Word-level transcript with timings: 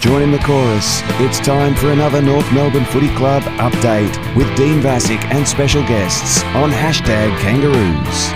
Join 0.00 0.22
in 0.22 0.30
the 0.30 0.38
chorus. 0.38 1.02
It's 1.20 1.38
time 1.38 1.74
for 1.74 1.92
another 1.92 2.22
North 2.22 2.50
Melbourne 2.54 2.86
Footy 2.86 3.14
Club 3.16 3.42
update 3.60 4.34
with 4.34 4.46
Dean 4.56 4.80
Vasick 4.80 5.22
and 5.26 5.46
special 5.46 5.82
guests 5.82 6.42
on 6.54 6.70
hashtag 6.70 7.38
Kangaroos. 7.40 8.32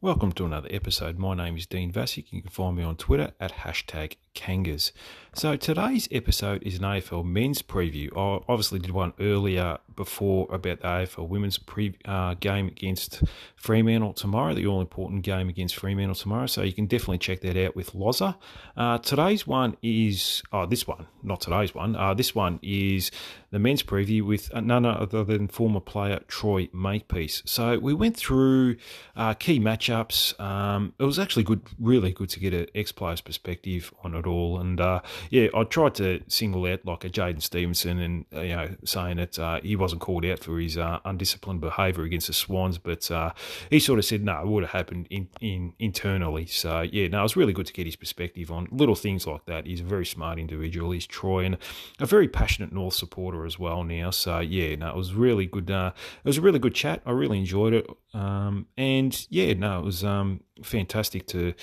Welcome 0.00 0.32
to 0.32 0.46
another 0.46 0.68
episode. 0.70 1.18
My 1.18 1.34
name 1.34 1.58
is 1.58 1.66
Dean 1.66 1.92
Vasick. 1.92 2.32
You 2.32 2.40
can 2.40 2.50
find 2.50 2.76
me 2.76 2.82
on 2.82 2.96
Twitter 2.96 3.32
at 3.38 3.56
hashtag 3.56 4.16
Kangas. 4.34 4.92
So 5.36 5.56
today's 5.56 6.06
episode 6.12 6.62
is 6.62 6.76
an 6.76 6.82
AFL 6.82 7.24
men's 7.24 7.60
preview. 7.60 8.08
I 8.16 8.44
obviously 8.48 8.78
did 8.78 8.92
one 8.92 9.14
earlier 9.18 9.78
before 9.96 10.46
about 10.48 10.80
the 10.80 10.86
AFL 10.86 11.28
women's 11.28 11.58
pre, 11.58 11.96
uh, 12.04 12.34
game 12.34 12.68
against 12.68 13.24
Fremantle 13.56 14.12
tomorrow, 14.12 14.54
the 14.54 14.64
all 14.66 14.80
important 14.80 15.22
game 15.22 15.48
against 15.48 15.74
Fremantle 15.74 16.14
tomorrow. 16.14 16.46
So 16.46 16.62
you 16.62 16.72
can 16.72 16.86
definitely 16.86 17.18
check 17.18 17.40
that 17.40 17.56
out 17.56 17.74
with 17.74 17.94
Loza. 17.94 18.36
Uh, 18.76 18.98
today's 18.98 19.44
one 19.44 19.76
is, 19.82 20.40
oh, 20.52 20.66
this 20.66 20.86
one, 20.86 21.08
not 21.24 21.40
today's 21.40 21.74
one. 21.74 21.96
Uh, 21.96 22.14
this 22.14 22.32
one 22.32 22.60
is 22.62 23.10
the 23.50 23.58
men's 23.58 23.82
preview 23.82 24.22
with 24.22 24.52
none 24.54 24.84
other 24.84 25.24
than 25.24 25.48
former 25.48 25.80
player 25.80 26.20
Troy 26.28 26.68
Makepeace. 26.72 27.42
So 27.44 27.78
we 27.78 27.94
went 27.94 28.16
through 28.16 28.76
uh, 29.16 29.34
key 29.34 29.58
matchups. 29.58 30.38
Um, 30.40 30.92
it 30.98 31.04
was 31.04 31.18
actually 31.18 31.44
good, 31.44 31.62
really 31.78 32.12
good 32.12 32.30
to 32.30 32.40
get 32.40 32.52
an 32.52 32.66
ex 32.74 32.92
player's 32.92 33.20
perspective 33.20 33.92
on 34.02 34.14
it 34.14 34.26
all. 34.26 34.58
And 34.58 34.80
uh, 34.80 35.00
yeah, 35.30 35.48
I 35.54 35.64
tried 35.64 35.94
to 35.96 36.22
single 36.28 36.66
out 36.66 36.84
like 36.84 37.04
a 37.04 37.10
Jaidyn 37.10 37.42
Stephenson 37.42 37.98
and, 37.98 38.24
uh, 38.34 38.40
you 38.40 38.56
know, 38.56 38.76
saying 38.84 39.16
that 39.16 39.38
uh, 39.38 39.60
he 39.62 39.76
wasn't 39.76 40.00
called 40.00 40.24
out 40.24 40.38
for 40.38 40.58
his 40.58 40.76
uh, 40.76 41.00
undisciplined 41.04 41.60
behaviour 41.60 42.04
against 42.04 42.26
the 42.26 42.32
Swans, 42.32 42.78
but 42.78 43.10
uh, 43.10 43.32
he 43.70 43.78
sort 43.78 43.98
of 43.98 44.04
said, 44.04 44.24
no, 44.24 44.40
it 44.40 44.46
would 44.46 44.64
have 44.64 44.72
happened 44.72 45.06
in, 45.10 45.28
in 45.40 45.72
internally. 45.78 46.46
So 46.46 46.82
yeah, 46.82 47.08
no, 47.08 47.20
it 47.20 47.22
was 47.22 47.36
really 47.36 47.52
good 47.52 47.66
to 47.66 47.72
get 47.72 47.86
his 47.86 47.96
perspective 47.96 48.50
on 48.50 48.68
little 48.70 48.94
things 48.94 49.26
like 49.26 49.44
that. 49.46 49.66
He's 49.66 49.80
a 49.80 49.84
very 49.84 50.06
smart 50.06 50.38
individual. 50.38 50.90
He's 50.90 51.06
Troy 51.06 51.44
and 51.44 51.56
a 51.98 52.06
very 52.06 52.28
passionate 52.28 52.72
North 52.72 52.94
supporter 52.94 53.44
as 53.44 53.58
well 53.58 53.84
now. 53.84 54.10
So 54.10 54.40
yeah, 54.40 54.76
no, 54.76 54.90
it 54.90 54.96
was 54.96 55.14
really 55.14 55.46
good. 55.46 55.70
Uh, 55.70 55.92
it 56.24 56.28
was 56.28 56.38
a 56.38 56.42
really 56.42 56.58
good 56.58 56.74
chat. 56.74 57.02
I 57.06 57.12
really 57.12 57.38
enjoyed 57.38 57.74
it. 57.74 57.86
Um, 58.12 58.66
and 58.76 59.26
yeah, 59.30 59.54
no, 59.54 59.80
it 59.80 59.84
was 59.84 60.04
um, 60.04 60.40
fantastic 60.62 61.26
to 61.28 61.54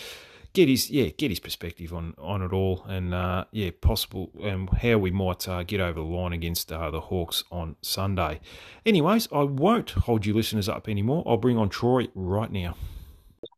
get 0.53 0.67
his 0.67 0.89
yeah 0.89 1.09
get 1.09 1.31
his 1.31 1.39
perspective 1.39 1.93
on 1.93 2.13
on 2.17 2.41
it 2.41 2.53
all, 2.53 2.83
and 2.87 3.13
uh, 3.13 3.45
yeah, 3.51 3.71
possible 3.81 4.31
and 4.41 4.69
um, 4.69 4.77
how 4.81 4.97
we 4.97 5.11
might 5.11 5.47
uh, 5.47 5.63
get 5.63 5.79
over 5.79 5.99
the 5.99 6.05
line 6.05 6.33
against 6.33 6.71
uh, 6.71 6.89
the 6.91 7.01
Hawks 7.01 7.43
on 7.51 7.75
Sunday. 7.81 8.39
Anyways, 8.85 9.27
I 9.31 9.43
won't 9.43 9.91
hold 9.91 10.25
you 10.25 10.33
listeners 10.33 10.69
up 10.69 10.87
anymore. 10.89 11.23
I'll 11.25 11.37
bring 11.37 11.57
on 11.57 11.69
Troy 11.69 12.07
right 12.15 12.51
now. 12.51 12.75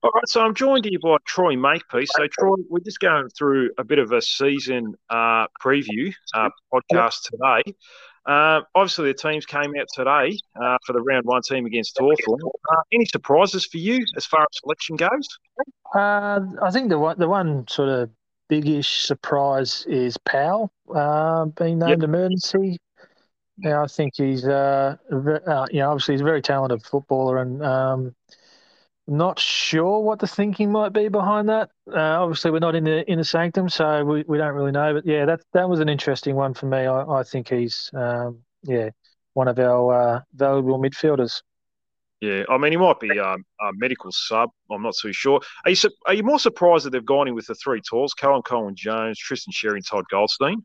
All 0.02 0.12
right, 0.14 0.28
so 0.28 0.42
I'm 0.42 0.54
joined 0.54 0.86
here 0.86 1.00
by 1.02 1.18
Troy 1.26 1.56
Makepeace. 1.56 2.10
So, 2.16 2.28
Troy, 2.28 2.56
we're 2.70 2.80
just 2.80 3.00
going 3.00 3.30
through 3.30 3.72
a 3.78 3.84
bit 3.84 4.00
of 4.00 4.12
a 4.12 4.22
season 4.22 4.96
uh, 5.10 5.48
preview 5.62 6.14
uh, 6.34 6.50
podcast 6.74 7.24
today. 7.24 7.76
Uh, 8.26 8.62
obviously, 8.74 9.06
the 9.06 9.14
teams 9.14 9.46
came 9.46 9.74
out 9.80 9.88
today 9.94 10.38
uh, 10.62 10.78
for 10.86 10.94
the 10.94 11.02
round 11.02 11.26
one 11.26 11.42
team 11.42 11.66
against 11.66 11.98
Hawthorn. 11.98 12.40
Uh, 12.72 12.82
any 12.94 13.06
surprises 13.06 13.66
for 13.66 13.78
you 13.78 14.06
as 14.16 14.26
far 14.26 14.42
as 14.42 14.60
selection 14.62 14.96
goes? 14.96 15.28
Uh, 15.94 16.40
I 16.62 16.72
think 16.72 16.90
the 16.90 16.98
one, 16.98 17.20
the 17.20 17.28
one 17.28 17.68
sort 17.68 17.90
of 17.90 18.10
biggish 18.48 19.02
surprise 19.02 19.86
is 19.88 20.18
Powell 20.18 20.72
uh, 20.94 21.46
being 21.46 21.80
named 21.80 22.02
yep. 22.02 22.04
emergency. 22.04 22.78
Yeah, 23.58 23.84
I 23.84 23.88
think 23.88 24.14
he's, 24.16 24.48
uh, 24.48 24.96
you 25.12 25.80
know, 25.80 25.90
obviously 25.90 26.16
he's 26.16 26.22
a 26.22 26.26
very 26.26 26.42
talented 26.42 26.84
footballer 26.84 27.38
and 27.38 27.64
um, 27.64 28.16
not 29.08 29.40
sure 29.40 30.00
what 30.00 30.20
the 30.20 30.28
thinking 30.28 30.72
might 30.72 30.94
be 30.94 31.10
behind 31.10 31.50
that. 31.50 31.70
Uh, 31.92 32.22
obviously, 32.22 32.52
we're 32.52 32.60
not 32.60 32.76
in 32.76 32.84
the 32.84 33.10
in 33.12 33.18
the 33.18 33.24
sanctum, 33.24 33.70
so 33.70 34.04
we, 34.04 34.24
we 34.28 34.38
don't 34.38 34.54
really 34.54 34.72
know. 34.72 34.94
But 34.94 35.06
yeah, 35.06 35.26
that 35.26 35.42
that 35.54 35.70
was 35.70 35.80
an 35.80 35.90
interesting 35.90 36.36
one 36.36 36.54
for 36.54 36.68
me. 36.68 36.80
I, 36.80 37.04
I 37.04 37.24
think 37.24 37.50
he's 37.50 37.90
um, 37.94 38.40
yeah 38.64 38.90
one 39.34 39.48
of 39.48 39.60
our 39.60 39.94
uh, 39.94 40.22
valuable 40.34 40.80
midfielders. 40.80 41.42
Yeah, 42.22 42.44
I 42.48 42.58
mean 42.58 42.72
he 42.72 42.78
might 42.78 43.02
be 43.02 43.20
um, 43.20 43.44
a 43.60 43.72
medical 43.74 44.12
sub. 44.14 44.50
I'm 44.72 44.82
not 44.82 44.96
too 45.02 45.12
sure. 45.12 45.42
Are 45.66 45.72
you 45.72 45.78
are 46.08 46.14
you 46.14 46.24
more 46.24 46.40
surprised 46.40 46.86
that 46.86 46.92
they've 46.92 47.04
gone 47.04 47.28
in 47.28 47.36
with 47.36 47.48
the 47.48 47.56
three 47.56 47.82
talls: 47.82 48.14
Callum 48.14 48.42
Coleman 48.44 48.76
Jones, 48.78 49.20
Tristan 49.20 49.52
Xerri, 49.52 49.76
and 49.76 49.86
Todd 49.86 50.06
Goldstein? 50.10 50.64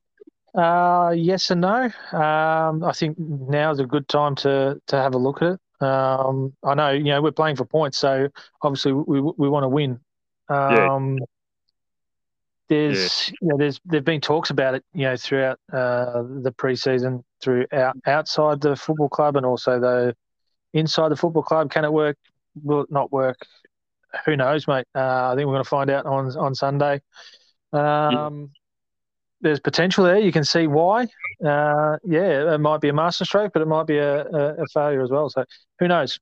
Uh, 0.54 1.12
yes 1.16 1.50
and 1.50 1.60
no. 1.60 1.91
Um, 2.12 2.84
I 2.84 2.93
think 2.93 3.19
now 3.19 3.72
is 3.72 3.81
a 3.81 3.87
good 3.87 4.09
time 4.09 4.37
to 4.37 4.81
to 4.87 4.97
have 4.97 5.15
a 5.15 5.19
look 5.19 5.43
at 5.43 5.54
it. 5.54 5.60
Um, 5.81 6.55
I 6.65 6.75
know, 6.75 6.91
you 6.91 7.05
know, 7.05 7.22
we're 7.22 7.33
playing 7.33 7.56
for 7.56 7.65
points, 7.65 7.99
so 7.99 8.28
obviously 8.62 8.93
we 8.93 9.21
we 9.21 9.49
want 9.49 9.65
to 9.65 9.69
win. 9.69 10.00
Um, 10.49 11.19
yeah. 11.19 11.25
There's, 12.69 13.28
yeah. 13.28 13.34
you 13.41 13.49
know, 13.49 13.56
there's 13.56 13.81
there've 13.84 14.05
been 14.05 14.21
talks 14.21 14.50
about 14.50 14.75
it, 14.75 14.84
you 14.93 15.05
know, 15.05 15.16
throughout 15.16 15.59
uh, 15.72 16.22
the 16.22 16.53
preseason, 16.56 17.22
through 17.41 17.66
out, 17.72 17.97
outside 18.06 18.61
the 18.61 18.77
football 18.77 19.09
club, 19.09 19.37
and 19.37 19.47
also 19.47 19.81
the 19.81 20.15
inside 20.75 21.09
the 21.11 21.16
football 21.16 21.43
club. 21.43 21.71
Can 21.71 21.84
it 21.84 21.93
work? 21.93 22.16
Will 22.62 22.83
it 22.83 22.91
not 22.91 23.10
work? 23.10 23.39
Who 24.27 24.37
knows, 24.37 24.66
mate? 24.66 24.87
Uh, 24.95 25.31
I 25.33 25.34
think 25.34 25.47
we're 25.47 25.55
going 25.55 25.65
to 25.65 25.69
find 25.69 25.91
out 25.91 26.06
on 26.06 26.37
on 26.37 26.55
Sunday. 26.55 27.00
Um, 27.72 28.50
there's 29.41 29.60
potential 29.60 30.04
there. 30.04 30.19
You 30.19 30.32
can 30.32 30.44
see 30.44 30.66
why. 30.66 31.04
Uh, 31.44 31.97
yeah, 32.04 32.54
it 32.54 32.59
might 32.59 32.81
be 32.81 32.88
a 32.88 32.93
masterstroke, 32.93 33.53
but 33.53 33.62
it 33.62 33.69
might 33.69 33.87
be 33.87 33.99
a, 33.99 34.25
a, 34.26 34.62
a, 34.62 34.66
failure 34.72 35.03
as 35.03 35.10
well. 35.10 35.28
So 35.31 35.44
who 35.78 35.88
knows? 35.88 36.19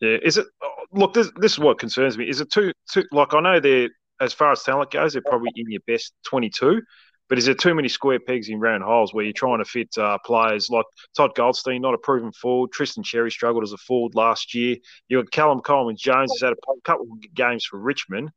Yeah, 0.00 0.18
is 0.22 0.36
it? 0.36 0.46
Look, 0.92 1.14
this 1.14 1.30
this 1.40 1.52
is 1.52 1.58
what 1.58 1.78
concerns 1.78 2.16
me. 2.16 2.28
Is 2.28 2.40
it 2.40 2.50
too 2.50 2.72
too? 2.90 3.04
Like 3.10 3.34
I 3.34 3.40
know 3.40 3.60
they're 3.60 3.88
as 4.20 4.32
far 4.32 4.52
as 4.52 4.62
talent 4.62 4.90
goes, 4.90 5.12
they're 5.12 5.22
probably 5.22 5.50
in 5.56 5.70
your 5.70 5.80
best 5.86 6.12
twenty-two. 6.24 6.82
But 7.28 7.38
is 7.38 7.46
there 7.46 7.54
too 7.54 7.74
many 7.74 7.88
square 7.88 8.20
pegs 8.20 8.50
in 8.50 8.60
round 8.60 8.84
holes 8.84 9.14
where 9.14 9.24
you're 9.24 9.32
trying 9.32 9.58
to 9.58 9.64
fit 9.64 9.88
uh, 9.96 10.18
players 10.26 10.68
like 10.68 10.84
Todd 11.16 11.30
Goldstein, 11.34 11.80
not 11.80 11.94
a 11.94 11.98
proven 11.98 12.32
forward? 12.32 12.70
Tristan 12.70 13.02
Xerri 13.02 13.30
struggled 13.30 13.64
as 13.64 13.72
a 13.72 13.78
forward 13.78 14.14
last 14.14 14.54
year. 14.54 14.76
You 15.08 15.22
got 15.22 15.32
Callum 15.32 15.60
Coleman 15.60 15.96
Jones 15.96 16.32
has 16.32 16.42
had 16.42 16.52
a 16.52 16.80
couple 16.84 17.06
of 17.10 17.34
games 17.34 17.64
for 17.64 17.78
Richmond. 17.78 18.30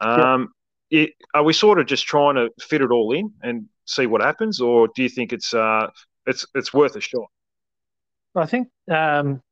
Um, 0.00 0.48
it, 0.94 1.10
are 1.34 1.42
we 1.42 1.52
sort 1.52 1.80
of 1.80 1.86
just 1.86 2.06
trying 2.06 2.36
to 2.36 2.50
fit 2.60 2.80
it 2.80 2.90
all 2.90 3.12
in 3.12 3.32
and 3.42 3.66
see 3.84 4.06
what 4.06 4.20
happens, 4.20 4.60
or 4.60 4.88
do 4.94 5.02
you 5.02 5.08
think 5.08 5.32
it's 5.32 5.52
uh, 5.52 5.88
it's 6.26 6.46
it's 6.54 6.72
worth 6.72 6.94
a 6.94 7.00
shot? 7.00 7.26
I 8.36 8.46
think 8.46 8.68
um, 8.90 9.42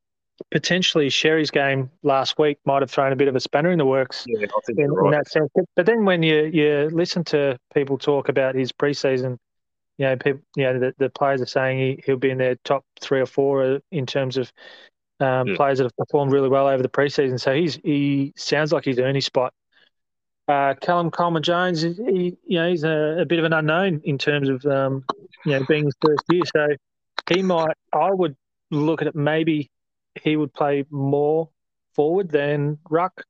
potentially 0.51 1.07
Xerri's 1.07 1.51
game 1.51 1.91
last 2.01 2.39
week 2.39 2.59
might 2.65 2.81
have 2.81 2.89
thrown 2.89 3.11
a 3.11 3.15
bit 3.15 3.27
of 3.27 3.35
a 3.35 3.41
spanner 3.41 3.71
in 3.71 3.77
the 3.77 3.85
works. 3.85 4.23
Yeah, 4.25 4.47
in, 4.77 4.91
right. 4.91 5.05
in 5.05 5.11
that 5.11 5.27
sense. 5.27 5.49
But, 5.75 5.85
then 5.85 6.05
when 6.05 6.23
you 6.23 6.45
you 6.45 6.89
listen 6.93 7.25
to 7.25 7.59
people 7.73 7.97
talk 7.97 8.29
about 8.29 8.55
his 8.55 8.71
preseason, 8.71 9.37
you 9.97 10.05
know, 10.05 10.15
people, 10.15 10.41
you 10.55 10.63
know, 10.63 10.79
the, 10.79 10.95
the 10.97 11.09
players 11.09 11.41
are 11.41 11.45
saying 11.45 11.77
he, 11.77 12.03
he'll 12.05 12.15
be 12.15 12.29
in 12.29 12.37
their 12.37 12.55
top 12.63 12.85
three 13.01 13.19
or 13.19 13.25
four 13.25 13.63
uh, 13.63 13.79
in 13.91 14.05
terms 14.05 14.37
of 14.37 14.51
um, 15.19 15.47
yeah. 15.47 15.55
players 15.57 15.79
that 15.79 15.83
have 15.83 15.97
performed 15.97 16.31
really 16.31 16.49
well 16.49 16.67
over 16.67 16.81
the 16.81 16.89
preseason. 16.89 17.37
So 17.37 17.53
he's 17.53 17.75
he 17.83 18.31
sounds 18.37 18.71
like 18.71 18.85
he's 18.85 18.99
earned 18.99 19.15
his 19.15 19.25
spot 19.25 19.53
uh, 20.47 20.73
Callum 20.81 21.11
Coleman 21.11 21.43
Jones, 21.43 21.81
he, 21.81 22.37
you 22.45 22.59
know, 22.59 22.69
he's 22.69 22.83
a, 22.83 23.17
a, 23.21 23.25
bit 23.25 23.39
of 23.39 23.45
an 23.45 23.53
unknown 23.53 24.01
in 24.03 24.17
terms 24.17 24.49
of, 24.49 24.65
um, 24.65 25.05
you 25.45 25.51
know, 25.51 25.65
being 25.67 25.85
his 25.85 25.95
first 26.01 26.23
year. 26.29 26.43
So 26.53 26.67
he 27.33 27.41
might, 27.41 27.75
I 27.93 28.11
would 28.11 28.35
look 28.69 29.01
at 29.01 29.07
it. 29.07 29.15
Maybe 29.15 29.71
he 30.21 30.35
would 30.35 30.53
play 30.53 30.85
more 30.89 31.49
forward 31.95 32.29
than 32.29 32.77
ruck, 32.89 33.23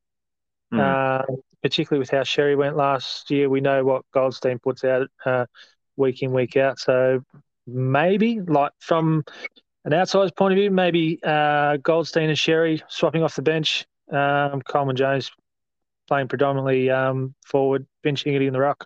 mm. 0.73 0.79
uh, 0.79 1.23
particularly 1.61 1.99
with 1.99 2.09
how 2.09 2.21
Xerri 2.21 2.57
went 2.57 2.75
last 2.75 3.29
year. 3.29 3.47
We 3.47 3.61
know 3.61 3.83
what 3.83 4.03
Goldstein 4.11 4.57
puts 4.59 4.83
out 4.83 5.07
uh, 5.25 5.45
week 5.97 6.23
in 6.23 6.33
week 6.33 6.57
out. 6.57 6.79
So 6.79 7.23
maybe, 7.67 8.41
like 8.41 8.71
from 8.79 9.23
an 9.85 9.93
outsider's 9.93 10.31
point 10.31 10.53
of 10.53 10.57
view, 10.57 10.71
maybe 10.71 11.19
uh, 11.23 11.77
Goldstein 11.77 12.29
and 12.29 12.37
Xerri 12.37 12.81
swapping 12.87 13.21
off 13.21 13.35
the 13.35 13.43
bench. 13.43 13.85
Um, 14.11 14.61
Coleman 14.61 14.95
Jones 14.95 15.31
playing 16.07 16.27
predominantly 16.27 16.89
um, 16.89 17.33
forward, 17.45 17.85
benching 18.05 18.35
it 18.35 18.41
in 18.41 18.53
the 18.53 18.59
ruck. 18.59 18.85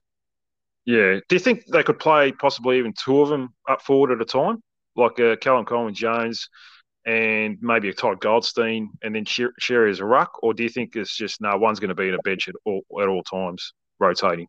Yeah. 0.85 1.19
Do 1.27 1.35
you 1.35 1.39
think 1.39 1.65
they 1.65 1.83
could 1.83 1.99
play 1.99 2.31
possibly 2.31 2.77
even 2.77 2.93
two 2.93 3.21
of 3.21 3.29
them 3.29 3.53
up 3.67 3.81
forward 3.81 4.11
at 4.11 4.21
a 4.21 4.25
time, 4.25 4.61
like 4.95 5.19
uh, 5.19 5.35
Callum 5.35 5.65
Coleman 5.65 5.93
Jones 5.93 6.49
and 7.07 7.57
maybe 7.61 7.87
a 7.89 7.93
Todd 7.93 8.19
Goldstein 8.19 8.89
and 9.01 9.15
then 9.15 9.23
Xerri 9.25 9.89
as 9.89 10.01
a 10.01 10.05
ruck, 10.05 10.43
or 10.43 10.53
do 10.53 10.63
you 10.63 10.69
think 10.69 10.95
it's 10.95 11.15
just 11.15 11.41
no 11.41 11.57
one's 11.57 11.79
going 11.79 11.89
to 11.89 11.95
be 11.95 12.09
in 12.09 12.13
a 12.13 12.21
bench 12.21 12.49
at 12.49 12.55
all 12.65 12.81
at 13.01 13.07
all 13.07 13.23
times, 13.23 13.73
rotating? 13.97 14.47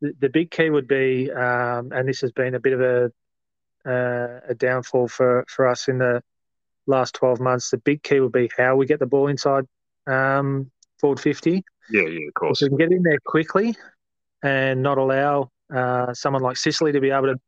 The, 0.00 0.14
the 0.18 0.28
big 0.30 0.50
key 0.50 0.70
would 0.70 0.88
be, 0.88 1.30
um, 1.30 1.92
and 1.92 2.08
this 2.08 2.22
has 2.22 2.32
been 2.32 2.54
a 2.54 2.60
bit 2.60 2.72
of 2.72 2.80
a 2.80 3.12
uh, 3.84 4.40
a 4.48 4.54
downfall 4.54 5.08
for 5.08 5.44
for 5.48 5.68
us 5.68 5.88
in 5.88 5.98
the 5.98 6.22
last 6.86 7.14
twelve 7.14 7.40
months. 7.40 7.70
The 7.70 7.78
big 7.78 8.02
key 8.02 8.20
would 8.20 8.32
be 8.32 8.50
how 8.56 8.76
we 8.76 8.86
get 8.86 8.98
the 8.98 9.06
ball 9.06 9.28
inside 9.28 9.66
um, 10.06 10.70
forward 10.98 11.20
fifty. 11.20 11.62
Yeah, 11.90 12.02
yeah, 12.02 12.28
of 12.28 12.34
course. 12.34 12.62
If 12.62 12.70
we 12.70 12.78
can 12.78 12.88
get 12.88 12.96
in 12.96 13.02
there 13.02 13.18
quickly 13.24 13.76
and 14.42 14.82
not 14.82 14.98
allow 14.98 15.50
uh, 15.74 16.12
someone 16.14 16.42
like 16.42 16.56
Sicily 16.56 16.92
to 16.92 17.00
be 17.00 17.10
able 17.10 17.34
to 17.34 17.40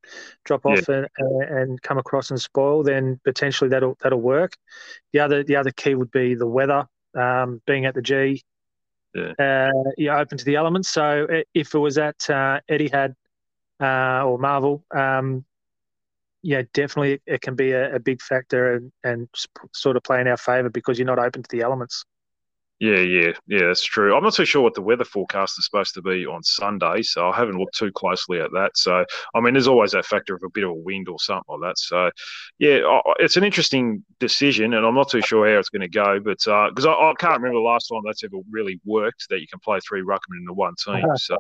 drop 0.45 0.65
off 0.67 0.89
yeah. 0.89 1.05
and, 1.19 1.43
and 1.43 1.83
come 1.83 1.99
across 1.99 2.31
and 2.31 2.41
spoil, 2.41 2.83
then 2.83 3.21
potentially 3.25 3.69
that'll 3.71 3.97
that'll 4.03 4.21
work. 4.21 4.57
The 5.13 5.21
other 5.21 5.45
the 5.45 5.57
other 5.57 5.71
key 5.71 5.95
would 5.95 6.11
be 6.11 6.35
the 6.35 6.47
weather. 6.47 6.87
Um, 7.17 7.63
being 7.65 7.85
at 7.85 7.95
the 7.95 8.03
G, 8.03 8.43
yeah. 9.15 9.33
Uh, 9.39 9.91
yeah, 9.97 10.19
open 10.19 10.39
to 10.39 10.45
the 10.45 10.57
elements. 10.57 10.91
So 10.91 11.27
if 11.55 11.75
it 11.75 11.79
was 11.79 11.99
at 11.99 12.29
uh, 12.29 12.61
Etihad 12.69 13.15
uh, 13.81 14.25
or 14.25 14.39
Marvel, 14.39 14.85
um, 14.95 15.45
yeah, 16.43 16.63
definitely 16.73 17.21
it 17.27 17.41
can 17.41 17.55
be 17.55 17.73
a, 17.73 17.95
a 17.95 18.01
big 18.01 18.21
factor 18.21 18.75
and, 18.75 18.93
and 19.05 19.29
sort 19.73 19.97
of 19.97 20.03
play 20.03 20.21
in 20.21 20.29
our 20.29 20.37
favour 20.37 20.69
because 20.69 20.99
you're 20.99 21.07
not 21.07 21.19
open 21.19 21.43
to 21.43 21.49
the 21.51 21.63
elements. 21.63 22.05
Yeah, 22.85 22.99
yeah, 22.99 23.33
yeah, 23.47 23.69
that's 23.69 23.83
true. 23.83 24.15
I'm 24.15 24.23
not 24.23 24.35
too 24.35 24.45
sure 24.45 24.61
what 24.61 24.75
the 24.75 24.83
weather 24.83 25.07
forecast 25.07 25.59
is 25.59 25.65
supposed 25.65 25.95
to 25.95 26.03
be 26.03 26.27
on 26.27 26.43
Sunday, 26.43 27.01
so 27.01 27.31
I 27.31 27.35
haven't 27.35 27.57
looked 27.57 27.79
too 27.79 27.91
closely 27.91 28.41
at 28.41 28.51
that. 28.53 28.77
So, 28.77 29.07
I 29.35 29.41
mean, 29.41 29.55
there's 29.55 29.69
always 29.69 29.93
that 29.93 30.05
factor 30.05 30.35
of 30.35 30.43
a 30.43 30.51
bit 30.51 30.65
of 30.65 30.71
a 30.71 30.75
wind 30.75 31.09
or 31.09 31.19
something 31.19 31.45
like 31.49 31.61
that. 31.63 31.79
So, 31.79 32.11
yeah, 32.59 32.81
it's 33.21 33.39
an 33.39 33.45
interesting 33.45 34.05
decision, 34.21 34.75
and 34.75 34.85
I'm 34.85 34.95
not 34.95 35.09
too 35.09 35.23
sure 35.23 35.51
how 35.51 35.59
it's 35.59 35.71
going 35.71 35.81
to 35.81 35.89
go, 35.89 36.21
but 36.21 36.37
because 36.45 36.85
uh, 36.85 36.91
I, 36.91 37.13
I, 37.13 37.15
can't 37.15 37.41
remember 37.41 37.59
the 37.59 37.65
last 37.65 37.89
time 37.89 38.03
that's 38.05 38.23
ever 38.23 38.37
really 38.51 38.79
worked 38.85 39.31
that 39.31 39.41
you 39.41 39.47
can 39.47 39.61
play 39.61 39.79
three 39.81 40.03
ruckmen 40.03 40.37
in 40.41 40.45
the 40.45 40.53
one 40.53 40.75
team. 40.85 41.07
So, 41.17 41.39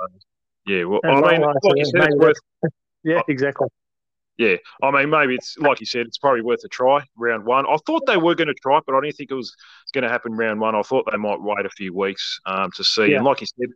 yeah, 0.64 0.85
well, 0.85 1.00
I 1.05 1.08
mean, 1.11 1.43
like 1.43 1.56
said, 1.62 2.08
it's 2.08 2.17
worth. 2.17 2.37
Yeah, 3.06 3.20
exactly 3.29 3.69
yeah, 4.36 4.56
I 4.82 4.90
mean, 4.90 5.10
maybe 5.10 5.36
it's 5.36 5.56
like 5.58 5.78
you 5.78 5.86
said, 5.86 6.06
it's 6.06 6.19
probably 6.19 6.42
worth 6.42 6.64
a 6.64 6.69
try 6.69 7.02
round 7.16 7.44
one. 7.44 7.66
I 7.66 7.76
thought 7.86 8.04
they 8.06 8.16
were 8.16 8.34
going 8.34 8.48
to 8.48 8.54
try, 8.54 8.81
but 8.84 8.94
I 8.94 9.00
didn't 9.00 9.16
think 9.16 9.31
it 9.31 9.34
was 9.34 9.54
going 9.92 10.02
to 10.02 10.10
happen 10.10 10.32
round 10.32 10.60
one. 10.60 10.75
I 10.75 10.82
thought 10.82 11.08
they 11.10 11.16
might 11.16 11.40
wait 11.40 11.64
a 11.64 11.70
few 11.70 11.94
weeks 11.94 12.40
um, 12.46 12.70
to 12.76 12.82
see. 12.82 13.06
Yeah. 13.06 13.19
And 13.19 13.25
like 13.25 13.40
you 13.40 13.46
said, 13.46 13.69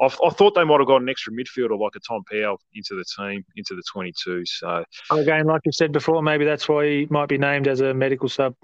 I, 0.00 0.04
I, 0.04 0.30
thought 0.30 0.54
they 0.54 0.62
might 0.62 0.78
have 0.78 0.86
got 0.86 1.02
an 1.02 1.08
extra 1.08 1.32
midfielder 1.32 1.78
like 1.78 1.96
a 1.96 2.00
Tom 2.00 2.22
Powell 2.30 2.60
into 2.74 2.94
the 2.94 3.04
team, 3.16 3.44
into 3.56 3.74
the 3.74 3.82
22. 3.92 4.44
So 4.46 4.84
again, 5.10 5.46
like 5.46 5.62
you 5.64 5.72
said 5.72 5.90
before, 5.90 6.22
maybe 6.22 6.44
that's 6.44 6.68
why 6.68 6.86
he 6.86 7.06
might 7.10 7.28
be 7.28 7.38
named 7.38 7.66
as 7.66 7.80
a 7.80 7.92
medical 7.92 8.28
sub. 8.28 8.54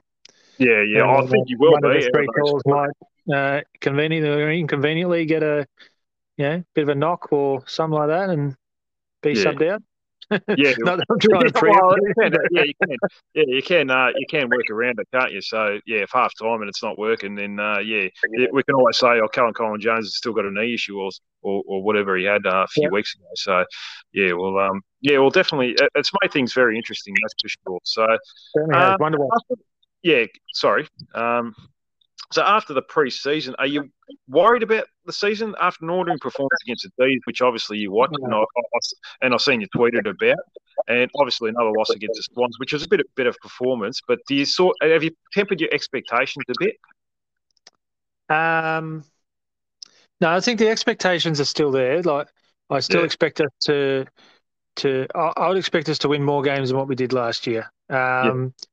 Yeah, 0.58 0.82
yeah, 0.82 1.10
I 1.10 1.26
think 1.26 1.48
he 1.48 1.56
will 1.56 1.72
one 1.72 1.80
be. 1.82 1.88
Of 1.88 2.04
the 2.04 2.10
three 2.12 2.26
calls 2.26 2.62
might 2.66 3.34
uh, 3.34 3.60
conveniently 3.80 4.28
or 4.30 4.52
inconveniently 4.52 5.24
get 5.24 5.42
a, 5.42 5.66
you 6.36 6.44
know, 6.44 6.64
bit 6.74 6.82
of 6.82 6.90
a 6.90 6.94
knock 6.94 7.32
or 7.32 7.66
something 7.66 7.98
like 7.98 8.08
that, 8.08 8.28
and 8.28 8.54
be 9.22 9.32
yeah. 9.32 9.44
subbed 9.44 9.68
out. 9.68 9.82
Yeah, 10.30 10.72
Not 10.78 11.00
I'm 11.10 11.18
trying 11.18 11.50
to 11.50 11.60
well, 11.62 11.96
you 11.96 12.14
can, 12.18 12.32
yeah, 12.52 12.62
you 12.62 12.74
can. 12.86 12.96
Yeah, 13.34 13.44
you 13.46 13.62
can. 13.62 13.90
Uh, 13.90 14.08
you 14.16 14.26
can 14.28 14.48
work 14.48 14.70
around 14.70 14.98
it, 14.98 15.08
can't 15.12 15.32
you? 15.32 15.40
So 15.40 15.78
yeah, 15.86 15.98
if 15.98 16.10
half 16.12 16.32
time 16.40 16.60
and 16.60 16.68
it's 16.68 16.82
not 16.82 16.98
working, 16.98 17.34
then 17.34 17.58
uh, 17.58 17.78
yeah, 17.78 18.08
we 18.52 18.62
can 18.62 18.74
always 18.74 18.98
say, 18.98 19.20
"Oh, 19.20 19.28
Callum 19.28 19.52
Coleman 19.54 19.80
Jones 19.80 20.06
has 20.06 20.16
still 20.16 20.32
got 20.32 20.44
a 20.44 20.50
knee 20.50 20.74
issue," 20.74 20.98
or 20.98 21.10
or, 21.42 21.62
or 21.66 21.82
whatever 21.82 22.16
he 22.16 22.24
had 22.24 22.46
uh, 22.46 22.64
a 22.64 22.66
few 22.68 22.90
weeks 22.90 23.14
ago. 23.14 23.26
So 23.34 23.64
yeah, 24.12 24.32
well, 24.32 24.58
um, 24.58 24.82
yeah, 25.00 25.18
well, 25.18 25.30
definitely, 25.30 25.76
it's 25.94 26.10
made 26.22 26.32
things 26.32 26.52
very 26.52 26.76
interesting. 26.76 27.14
That's 27.22 27.34
for 27.40 27.48
sure. 27.48 27.80
So 27.84 28.06
uh, 28.74 28.96
wonderful. 29.00 29.30
Yeah, 30.02 30.24
sorry. 30.54 30.88
Um, 31.14 31.54
so 32.32 32.42
after 32.42 32.74
the 32.74 32.82
pre-season, 32.82 33.56
are 33.58 33.66
you 33.66 33.90
worried 34.28 34.62
about 34.62 34.86
the 35.04 35.12
season 35.12 35.54
after 35.60 35.84
an 35.84 35.90
ordering 35.90 36.18
performance 36.20 36.60
against 36.64 36.84
the 36.96 37.04
D's, 37.04 37.20
which 37.24 37.42
obviously 37.42 37.78
you 37.78 37.90
watched 37.90 38.14
and, 38.20 38.32
I, 38.32 38.38
I, 38.38 38.78
and 39.22 39.34
I've 39.34 39.40
seen 39.40 39.60
you 39.60 39.66
tweeted 39.74 40.08
about, 40.08 40.38
and 40.86 41.10
obviously 41.16 41.50
another 41.50 41.72
loss 41.76 41.90
against 41.90 42.16
the 42.16 42.34
Swans, 42.34 42.58
which 42.58 42.72
was 42.72 42.84
a 42.84 42.88
bit 42.88 43.00
bit 43.16 43.26
of 43.26 43.36
performance. 43.38 44.00
But 44.06 44.20
do 44.28 44.36
you 44.36 44.44
sort 44.44 44.76
have 44.80 45.02
you 45.02 45.10
tempered 45.32 45.60
your 45.60 45.70
expectations 45.72 46.44
a 46.48 46.54
bit? 46.58 46.76
Um, 48.28 49.04
no, 50.20 50.30
I 50.30 50.40
think 50.40 50.60
the 50.60 50.68
expectations 50.68 51.40
are 51.40 51.44
still 51.44 51.72
there. 51.72 52.00
Like 52.00 52.28
I 52.70 52.78
still 52.78 53.00
yeah. 53.00 53.06
expect 53.06 53.40
us 53.40 53.50
to 53.64 54.06
to 54.76 55.08
I, 55.16 55.32
I, 55.36 55.48
would 55.48 55.56
expect 55.56 55.88
us 55.88 55.98
to 55.98 56.08
win 56.08 56.22
more 56.22 56.42
games 56.42 56.68
than 56.68 56.78
what 56.78 56.86
we 56.86 56.94
did 56.94 57.12
last 57.12 57.48
year. 57.48 57.72
Um, 57.88 58.54
yeah 58.60 58.66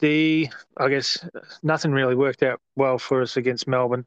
the 0.00 0.48
I 0.76 0.88
guess 0.88 1.24
nothing 1.62 1.92
really 1.92 2.14
worked 2.14 2.42
out 2.42 2.60
well 2.76 2.98
for 2.98 3.22
us 3.22 3.36
against 3.36 3.68
Melbourne, 3.68 4.06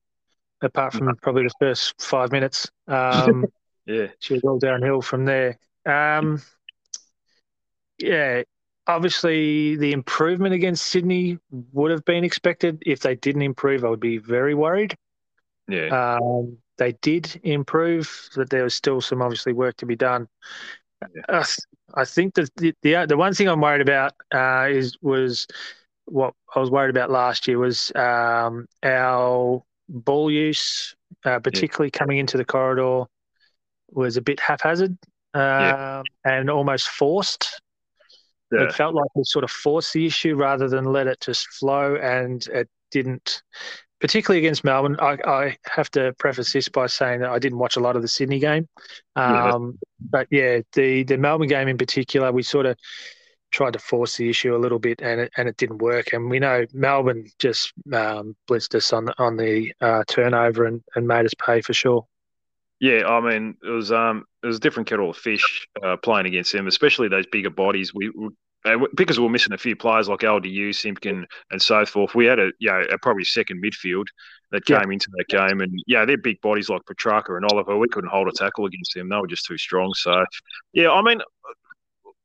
apart 0.61 0.93
from 0.93 1.15
probably 1.21 1.43
the 1.43 1.53
first 1.59 2.01
five 2.01 2.31
minutes. 2.31 2.69
Um, 2.87 3.45
yeah, 3.85 4.07
she 4.19 4.33
was 4.33 4.43
all 4.43 4.59
downhill 4.59 5.01
from 5.01 5.25
there. 5.25 5.57
Um, 5.85 6.41
yeah, 7.97 8.43
obviously 8.87 9.77
the 9.77 9.91
improvement 9.91 10.53
against 10.53 10.87
Sydney 10.87 11.39
would 11.71 11.91
have 11.91 12.05
been 12.05 12.23
expected. 12.23 12.81
If 12.85 12.99
they 12.99 13.15
didn't 13.15 13.43
improve, 13.43 13.85
I 13.85 13.89
would 13.89 13.99
be 13.99 14.17
very 14.17 14.55
worried. 14.55 14.95
Yeah, 15.67 16.17
um, 16.17 16.57
they 16.77 16.93
did 17.01 17.39
improve, 17.43 18.29
but 18.35 18.49
there 18.49 18.63
was 18.63 18.73
still 18.73 19.01
some 19.01 19.21
obviously 19.21 19.53
work 19.53 19.77
to 19.77 19.85
be 19.85 19.95
done. 19.95 20.27
Yeah. 21.15 21.21
Uh, 21.39 21.45
I 21.95 22.05
think 22.05 22.35
that 22.35 22.49
the, 22.55 22.73
the 22.81 23.05
the 23.07 23.17
one 23.17 23.33
thing 23.33 23.47
I'm 23.47 23.61
worried 23.61 23.81
about 23.81 24.13
uh, 24.33 24.67
is 24.69 24.97
was 25.01 25.47
what 26.05 26.33
I 26.55 26.59
was 26.59 26.69
worried 26.69 26.89
about 26.89 27.11
last 27.11 27.47
year 27.47 27.57
was 27.57 27.91
um, 27.95 28.67
our 28.83 29.63
ball 29.89 30.31
use, 30.31 30.95
uh, 31.25 31.39
particularly 31.39 31.91
yeah. 31.93 31.99
coming 31.99 32.17
into 32.17 32.37
the 32.37 32.45
corridor, 32.45 33.05
was 33.89 34.17
a 34.17 34.21
bit 34.21 34.39
haphazard 34.39 34.97
uh, 35.33 35.39
yeah. 35.39 35.97
Um, 35.99 36.03
and 36.25 36.49
almost 36.49 36.89
forced. 36.89 37.61
Yeah. 38.51 38.63
It 38.63 38.73
felt 38.73 38.93
like 38.93 39.09
we 39.15 39.23
sort 39.23 39.43
of 39.43 39.51
forced 39.51 39.93
the 39.93 40.05
issue 40.05 40.35
rather 40.35 40.67
than 40.67 40.85
let 40.85 41.07
it 41.07 41.19
just 41.21 41.47
flow, 41.47 41.95
and 41.95 42.45
it 42.47 42.69
didn't. 42.91 43.41
Particularly 43.99 44.39
against 44.45 44.65
Melbourne, 44.65 44.97
I, 44.99 45.17
I 45.25 45.57
have 45.65 45.89
to 45.91 46.13
preface 46.19 46.51
this 46.51 46.67
by 46.67 46.87
saying 46.87 47.21
that 47.21 47.29
I 47.29 47.39
didn't 47.39 47.57
watch 47.57 47.77
a 47.77 47.79
lot 47.79 47.95
of 47.95 48.01
the 48.01 48.07
Sydney 48.07 48.39
game, 48.39 48.67
um, 49.15 49.79
but 50.01 50.27
yeah, 50.29 50.59
the 50.73 51.03
the 51.03 51.17
Melbourne 51.17 51.47
game 51.47 51.67
in 51.69 51.77
particular, 51.77 52.31
we 52.31 52.43
sort 52.43 52.65
of 52.65 52.77
tried 53.53 53.73
to 53.73 53.79
force 53.79 54.17
the 54.17 54.29
issue 54.29 54.55
a 54.55 54.57
little 54.57 54.79
bit, 54.79 55.01
and 55.01 55.21
it, 55.21 55.31
and 55.37 55.47
it 55.47 55.57
didn't 55.57 55.77
work. 55.77 56.11
And 56.11 56.29
we 56.29 56.39
know 56.39 56.65
Melbourne 56.73 57.27
just 57.39 57.71
um, 57.93 58.35
blitzed 58.49 58.75
us 58.75 58.91
on 58.91 59.05
the, 59.05 59.13
on 59.17 59.37
the 59.37 59.73
uh, 59.79 60.03
turnover 60.07 60.65
and, 60.65 60.83
and 60.95 61.07
made 61.07 61.25
us 61.25 61.33
pay 61.35 61.61
for 61.61 61.73
sure. 61.73 62.05
Yeah, 62.79 63.07
I 63.07 63.21
mean 63.21 63.55
it 63.63 63.69
was 63.69 63.93
um 63.93 64.25
it 64.41 64.47
was 64.47 64.57
a 64.57 64.59
different 64.59 64.89
kettle 64.89 65.09
of 65.09 65.15
fish 65.15 65.69
uh, 65.81 65.95
playing 65.95 66.25
against 66.25 66.51
them, 66.51 66.67
especially 66.67 67.07
those 67.07 67.25
bigger 67.27 67.49
bodies. 67.49 67.93
We, 67.93 68.09
we 68.09 68.27
because 68.95 69.19
we 69.19 69.23
were 69.23 69.31
missing 69.31 69.53
a 69.53 69.57
few 69.57 69.75
players 69.75 70.07
like 70.07 70.19
LDU, 70.19 70.73
Simpkin, 70.73 71.25
and 71.51 71.61
so 71.61 71.85
forth. 71.85 72.15
We 72.15 72.25
had 72.25 72.39
a 72.39 72.51
you 72.59 72.69
know 72.69 72.83
a 72.91 72.97
probably 72.97 73.25
second 73.25 73.63
midfield 73.63 74.05
that 74.51 74.65
came 74.65 74.77
yeah. 74.87 74.93
into 74.93 75.07
that 75.17 75.27
game, 75.27 75.61
and 75.61 75.71
yeah, 75.87 76.05
they're 76.05 76.17
big 76.17 76.39
bodies 76.41 76.69
like 76.69 76.81
Petracca 76.83 77.35
and 77.35 77.45
Oliver. 77.51 77.77
We 77.77 77.89
couldn't 77.89 78.09
hold 78.09 78.27
a 78.27 78.31
tackle 78.31 78.65
against 78.65 78.93
them; 78.95 79.09
they 79.09 79.17
were 79.17 79.27
just 79.27 79.45
too 79.45 79.57
strong. 79.57 79.93
So, 79.95 80.25
yeah, 80.73 80.91
I 80.91 81.01
mean, 81.01 81.21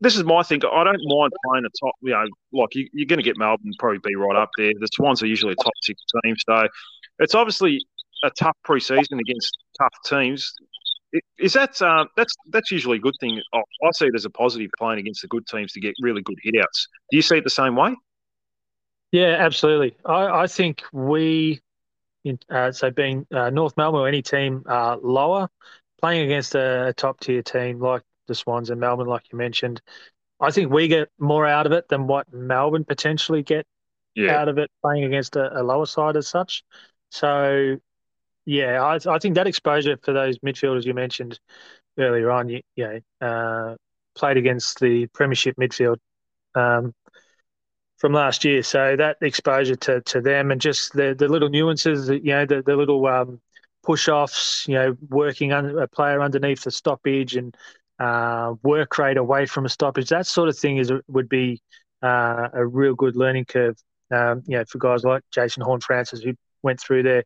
this 0.01 0.17
is 0.17 0.25
my 0.25 0.43
thing. 0.43 0.61
I 0.65 0.85
don't 0.85 1.01
mind 1.05 1.33
playing 1.47 1.65
a 1.65 1.85
top, 1.85 1.95
you 2.03 2.11
know, 2.11 2.25
like 2.53 2.75
you, 2.75 2.89
are 3.03 3.07
going 3.07 3.19
to 3.19 3.23
get 3.23 3.37
Melbourne 3.37 3.73
probably 3.79 3.99
be 4.05 4.15
right 4.15 4.37
up 4.37 4.51
there. 4.57 4.73
The 4.79 4.89
Swans 4.95 5.23
are 5.23 5.27
usually 5.27 5.53
a 5.53 5.63
top 5.63 5.73
six 5.83 6.01
team, 6.25 6.35
so 6.47 6.69
it's 7.19 7.35
obviously 7.35 7.81
a 8.25 8.31
tough 8.31 8.57
preseason 8.67 9.19
against 9.21 9.59
tough 9.79 9.95
teams. 10.07 10.53
Is 11.39 11.55
that 11.55 11.81
uh, 11.81 12.05
that's 12.17 12.35
that's 12.51 12.71
usually 12.71 12.99
a 12.99 13.01
good 13.01 13.15
thing? 13.19 13.41
I 13.55 13.91
see 13.93 14.07
it 14.07 14.15
as 14.15 14.25
a 14.25 14.31
positive 14.31 14.71
playing 14.79 15.01
against 15.01 15.23
the 15.23 15.29
good 15.29 15.47
teams 15.47 15.73
to 15.73 15.81
get 15.81 15.95
really 16.01 16.23
good 16.23 16.39
hitouts. 16.45 16.87
Do 17.11 17.17
you 17.17 17.23
see 17.23 17.39
it 17.39 17.45
the 17.45 17.51
same 17.51 17.77
way? 17.77 17.97
Yeah, 19.11 19.37
absolutely. 19.39 19.97
I, 20.05 20.43
I 20.43 20.47
think 20.47 20.83
we, 20.93 21.63
uh, 22.51 22.73
so 22.73 22.91
being 22.91 23.27
uh, 23.33 23.49
North 23.49 23.75
Melbourne 23.79 24.03
or 24.03 24.09
any 24.09 24.21
team 24.21 24.65
uh, 24.69 24.99
lower, 25.03 25.49
playing 25.99 26.27
against 26.27 26.55
a, 26.55 26.89
a 26.89 26.93
top 26.93 27.19
tier 27.21 27.43
team 27.43 27.81
like 27.81 28.03
the 28.29 28.35
Swans 28.35 28.71
and 28.71 28.81
Melbourne, 28.81 29.09
like 29.09 29.25
you 29.33 29.39
mentioned. 29.39 29.83
I 30.41 30.51
think 30.51 30.71
we 30.71 30.87
get 30.87 31.09
more 31.19 31.47
out 31.47 31.67
of 31.67 31.73
it 31.73 31.89
than 31.89 32.07
what 32.07 32.33
Melbourne 32.33 32.85
potentially 32.85 33.43
get 33.43 33.67
yeah. 34.15 34.37
out 34.37 34.49
of 34.49 34.59
it 34.59 34.71
playing 34.83 35.05
against 35.05 35.37
a, 35.37 35.61
a, 35.61 35.63
lower 35.63 35.87
side 35.87 36.17
as 36.17 36.29
such. 36.29 36.63
So, 37.11 37.79
yeah, 38.45 38.83
I, 38.83 38.99
I, 39.11 39.19
think 39.19 39.35
that 39.35 39.47
exposure 39.47 39.97
for 40.03 40.13
those 40.13 40.39
midfielders 40.39 40.85
you 40.85 40.95
mentioned 40.95 41.41
earlier 41.99 42.31
on, 42.31 42.49
you, 42.49 42.61
you 42.77 43.03
know, 43.21 43.27
uh, 43.27 43.77
played 44.15 44.37
against 44.37 44.81
the 44.81 45.07
Premiership 45.09 45.57
midfield 45.57 45.97
um, 46.55 46.95
from 47.99 48.13
last 48.13 48.45
year. 48.45 48.63
So 48.63 48.97
that 48.97 49.17
exposure 49.21 49.77
to, 49.77 50.01
to 50.03 50.21
them 50.21 50.51
and 50.51 50.61
just 50.61 50.93
the, 50.93 51.15
the 51.19 51.29
little 51.29 51.49
nuances, 51.49 52.09
you 52.09 52.21
know, 52.23 52.47
the, 52.47 52.63
the 52.63 52.77
little 52.77 53.05
um, 53.07 53.41
push 53.83 54.09
offs, 54.09 54.67
you 54.69 54.75
know, 54.75 54.97
working 55.09 55.53
under 55.53 55.81
a 55.81 55.89
player 55.89 56.21
underneath 56.21 56.63
the 56.63 56.71
stoppage 56.71 57.37
and 57.37 57.57
uh, 57.99 58.55
work 58.63 58.99
rate 58.99 59.17
away 59.17 59.47
from 59.47 59.65
a 59.65 59.69
stoppage. 59.69 60.09
That 60.09 60.27
sort 60.27 60.49
of 60.49 60.59
thing 60.59 60.79
is 60.79 60.93
would 61.09 61.29
be 61.29 61.61
uh, 62.03 62.49
a 62.53 62.67
real 62.67 62.95
good 62.95 63.17
learning 63.17 63.47
curve. 63.47 63.77
Um, 64.11 64.43
you 64.47 64.57
know, 64.57 64.65
for 64.69 64.79
guys 64.79 65.05
like 65.05 65.23
Jason 65.31 65.63
Horne-Francis 65.63 66.21
who 66.21 66.33
went 66.63 66.81
through 66.81 67.03
there, 67.03 67.25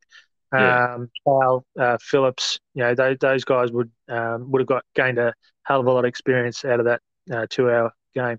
um, 0.52 1.08
Kyle 1.26 1.64
uh, 1.78 1.98
Phillips. 2.00 2.58
You 2.74 2.84
know, 2.84 2.94
those, 2.94 3.16
those 3.20 3.44
guys 3.44 3.70
would 3.72 3.90
um, 4.08 4.50
would 4.50 4.60
have 4.60 4.68
got 4.68 4.84
gained 4.94 5.18
a 5.18 5.32
hell 5.64 5.80
of 5.80 5.86
a 5.86 5.92
lot 5.92 6.00
of 6.00 6.08
experience 6.08 6.64
out 6.64 6.80
of 6.80 6.86
that 6.86 7.00
uh, 7.32 7.46
two-hour 7.48 7.92
game. 8.14 8.38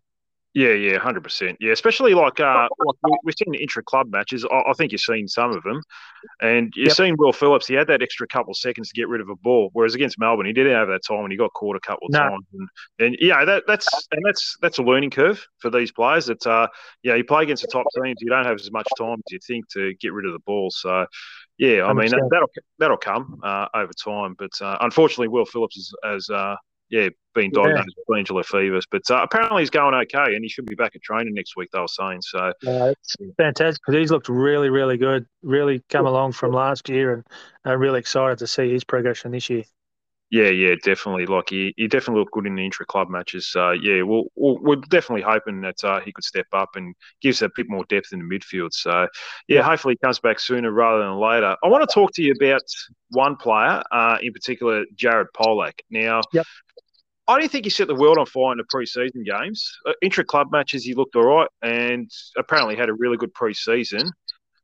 Yeah, 0.53 0.73
yeah, 0.73 0.99
hundred 0.99 1.23
percent. 1.23 1.57
Yeah, 1.59 1.71
especially 1.71 2.13
like 2.13 2.39
uh, 2.39 2.67
like 2.85 2.95
we, 3.03 3.17
we've 3.23 3.35
seen 3.35 3.55
intra 3.55 3.81
club 3.81 4.11
matches. 4.11 4.45
I, 4.45 4.61
I, 4.69 4.73
think 4.73 4.91
you've 4.91 5.01
seen 5.01 5.27
some 5.27 5.51
of 5.51 5.63
them, 5.63 5.81
and 6.41 6.71
you've 6.75 6.89
yep. 6.89 6.95
seen 6.95 7.15
Will 7.17 7.33
Phillips. 7.33 7.65
He 7.65 7.73
had 7.73 7.87
that 7.87 8.03
extra 8.03 8.27
couple 8.27 8.51
of 8.51 8.57
seconds 8.57 8.89
to 8.89 8.93
get 8.93 9.07
rid 9.07 9.19
of 9.19 9.29
a 9.29 9.35
ball, 9.35 9.71
whereas 9.73 9.95
against 9.95 10.19
Melbourne, 10.19 10.45
he 10.45 10.53
didn't 10.53 10.73
have 10.73 10.89
that 10.89 11.01
time, 11.07 11.23
and 11.23 11.31
he 11.31 11.37
got 11.39 11.53
caught 11.53 11.75
a 11.75 11.79
couple 11.79 12.05
of 12.05 12.13
no. 12.13 12.19
times. 12.19 12.45
And, 12.53 12.69
and 12.99 13.17
yeah, 13.19 13.43
that, 13.43 13.63
that's 13.65 13.87
and 14.11 14.23
that's 14.23 14.55
that's 14.61 14.77
a 14.77 14.83
learning 14.83 15.09
curve 15.09 15.43
for 15.57 15.71
these 15.71 15.91
players. 15.91 16.27
That 16.27 16.45
uh, 16.45 16.67
yeah, 17.01 17.15
you 17.15 17.23
play 17.23 17.41
against 17.41 17.63
the 17.63 17.69
top 17.69 17.87
teams, 17.95 18.17
you 18.21 18.29
don't 18.29 18.45
have 18.45 18.59
as 18.59 18.71
much 18.71 18.87
time 18.95 19.13
as 19.25 19.31
you 19.31 19.39
think 19.47 19.67
to 19.69 19.95
get 19.95 20.13
rid 20.13 20.27
of 20.27 20.33
the 20.33 20.39
ball. 20.45 20.69
So 20.69 21.07
Yeah, 21.57 21.85
I 21.85 21.93
mean 21.93 22.11
that, 22.11 22.21
will 22.29 22.49
that'll 22.77 22.97
come 22.97 23.39
uh, 23.41 23.69
over 23.73 23.91
time, 23.93 24.35
but 24.37 24.51
uh, 24.61 24.77
unfortunately, 24.81 25.29
Will 25.29 25.45
Phillips 25.45 25.77
is, 25.77 25.95
has, 26.03 26.27
has 26.29 26.57
yeah 26.89 27.09
been 27.33 27.51
diagnosed 27.51 27.87
yeah. 27.87 27.93
with 27.97 28.07
glandular 28.07 28.43
fevers, 28.43 28.85
but 28.89 29.01
apparently 29.09 29.63
he's 29.63 29.69
going 29.69 29.93
okay, 29.93 30.35
and 30.35 30.43
he 30.43 30.49
should 30.49 30.65
be 30.65 30.75
back 30.75 30.95
at 30.95 31.01
training 31.01 31.33
next 31.33 31.55
week. 31.55 31.69
They 31.71 31.79
were 31.79 31.87
saying 31.87 32.21
so. 32.21 32.53
it's 32.61 33.15
fantastic 33.37 33.81
because 33.85 33.99
he's 33.99 34.11
looked 34.11 34.29
really, 34.29 34.69
really 34.69 34.97
good, 34.97 35.25
really 35.41 35.83
come 35.89 36.05
along 36.05 36.33
from 36.33 36.51
last 36.51 36.89
year, 36.89 37.13
and 37.13 37.23
I'm 37.65 37.79
really 37.79 37.99
excited 37.99 38.37
to 38.39 38.47
see 38.47 38.71
his 38.71 38.83
progression 38.83 39.31
this 39.31 39.49
year. 39.49 39.63
Yeah, 40.33 40.49
yeah, 40.49 40.73
definitely. 40.83 41.27
Like 41.27 41.49
he, 41.51 41.75
he 41.77 41.87
definitely 41.87 42.21
looked 42.21 42.31
good 42.31 42.47
in 42.47 42.55
the 42.55 42.65
intra 42.65 42.87
club 42.87 43.07
matches. 43.07 43.45
So 43.45 43.69
yeah, 43.69 44.01
we'll, 44.01 44.23
we 44.35 44.57
we 44.63 44.73
are 44.73 44.81
definitely 44.89 45.21
hoping 45.21 45.61
that 45.61 45.83
uh, 45.83 45.99
he 45.99 46.11
could 46.11 46.23
step 46.23 46.47
up 46.53 46.69
and 46.75 46.95
gives 47.21 47.43
a 47.43 47.51
bit 47.55 47.67
more 47.69 47.85
depth 47.85 48.13
in 48.13 48.17
the 48.17 48.25
midfield. 48.25 48.73
So 48.73 49.07
yeah, 49.47 49.61
hopefully 49.61 49.93
he 49.93 50.03
comes 50.03 50.17
back 50.17 50.39
sooner 50.39 50.71
rather 50.71 51.03
than 51.03 51.19
later. 51.19 51.55
I 51.63 51.67
want 51.67 51.87
to 51.87 51.93
talk 51.93 52.13
to 52.13 52.23
you 52.23 52.31
about 52.31 52.63
one 53.09 53.35
player, 53.35 53.83
uh, 53.91 54.17
in 54.23 54.33
particular, 54.33 54.85
Jared 54.95 55.27
Polec. 55.37 55.73
Now, 55.91 56.21
yep. 56.33 56.47
I 57.27 57.39
don't 57.39 57.49
think 57.49 57.65
he 57.65 57.69
set 57.69 57.87
the 57.87 57.95
world 57.95 58.17
on 58.17 58.25
fire 58.25 58.51
in 58.51 58.57
the 58.57 58.65
preseason 58.65 59.23
games. 59.25 59.71
Uh, 59.85 59.93
intra 60.01 60.25
club 60.25 60.47
matches, 60.51 60.83
he 60.83 60.93
looked 60.93 61.15
all 61.15 61.23
right, 61.23 61.47
and 61.61 62.11
apparently 62.37 62.75
had 62.75 62.89
a 62.89 62.93
really 62.93 63.17
good 63.17 63.33
preseason. 63.33 64.05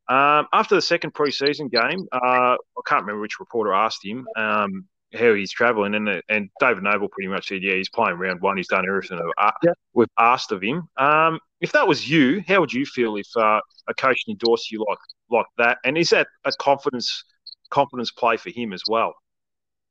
Um, 0.09 0.47
after 0.53 0.75
the 0.75 0.81
second 0.81 1.13
preseason 1.13 1.71
game, 1.71 2.07
uh, 2.11 2.55
I 2.55 2.81
can't 2.85 3.01
remember 3.01 3.21
which 3.21 3.39
reporter 3.39 3.73
asked 3.73 4.03
him. 4.03 4.27
Um, 4.35 4.87
how 5.13 5.33
he's 5.33 5.51
travelling, 5.51 5.95
and 5.95 6.21
and 6.29 6.49
David 6.59 6.83
Noble 6.83 7.09
pretty 7.09 7.29
much 7.29 7.47
said, 7.47 7.63
yeah, 7.63 7.73
he's 7.75 7.89
playing 7.89 8.17
round 8.17 8.41
one. 8.41 8.57
He's 8.57 8.67
done 8.67 8.85
everything 8.87 9.19
uh, 9.37 9.51
yeah. 9.63 9.71
we've 9.93 10.07
asked 10.19 10.51
of 10.51 10.61
him. 10.61 10.87
Um, 10.97 11.39
if 11.61 11.71
that 11.71 11.87
was 11.87 12.09
you, 12.09 12.43
how 12.47 12.59
would 12.59 12.71
you 12.71 12.85
feel 12.85 13.15
if 13.15 13.27
uh, 13.35 13.59
a 13.87 13.93
coach 13.95 14.23
endorsed 14.27 14.71
you 14.71 14.85
like 14.87 14.99
like 15.31 15.47
that? 15.57 15.77
And 15.83 15.97
is 15.97 16.11
that 16.11 16.27
a 16.45 16.51
confidence 16.59 17.23
confidence 17.69 18.11
play 18.11 18.37
for 18.37 18.49
him 18.51 18.73
as 18.73 18.83
well, 18.87 19.13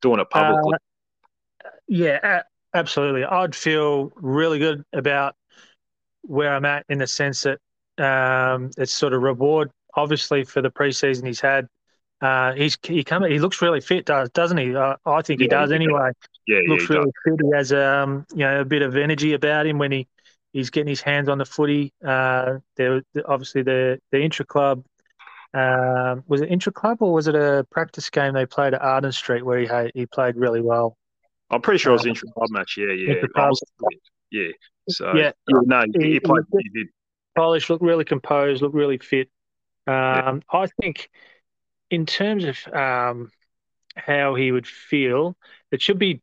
doing 0.01 0.19
it 0.19 0.29
publicly? 0.29 0.73
Uh, 1.65 1.69
yeah, 1.87 2.41
absolutely. 2.73 3.23
I'd 3.25 3.55
feel 3.55 4.11
really 4.15 4.59
good 4.59 4.83
about 4.93 5.35
where 6.21 6.53
I'm 6.53 6.65
at 6.65 6.85
in 6.89 6.99
the 6.99 7.07
sense 7.07 7.43
that 7.43 7.59
um, 8.03 8.71
it's 8.77 8.91
sort 8.91 9.13
of 9.13 9.21
reward, 9.21 9.71
obviously, 9.95 10.43
for 10.43 10.61
the 10.61 10.69
preseason 10.69 11.25
he's 11.25 11.41
had 11.41 11.67
uh, 12.21 12.53
he's 12.53 12.77
he 12.83 13.03
come 13.03 13.23
he 13.23 13.39
looks 13.39 13.61
really 13.61 13.79
fit, 13.79 14.05
does 14.05 14.29
doesn't 14.31 14.57
he? 14.57 14.75
Uh, 14.75 14.95
I 15.05 15.21
think 15.21 15.39
yeah, 15.39 15.45
he 15.45 15.47
does 15.47 15.71
anyway. 15.71 16.11
Yeah, 16.47 16.59
looks 16.67 16.89
yeah, 16.89 16.97
really 16.97 17.11
does. 17.25 17.37
fit. 17.39 17.45
He 17.45 17.55
has 17.55 17.73
um 17.73 18.25
you 18.31 18.39
know 18.39 18.61
a 18.61 18.65
bit 18.65 18.81
of 18.81 18.97
energy 18.97 19.33
about 19.33 19.65
him 19.65 19.77
when 19.77 19.91
he 19.91 20.07
he's 20.51 20.69
getting 20.69 20.89
his 20.89 21.01
hands 21.01 21.29
on 21.29 21.37
the 21.37 21.45
footy. 21.45 21.93
Uh, 22.05 22.57
there 22.75 23.01
obviously 23.25 23.61
the 23.63 23.99
the 24.11 24.21
intra 24.21 24.45
club. 24.45 24.83
Um, 25.51 26.23
was 26.27 26.41
it 26.41 26.51
intra 26.51 26.71
club 26.71 27.01
or 27.01 27.11
was 27.11 27.27
it 27.27 27.35
a 27.35 27.65
practice 27.71 28.09
game 28.09 28.33
they 28.33 28.45
played 28.45 28.75
at 28.75 28.81
Arden 28.81 29.11
Street 29.11 29.43
where 29.43 29.59
he 29.59 29.91
he 29.95 30.05
played 30.05 30.35
really 30.35 30.61
well? 30.61 30.97
I'm 31.51 31.61
pretty 31.61 31.79
sure 31.79 31.91
it 31.91 31.95
was 31.95 32.05
uh, 32.05 32.09
intra 32.09 32.29
club 32.31 32.49
match. 32.51 32.75
Yeah, 32.77 32.91
yeah, 32.93 33.13
yeah. 34.31 34.51
So 34.89 35.13
yeah, 35.15 35.31
yeah 35.47 35.59
no, 35.63 35.85
he, 35.99 36.13
he 36.13 36.19
played. 36.19 36.43
He 36.51 36.69
did. 36.69 36.87
Polec 37.37 37.69
looked 37.69 37.83
really 37.83 38.05
composed, 38.05 38.61
looked 38.61 38.75
really 38.75 38.97
fit. 38.97 39.29
Um, 39.87 40.41
I 40.51 40.67
think 40.81 41.09
in 41.89 42.05
terms 42.05 42.43
of 42.43 42.73
um, 42.73 43.31
how 43.95 44.35
he 44.35 44.51
would 44.51 44.67
feel, 44.67 45.35
it 45.71 45.81
should 45.81 45.99
be 45.99 46.21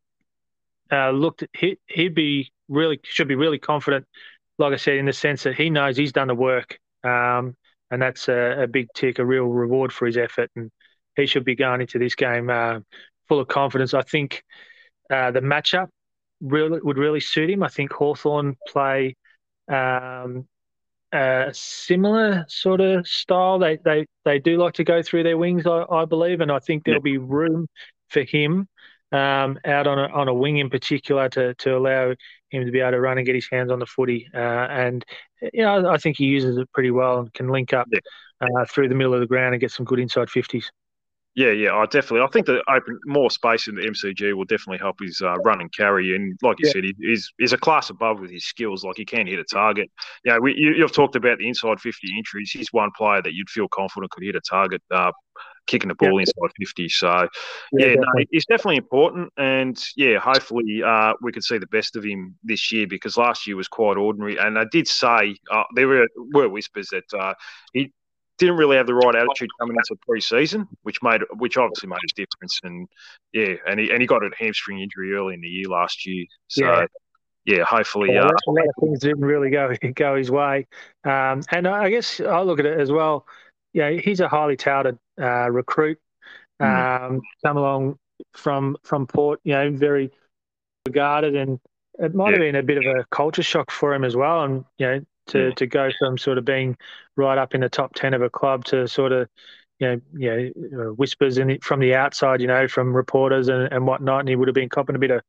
uh, 0.91 1.11
looked. 1.11 1.43
He, 1.53 1.77
he'd 1.87 2.15
be 2.15 2.51
really 2.69 2.99
should 3.03 3.27
be 3.27 3.35
really 3.35 3.59
confident. 3.59 4.05
Like 4.57 4.73
I 4.73 4.77
said, 4.77 4.97
in 4.97 5.05
the 5.05 5.13
sense 5.13 5.43
that 5.43 5.55
he 5.55 5.69
knows 5.69 5.97
he's 5.97 6.13
done 6.13 6.27
the 6.27 6.35
work, 6.35 6.79
um, 7.03 7.55
and 7.91 8.01
that's 8.01 8.27
a, 8.27 8.63
a, 8.63 8.67
big 8.67 8.87
tick, 8.95 9.19
a 9.19 9.25
real 9.25 9.45
reward 9.45 9.93
for 9.93 10.07
his 10.07 10.17
effort, 10.17 10.49
and 10.55 10.71
he 11.15 11.25
should 11.25 11.45
be 11.45 11.55
going 11.55 11.81
into 11.81 11.99
this 11.99 12.15
game 12.15 12.49
uh, 12.49 12.79
full 13.27 13.39
of 13.39 13.47
confidence. 13.47 13.93
I 13.93 14.01
think 14.01 14.43
uh, 15.09 15.31
the 15.31 15.41
matchup 15.41 15.87
really 16.41 16.79
would 16.81 16.97
really 16.97 17.19
suit 17.19 17.49
him. 17.49 17.63
I 17.63 17.67
think 17.67 17.91
Hawthorn 17.91 18.55
play 18.67 19.15
um, 19.67 20.47
a 21.11 21.49
similar 21.53 22.45
sort 22.47 22.81
of 22.81 23.07
style. 23.07 23.59
They 23.59 23.77
they 23.77 24.05
they 24.25 24.39
do 24.39 24.57
like 24.57 24.73
to 24.75 24.83
go 24.83 25.01
through 25.01 25.23
their 25.23 25.37
wings, 25.37 25.65
I, 25.65 25.83
I 25.89 26.05
believe, 26.05 26.41
and 26.41 26.51
I 26.51 26.59
think 26.59 26.83
there'll 26.83 27.01
be 27.01 27.17
room 27.17 27.67
for 28.09 28.23
him 28.23 28.67
um, 29.11 29.59
out 29.65 29.87
on 29.87 29.99
a 29.99 30.07
on 30.13 30.27
a 30.27 30.33
wing 30.33 30.57
in 30.57 30.69
particular 30.69 31.29
to 31.29 31.53
to 31.55 31.77
allow 31.77 32.13
him 32.49 32.65
to 32.65 32.71
be 32.71 32.79
able 32.79 32.91
to 32.91 32.99
run 32.99 33.17
and 33.17 33.25
get 33.25 33.35
his 33.35 33.47
hands 33.49 33.71
on 33.71 33.79
the 33.79 33.85
footy. 33.85 34.27
Uh, 34.33 34.37
and 34.37 35.05
you 35.53 35.63
know, 35.63 35.89
I 35.89 35.97
think 35.97 36.17
he 36.17 36.25
uses 36.25 36.57
it 36.57 36.71
pretty 36.73 36.91
well 36.91 37.19
and 37.19 37.33
can 37.33 37.49
link 37.49 37.73
up 37.73 37.87
uh, 38.41 38.65
through 38.65 38.89
the 38.89 38.95
middle 38.95 39.13
of 39.13 39.19
the 39.19 39.27
ground 39.27 39.53
and 39.53 39.61
get 39.61 39.71
some 39.71 39.85
good 39.85 39.99
inside 39.99 40.29
fifties. 40.29 40.71
Yeah, 41.37 41.51
yeah, 41.51 41.75
I 41.75 41.85
definitely. 41.85 42.21
I 42.21 42.27
think 42.29 42.47
that 42.47 42.63
open 42.67 42.99
more 43.05 43.29
space 43.29 43.67
in 43.67 43.75
the 43.75 43.83
MCG 43.83 44.35
will 44.35 44.45
definitely 44.45 44.79
help 44.79 44.99
his 44.99 45.21
uh, 45.21 45.35
run 45.45 45.61
and 45.61 45.71
carry. 45.71 46.15
And 46.15 46.35
like 46.41 46.57
you 46.57 46.65
yeah. 46.65 46.71
said, 46.71 46.83
he, 46.83 46.95
he's 46.97 47.31
he's 47.37 47.53
a 47.53 47.59
class 47.59 47.91
above 47.91 48.19
with 48.19 48.31
his 48.31 48.43
skills. 48.43 48.83
Like 48.83 48.95
he 48.97 49.05
can 49.05 49.27
hit 49.27 49.37
a 49.37 49.43
target. 49.43 49.91
Yeah, 50.25 50.39
you 50.43 50.69
know, 50.71 50.75
you, 50.77 50.81
have 50.81 50.93
talked 50.93 51.15
about 51.15 51.37
the 51.37 51.47
inside 51.47 51.79
fifty 51.79 52.07
entries. 52.17 52.49
He's 52.49 52.73
one 52.73 52.89
player 52.97 53.21
that 53.21 53.33
you'd 53.35 53.51
feel 53.51 53.67
confident 53.67 54.09
could 54.09 54.23
hit 54.23 54.35
a 54.35 54.41
target. 54.41 54.81
Uh, 54.89 55.11
kicking 55.67 55.89
the 55.89 55.95
ball 55.95 56.13
yeah. 56.13 56.21
inside 56.21 56.51
50. 56.57 56.89
So, 56.89 57.27
yeah, 57.73 57.87
yeah 57.87 57.95
no, 57.95 58.25
he's 58.31 58.45
definitely 58.45 58.77
important. 58.77 59.31
And 59.37 59.77
yeah, 59.97 60.17
hopefully 60.17 60.81
uh, 60.83 61.13
we 61.21 61.33
could 61.33 61.43
see 61.43 61.57
the 61.57 61.67
best 61.67 61.97
of 61.97 62.05
him 62.05 62.35
this 62.41 62.71
year 62.71 62.87
because 62.87 63.17
last 63.17 63.45
year 63.45 63.57
was 63.57 63.67
quite 63.67 63.97
ordinary. 63.97 64.37
And 64.37 64.57
I 64.57 64.63
did 64.71 64.87
say 64.87 65.35
uh, 65.51 65.63
there 65.75 65.87
were, 65.89 66.07
were 66.33 66.47
whispers 66.47 66.87
that 66.91 67.13
uh, 67.13 67.33
he 67.73 67.91
didn't 68.37 68.57
really 68.57 68.77
have 68.77 68.87
the 68.87 68.93
right 68.93 69.15
attitude 69.15 69.49
coming 69.59 69.75
into 69.75 69.99
pre-season, 70.07 70.67
which 70.83 71.01
made 71.01 71.21
which 71.37 71.57
obviously 71.57 71.89
made 71.89 71.97
a 71.97 72.15
difference. 72.15 72.59
And 72.63 72.87
yeah, 73.33 73.55
and 73.67 73.79
he 73.79 73.89
and 73.89 74.01
he 74.01 74.07
got 74.07 74.23
a 74.23 74.29
hamstring 74.37 74.79
injury 74.79 75.13
early 75.13 75.33
in 75.33 75.41
the 75.41 75.47
year 75.47 75.67
last 75.67 76.05
year. 76.05 76.25
So 76.47 76.65
yeah, 76.65 76.85
yeah 77.45 77.63
hopefully, 77.63 78.13
yeah, 78.13 78.25
uh, 78.25 78.29
a 78.47 78.51
lot 78.51 78.67
of 78.67 78.73
things 78.79 78.99
didn't 78.99 79.25
really 79.25 79.49
go 79.49 79.73
go 79.95 80.15
his 80.15 80.31
way. 80.31 80.67
Um, 81.03 81.41
and 81.51 81.67
I 81.67 81.89
guess 81.89 82.19
I 82.19 82.41
look 82.41 82.59
at 82.59 82.65
it 82.65 82.79
as 82.79 82.91
well. 82.91 83.25
Yeah, 83.73 83.91
he's 83.91 84.19
a 84.19 84.27
highly 84.27 84.57
touted 84.57 84.97
uh, 85.19 85.49
recruit. 85.49 85.99
Mm. 86.61 87.05
Um, 87.05 87.21
come 87.45 87.57
along 87.57 87.99
from 88.33 88.77
from 88.83 89.07
Port, 89.07 89.39
you 89.43 89.53
know, 89.53 89.71
very 89.71 90.11
regarded, 90.87 91.35
and 91.35 91.59
it 91.99 92.15
might 92.15 92.27
yeah. 92.27 92.31
have 92.31 92.39
been 92.39 92.55
a 92.55 92.63
bit 92.63 92.77
of 92.77 92.85
a 92.85 93.05
culture 93.11 93.43
shock 93.43 93.71
for 93.71 93.93
him 93.93 94.03
as 94.03 94.15
well. 94.15 94.43
And 94.43 94.65
you 94.77 94.85
know, 94.87 95.01
to, 95.27 95.47
yeah. 95.47 95.53
to 95.55 95.67
go 95.67 95.89
from 95.97 96.17
sort 96.17 96.37
of 96.37 96.45
being 96.45 96.77
right 97.15 97.37
up 97.37 97.55
in 97.55 97.61
the 97.61 97.69
top 97.69 97.93
10 97.93 98.13
of 98.13 98.21
a 98.21 98.29
club 98.29 98.65
to 98.65 98.87
sort 98.87 99.11
of, 99.11 99.29
you 99.79 99.87
know, 99.87 100.01
you 100.13 100.53
know 100.71 100.93
whispers 100.93 101.37
in 101.37 101.59
from 101.59 101.79
the 101.79 101.95
outside, 101.95 102.41
you 102.41 102.47
know, 102.47 102.67
from 102.67 102.95
reporters 102.95 103.47
and, 103.47 103.71
and 103.71 103.85
whatnot. 103.85 104.21
And 104.21 104.29
he 104.29 104.35
would 104.35 104.47
have 104.47 104.55
been 104.55 104.69
copping 104.69 104.95
a 104.95 104.99
bit 104.99 105.11
of 105.11 105.21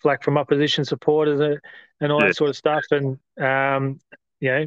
flack 0.00 0.22
from 0.22 0.38
opposition 0.38 0.84
supporters 0.84 1.40
and, 1.40 1.60
and 2.00 2.12
all 2.12 2.20
yeah. 2.20 2.28
that 2.28 2.36
sort 2.36 2.50
of 2.50 2.56
stuff. 2.56 2.84
And, 2.90 3.18
um, 3.38 4.00
you 4.40 4.50
know, 4.50 4.66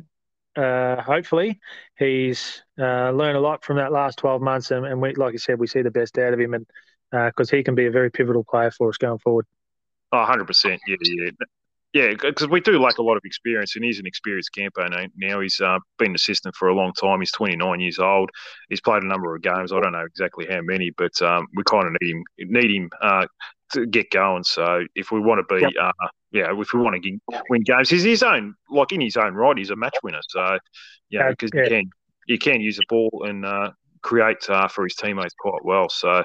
uh, 0.55 1.01
hopefully 1.01 1.59
he's 1.97 2.63
uh, 2.79 3.09
learned 3.11 3.37
a 3.37 3.41
lot 3.41 3.63
from 3.63 3.77
that 3.77 3.91
last 3.91 4.19
12 4.19 4.41
months. 4.41 4.71
And, 4.71 4.85
and 4.85 5.01
we, 5.01 5.15
like 5.15 5.33
I 5.33 5.37
said, 5.37 5.59
we 5.59 5.67
see 5.67 5.81
the 5.81 5.91
best 5.91 6.17
out 6.17 6.33
of 6.33 6.39
him 6.39 6.53
and 6.53 6.67
because 7.11 7.53
uh, 7.53 7.57
he 7.57 7.63
can 7.63 7.75
be 7.75 7.85
a 7.85 7.91
very 7.91 8.09
pivotal 8.09 8.43
player 8.43 8.71
for 8.71 8.89
us 8.89 8.97
going 8.97 9.19
forward. 9.19 9.45
Oh, 10.11 10.25
100%. 10.27 10.79
Yeah, 10.87 10.95
yeah. 11.01 11.29
Yeah, 11.93 12.15
because 12.19 12.47
we 12.47 12.59
do 12.59 12.79
like 12.79 12.97
a 12.97 13.03
lot 13.03 13.17
of 13.17 13.21
experience, 13.23 13.75
and 13.75 13.85
he's 13.85 13.99
an 13.99 14.07
experienced 14.07 14.51
camper 14.53 14.89
now. 15.15 15.39
He's 15.39 15.61
uh, 15.61 15.77
been 15.99 16.09
an 16.09 16.15
assistant 16.15 16.55
for 16.55 16.67
a 16.67 16.73
long 16.73 16.91
time. 16.93 17.19
He's 17.19 17.31
29 17.31 17.79
years 17.79 17.99
old. 17.99 18.31
He's 18.69 18.81
played 18.81 19.03
a 19.03 19.07
number 19.07 19.35
of 19.35 19.43
games. 19.43 19.71
I 19.71 19.79
don't 19.79 19.91
know 19.91 20.03
exactly 20.03 20.47
how 20.49 20.61
many, 20.61 20.89
but 20.97 21.21
um, 21.21 21.45
we 21.55 21.63
kind 21.63 21.85
of 21.85 21.95
need 22.01 22.15
him 22.15 22.23
need 22.39 22.71
him 22.71 22.89
uh, 22.99 23.27
to 23.73 23.85
get 23.85 24.09
going. 24.09 24.43
So 24.43 24.85
if 24.95 25.11
we 25.11 25.19
want 25.19 25.47
to 25.47 25.55
be, 25.55 25.61
yep. 25.61 25.71
uh, 25.79 26.07
yeah, 26.31 26.51
if 26.59 26.73
we 26.73 26.79
want 26.79 27.01
to 27.01 27.19
win 27.49 27.61
games, 27.61 27.91
he's 27.91 28.03
his 28.03 28.23
own 28.23 28.55
like 28.71 28.91
in 28.91 28.99
his 28.99 29.15
own 29.15 29.35
right. 29.35 29.55
He's 29.55 29.69
a 29.69 29.75
match 29.75 29.95
winner. 30.01 30.21
So 30.29 30.57
yeah, 31.11 31.29
because 31.29 31.51
yeah. 31.53 31.61
you 31.61 31.69
can 31.69 31.89
you 32.25 32.37
can 32.39 32.59
use 32.59 32.77
the 32.77 32.85
ball 32.89 33.25
and 33.27 33.45
uh, 34.03 34.07
create 34.07 34.49
uh, 34.49 34.67
for 34.67 34.83
his 34.83 34.95
teammates 34.95 35.33
quite 35.37 35.63
well. 35.63 35.89
So, 35.89 36.23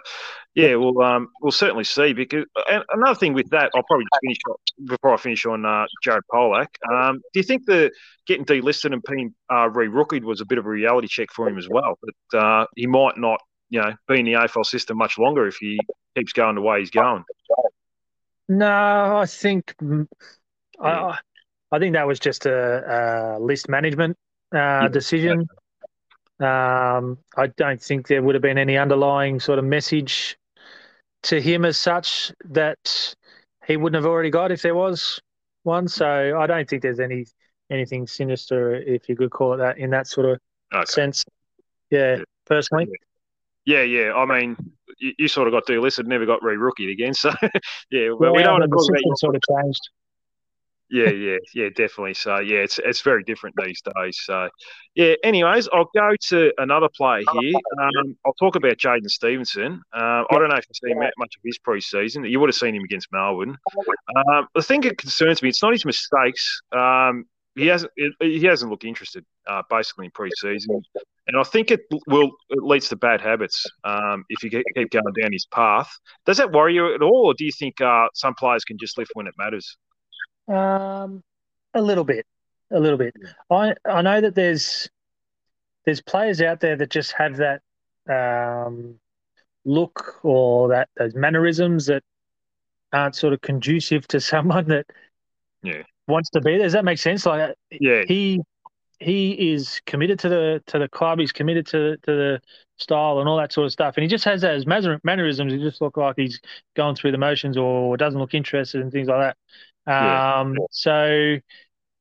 yeah, 0.54 0.75
we'll 0.75 1.00
um, 1.02 1.28
we'll 1.40 1.52
certainly 1.52 1.85
see. 1.85 2.12
Because 2.12 2.44
and 2.70 2.85
another 2.90 3.14
thing 3.14 3.35
with 3.35 3.50
that, 3.50 3.70
I'll 3.75 3.82
probably 3.85 4.06
finish 4.23 4.38
before 4.85 5.14
I 5.14 5.16
finish 5.16 5.47
on 5.47 5.64
uh, 5.64 5.87
Jared 6.02 6.25
Polec. 6.32 6.66
Um, 6.92 7.20
do 7.32 7.40
you 7.40 7.44
think 7.44 7.66
the 7.66 7.90
getting 8.26 8.44
delisted 8.44 8.92
and 8.92 9.02
being 9.08 9.35
uh, 9.52 9.68
re-rookied 9.70 10.25
was 10.25 10.40
a 10.40 10.47
bit 10.47 10.58
of 10.58 10.66
a 10.66 10.70
reality 10.70 11.08
check 11.08 11.28
for 11.35 11.49
him 11.49 11.58
as 11.58 11.68
well? 11.68 11.99
That 12.02 12.38
uh, 12.38 12.66
he 12.76 12.87
might 12.87 13.16
not, 13.16 13.40
you 13.70 13.80
know, 13.80 13.92
be 14.08 14.20
in 14.20 14.26
the 14.26 14.32
AFL 14.32 14.66
system 14.66 14.99
much 14.99 15.18
longer 15.18 15.47
if 15.47 15.56
he 15.56 15.78
keeps 16.16 16.32
going 16.32 16.54
the 16.54 16.62
way 16.62 16.80
he's 16.80 16.90
going. 16.90 17.25
No, 18.49 19.18
I 19.18 19.26
think 19.26 19.75
yeah. 19.80 20.04
I, 20.80 21.18
I 21.70 21.78
think 21.78 21.94
that 21.94 22.06
was 22.06 22.18
just 22.18 22.47
a, 22.47 23.37
a 23.37 23.38
list 23.38 23.68
management 23.68 24.16
uh, 24.54 24.58
yeah. 24.58 24.88
decision. 24.88 25.47
Um, 26.40 27.18
I 27.37 27.49
don't 27.57 27.83
think 27.83 28.07
there 28.07 28.23
would 28.23 28.35
have 28.35 28.42
been 28.42 28.59
any 28.59 28.76
underlying 28.76 29.40
sort 29.40 29.59
of 29.59 29.64
message 29.64 30.38
to 31.25 31.40
him 31.40 31.64
as 31.64 31.76
such 31.76 32.33
that 32.45 33.14
he 33.66 33.76
wouldn't 33.76 34.02
have 34.02 34.11
already 34.11 34.30
got 34.30 34.52
if 34.52 34.62
there 34.62 34.75
was 34.75 35.21
one. 35.64 35.88
So 35.88 36.38
I 36.38 36.47
don't 36.47 36.68
think 36.68 36.83
there's 36.83 37.00
any 37.00 37.26
anything 37.71 38.07
sinister, 38.07 38.75
if 38.75 39.09
you 39.09 39.16
could 39.16 39.30
call 39.30 39.54
it 39.54 39.59
that, 39.59 39.78
in 39.78 39.90
that 39.90 40.07
sort 40.07 40.26
of 40.26 40.38
okay. 40.75 40.85
sense. 40.87 41.25
Yeah, 41.90 42.16
yeah, 42.16 42.23
personally. 42.47 42.88
Yeah, 43.64 43.83
yeah. 43.83 44.14
I 44.14 44.25
mean, 44.25 44.57
you, 44.99 45.12
you 45.18 45.28
sort 45.28 45.49
of 45.49 45.52
got 45.52 45.66
delisted, 45.66 46.07
never 46.07 46.25
got 46.25 46.42
re-rookied 46.42 46.90
again. 46.90 47.14
So 47.14 47.28
yeah, 47.42 47.50
but 48.18 48.26
yeah, 48.26 48.30
we 48.30 48.42
don't 48.42 48.61
want 48.61 48.62
to 48.62 48.68
talk 48.68 48.88
about 48.88 49.02
your... 49.04 49.16
sort 49.16 49.37
of 49.37 49.42
changed. 49.42 49.90
Yeah, 50.90 51.11
yeah, 51.11 51.37
yeah, 51.54 51.68
definitely. 51.68 52.14
So 52.14 52.38
yeah, 52.38 52.59
it's 52.59 52.78
it's 52.78 53.02
very 53.02 53.23
different 53.23 53.57
these 53.62 53.83
days. 53.83 54.21
So 54.25 54.49
yeah. 54.95 55.14
Anyways, 55.23 55.68
I'll 55.73 55.90
go 55.95 56.11
to 56.28 56.52
another 56.59 56.88
player 56.97 57.23
here. 57.40 57.54
Um, 57.80 58.16
I'll 58.25 58.35
talk 58.35 58.57
about 58.57 58.78
Jaidyn 58.78 59.09
Stephenson. 59.11 59.83
Uh, 59.95 60.25
I 60.30 60.38
don't 60.38 60.49
know 60.49 60.57
if 60.57 60.64
you've 60.68 60.90
seen 60.90 60.99
much 60.99 61.37
of 61.37 61.42
his 61.45 61.59
preseason. 61.59 62.28
You 62.28 62.40
would 62.40 62.49
have 62.49 62.57
seen 62.57 62.75
him 62.75 62.85
against 62.85 63.09
Melbourne. 63.12 63.57
Um, 64.16 64.49
the 64.54 64.62
thing 64.62 64.80
that 64.83 64.97
concerns 64.97 65.42
me, 65.42 65.50
it's 65.50 65.62
not 65.62 65.73
his 65.73 65.85
mistakes. 65.85 66.62
Um, 66.73 67.26
he 67.54 67.66
hasn't 67.66 67.92
he 68.21 68.45
hasn't 68.45 68.71
looked 68.71 68.85
interested 68.85 69.25
uh, 69.47 69.62
basically 69.68 70.07
in 70.07 70.12
preseason, 70.12 70.80
and 71.26 71.37
I 71.37 71.42
think 71.42 71.71
it 71.71 71.80
will 72.07 72.30
it 72.49 72.62
leads 72.62 72.88
to 72.90 72.97
bad 72.97 73.21
habits 73.21 73.66
um, 73.85 74.25
if 74.30 74.42
you 74.42 74.50
keep 74.50 74.90
going 74.90 75.02
down 75.21 75.33
his 75.33 75.47
path. 75.47 75.90
Does 76.25 76.38
that 76.38 76.52
worry 76.52 76.75
you 76.75 76.95
at 76.95 77.02
all, 77.02 77.26
or 77.26 77.35
do 77.35 77.45
you 77.45 77.52
think 77.52 77.80
uh, 77.80 78.07
some 78.14 78.35
players 78.35 78.64
can 78.64 78.78
just 78.78 78.97
lift 78.97 79.11
when 79.14 79.26
it 79.26 79.35
matters? 79.37 79.76
Um, 80.48 81.22
a 81.74 81.82
little 81.82 82.04
bit, 82.04 82.26
a 82.70 82.80
little 82.80 82.98
bit. 82.98 83.14
I 83.50 83.74
I 83.84 84.02
know 84.02 84.20
that 84.20 84.34
there's 84.34 84.88
there's 85.84 86.00
players 86.00 86.40
out 86.40 86.60
there 86.60 86.76
that 86.76 86.90
just 86.90 87.12
have 87.12 87.38
that 87.38 87.62
um, 88.08 88.98
look 89.64 90.20
or 90.22 90.68
that 90.68 90.88
those 90.96 91.14
mannerisms 91.14 91.86
that 91.86 92.02
aren't 92.92 93.14
sort 93.14 93.32
of 93.32 93.40
conducive 93.40 94.06
to 94.08 94.20
someone 94.32 94.66
that 94.68 94.86
yeah 95.62 95.82
wants 96.06 96.30
to 96.30 96.40
be 96.40 96.52
there. 96.52 96.64
Does 96.66 96.72
that 96.72 96.84
make 96.84 96.98
sense? 96.98 97.26
Like, 97.26 97.54
yeah, 97.70 98.02
he 98.06 98.40
he 99.00 99.52
is 99.52 99.80
committed 99.86 100.18
to 100.20 100.28
the 100.28 100.62
to 100.66 100.78
the 100.78 100.88
club. 100.88 101.20
He's 101.20 101.32
committed 101.32 101.66
to 101.68 101.96
to 101.98 102.12
the 102.12 102.40
style 102.76 103.20
and 103.20 103.28
all 103.28 103.36
that 103.36 103.52
sort 103.52 103.66
of 103.66 103.72
stuff. 103.72 103.96
And 103.96 104.02
he 104.02 104.08
just 104.08 104.24
has 104.24 104.40
those 104.40 104.66
mannerisms. 104.66 105.52
He 105.52 105.58
just 105.58 105.80
look 105.80 105.96
like 105.96 106.14
he's 106.16 106.40
going 106.74 106.96
through 106.96 107.12
the 107.12 107.18
motions 107.18 107.56
or 107.56 107.96
doesn't 107.96 108.18
look 108.18 108.34
interested 108.34 108.80
and 108.80 108.90
things 108.90 109.08
like 109.08 109.20
that. 109.20 109.36
Um, 109.88 110.54
yeah. 110.54 110.66
So 110.71 111.37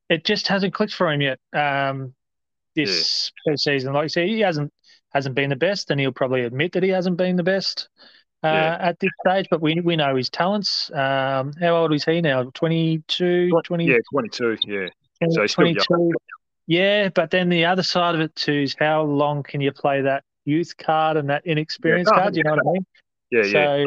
it 0.09 0.25
just 0.25 0.47
hasn't 0.47 0.73
clicked 0.73 0.93
for 0.93 1.11
him 1.11 1.21
yet. 1.21 1.39
Um, 1.53 2.13
this 2.75 3.31
yeah. 3.45 3.55
season, 3.55 3.93
like 3.93 4.03
you 4.03 4.09
say, 4.09 4.27
he 4.27 4.41
hasn't 4.41 4.71
hasn't 5.13 5.35
been 5.35 5.49
the 5.49 5.55
best, 5.55 5.89
and 5.89 5.99
he'll 5.99 6.11
probably 6.11 6.43
admit 6.43 6.73
that 6.73 6.83
he 6.83 6.89
hasn't 6.89 7.17
been 7.17 7.35
the 7.35 7.43
best 7.43 7.89
uh, 8.43 8.47
yeah. 8.47 8.77
at 8.79 8.99
this 8.99 9.09
stage, 9.25 9.47
but 9.49 9.61
we 9.61 9.79
we 9.81 9.95
know 9.95 10.15
his 10.15 10.29
talents. 10.29 10.91
Um, 10.91 11.53
how 11.59 11.75
old 11.75 11.93
is 11.93 12.05
he 12.05 12.21
now? 12.21 12.43
22, 12.53 13.51
20? 13.63 13.85
Yeah, 13.85 13.97
22, 14.11 14.57
yeah. 14.67 14.87
So 15.31 15.41
he's 15.41 15.53
22. 15.53 16.11
Yeah, 16.67 17.09
but 17.09 17.31
then 17.31 17.49
the 17.49 17.65
other 17.65 17.83
side 17.83 18.13
of 18.13 18.21
it 18.21 18.35
too 18.35 18.51
is 18.51 18.75
how 18.77 19.03
long 19.03 19.41
can 19.41 19.61
you 19.61 19.71
play 19.71 20.01
that 20.01 20.23
youth 20.45 20.75
card 20.77 21.17
and 21.17 21.29
that 21.29 21.45
inexperienced 21.45 22.11
yeah. 22.13 22.21
card? 22.21 22.33
Do 22.33 22.39
you 22.39 22.43
know 22.43 22.51
what 22.51 22.59
I 22.59 22.71
mean? 22.73 22.85
Yeah, 23.31 23.43
yeah. 23.43 23.85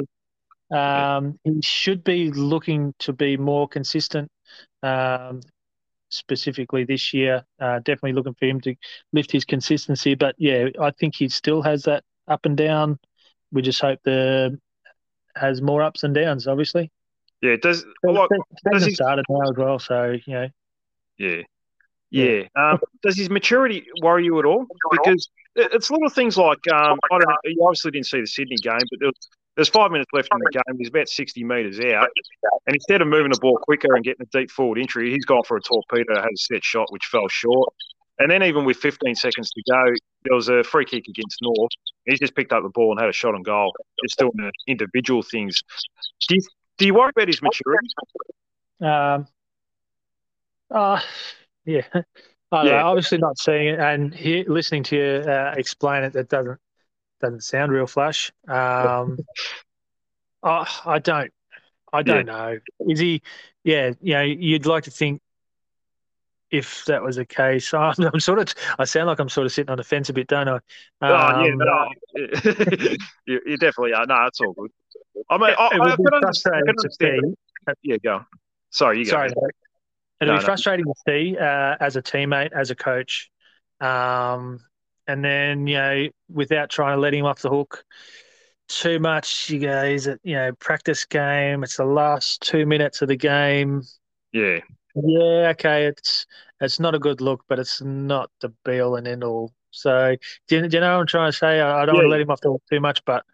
So 0.70 0.78
um, 0.78 1.38
he 1.44 1.60
should 1.62 2.04
be 2.04 2.30
looking 2.30 2.94
to 3.00 3.12
be 3.12 3.36
more 3.36 3.68
consistent, 3.68 4.30
um, 4.82 5.40
specifically 6.10 6.84
this 6.84 7.12
year. 7.12 7.44
Uh, 7.60 7.78
definitely 7.78 8.12
looking 8.12 8.34
for 8.34 8.46
him 8.46 8.60
to 8.62 8.74
lift 9.12 9.32
his 9.32 9.44
consistency. 9.44 10.14
But 10.14 10.34
yeah, 10.38 10.68
I 10.80 10.90
think 10.92 11.14
he 11.16 11.28
still 11.28 11.62
has 11.62 11.84
that 11.84 12.04
up 12.28 12.46
and 12.46 12.56
down 12.56 12.98
we 13.52 13.62
just 13.62 13.80
hope 13.80 13.98
the 14.04 14.58
has 15.36 15.62
more 15.62 15.82
ups 15.82 16.02
and 16.02 16.14
downs. 16.14 16.46
Obviously. 16.46 16.90
Yeah. 17.40 17.56
Does 17.60 17.84
like, 18.02 18.28
does 18.70 18.84
he 18.84 18.94
started 18.94 19.24
now 19.28 19.50
as 19.50 19.56
well? 19.56 19.78
So 19.78 20.16
you 20.24 20.34
know. 20.34 20.48
Yeah. 21.18 21.42
Yeah. 22.10 22.42
Um, 22.56 22.78
does 23.02 23.16
his 23.16 23.30
maturity 23.30 23.86
worry 24.02 24.24
you 24.24 24.38
at 24.38 24.44
all? 24.44 24.66
Because 24.90 25.28
it's 25.54 25.90
little 25.90 26.08
things 26.08 26.36
like 26.36 26.58
um, 26.72 26.98
I 27.10 27.18
don't 27.18 27.28
know. 27.28 27.36
You 27.44 27.64
obviously 27.64 27.92
didn't 27.92 28.06
see 28.06 28.20
the 28.20 28.26
Sydney 28.26 28.56
game, 28.56 28.80
but 28.90 29.00
there 29.00 29.08
was, 29.08 29.28
there's 29.56 29.68
five 29.68 29.90
minutes 29.90 30.10
left 30.12 30.28
in 30.32 30.38
the 30.38 30.50
game. 30.52 30.78
He's 30.78 30.88
about 30.88 31.08
60 31.08 31.44
metres 31.44 31.80
out. 31.80 32.08
And 32.66 32.74
instead 32.74 33.02
of 33.02 33.08
moving 33.08 33.32
the 33.32 33.38
ball 33.40 33.58
quicker 33.62 33.94
and 33.94 34.04
getting 34.04 34.26
a 34.26 34.38
deep 34.38 34.50
forward 34.50 34.78
entry, 34.78 35.10
he's 35.10 35.24
gone 35.24 35.42
for 35.44 35.56
a 35.56 35.60
torpedo, 35.60 36.14
had 36.14 36.24
a 36.32 36.36
set 36.36 36.64
shot, 36.64 36.90
which 36.90 37.06
fell 37.06 37.28
short. 37.28 37.72
And 38.18 38.30
then 38.30 38.42
even 38.42 38.64
with 38.64 38.76
15 38.76 39.14
seconds 39.14 39.50
to 39.50 39.62
go, 39.70 39.82
there 40.24 40.34
was 40.34 40.48
a 40.48 40.62
free 40.62 40.84
kick 40.84 41.08
against 41.08 41.38
North. 41.42 41.70
He 42.04 42.16
just 42.16 42.34
picked 42.34 42.52
up 42.52 42.62
the 42.62 42.68
ball 42.68 42.92
and 42.92 43.00
had 43.00 43.08
a 43.08 43.12
shot 43.12 43.34
on 43.34 43.42
goal. 43.42 43.74
Just 44.04 44.18
doing 44.18 44.32
the 44.36 44.52
individual 44.66 45.22
things. 45.22 45.62
Do 46.28 46.34
you, 46.36 46.40
do 46.78 46.86
you 46.86 46.94
worry 46.94 47.10
about 47.16 47.28
his 47.28 47.40
maturity? 47.42 47.88
Um, 48.82 49.26
uh, 50.70 51.00
yeah. 51.64 51.82
I 52.52 52.64
yeah. 52.64 52.70
Know, 52.80 52.88
obviously 52.88 53.18
not 53.18 53.38
seeing 53.38 53.68
it 53.68 53.78
and 53.78 54.12
he, 54.12 54.44
listening 54.44 54.82
to 54.84 54.96
you 54.96 55.30
uh, 55.30 55.54
explain 55.56 56.02
it, 56.02 56.12
that 56.14 56.28
doesn't 56.28 56.58
doesn't 57.20 57.42
sound 57.42 57.72
real 57.72 57.86
flash. 57.86 58.32
Um, 58.48 59.18
oh, 60.42 60.80
I 60.86 60.98
don't, 60.98 61.32
I 61.92 62.02
don't 62.02 62.26
yeah. 62.26 62.32
know. 62.32 62.58
Is 62.80 62.98
he? 62.98 63.22
Yeah, 63.62 63.92
you 64.00 64.14
know, 64.14 64.22
you'd 64.22 64.66
like 64.66 64.84
to 64.84 64.90
think 64.90 65.20
if 66.50 66.84
that 66.86 67.02
was 67.02 67.16
the 67.16 67.24
case. 67.24 67.72
I'm, 67.74 67.94
I'm, 67.98 68.20
sort 68.20 68.38
of, 68.38 68.54
I 68.78 68.84
sound 68.84 69.06
like 69.06 69.18
I'm 69.18 69.28
sort 69.28 69.46
of 69.46 69.52
sitting 69.52 69.70
on 69.70 69.78
the 69.78 69.84
fence 69.84 70.08
a 70.08 70.12
bit, 70.12 70.26
don't 70.26 70.48
I? 70.48 70.54
Um, 70.54 70.60
oh, 71.02 71.44
yeah, 71.44 71.52
um, 71.52 71.58
no, 71.58 71.88
you, 73.26 73.40
you, 73.46 73.56
definitely 73.56 73.94
are. 73.94 74.06
No, 74.06 74.26
it's 74.26 74.40
all 74.40 74.52
good. 74.52 74.70
I 75.28 75.38
mean, 75.38 75.50
I, 75.50 75.62
I, 75.62 75.92
I 75.92 75.96
can 75.96 76.14
understand. 76.14 76.54
I 76.66 76.70
understand. 76.70 77.36
Yeah, 77.82 77.96
go. 78.02 78.24
Sorry, 78.70 78.98
you 78.98 79.04
go. 79.04 79.10
Sorry, 79.10 79.30
it'll 80.20 80.34
no, 80.34 80.40
be 80.40 80.44
frustrating 80.44 80.84
to 80.86 80.94
see 81.06 81.36
uh, 81.38 81.76
as 81.80 81.96
a 81.96 82.02
teammate, 82.02 82.52
as 82.52 82.70
a 82.70 82.74
coach, 82.74 83.30
um, 83.80 84.60
and 85.10 85.24
then 85.24 85.66
you 85.66 85.76
know, 85.76 86.08
without 86.28 86.70
trying 86.70 86.96
to 86.96 87.00
let 87.00 87.14
him 87.14 87.26
off 87.26 87.42
the 87.42 87.50
hook 87.50 87.84
too 88.68 88.98
much. 88.98 89.50
You 89.50 89.60
go, 89.60 89.84
is 89.84 90.06
it 90.06 90.20
you 90.22 90.34
know 90.34 90.52
practice 90.58 91.04
game? 91.04 91.64
It's 91.64 91.76
the 91.76 91.84
last 91.84 92.40
two 92.42 92.66
minutes 92.66 93.02
of 93.02 93.08
the 93.08 93.16
game. 93.16 93.82
Yeah. 94.32 94.60
Yeah, 94.94 95.50
okay, 95.50 95.86
it's 95.86 96.26
it's 96.60 96.80
not 96.80 96.94
a 96.94 96.98
good 96.98 97.20
look, 97.20 97.44
but 97.48 97.58
it's 97.58 97.80
not 97.80 98.30
the 98.40 98.52
be 98.64 98.80
all 98.80 98.96
and 98.96 99.06
end 99.06 99.22
all. 99.22 99.52
So, 99.70 100.16
do 100.48 100.56
you, 100.56 100.68
do 100.68 100.76
you 100.76 100.80
know 100.80 100.94
what 100.94 101.00
I'm 101.00 101.06
trying 101.06 101.30
to 101.30 101.36
say? 101.36 101.60
I, 101.60 101.82
I 101.82 101.86
don't 101.86 101.94
yeah. 101.94 102.00
want 102.00 102.06
to 102.06 102.10
let 102.10 102.20
him 102.20 102.30
off 102.30 102.40
the 102.40 102.50
hook 102.50 102.62
too 102.68 102.80
much, 102.80 103.04
but 103.04 103.24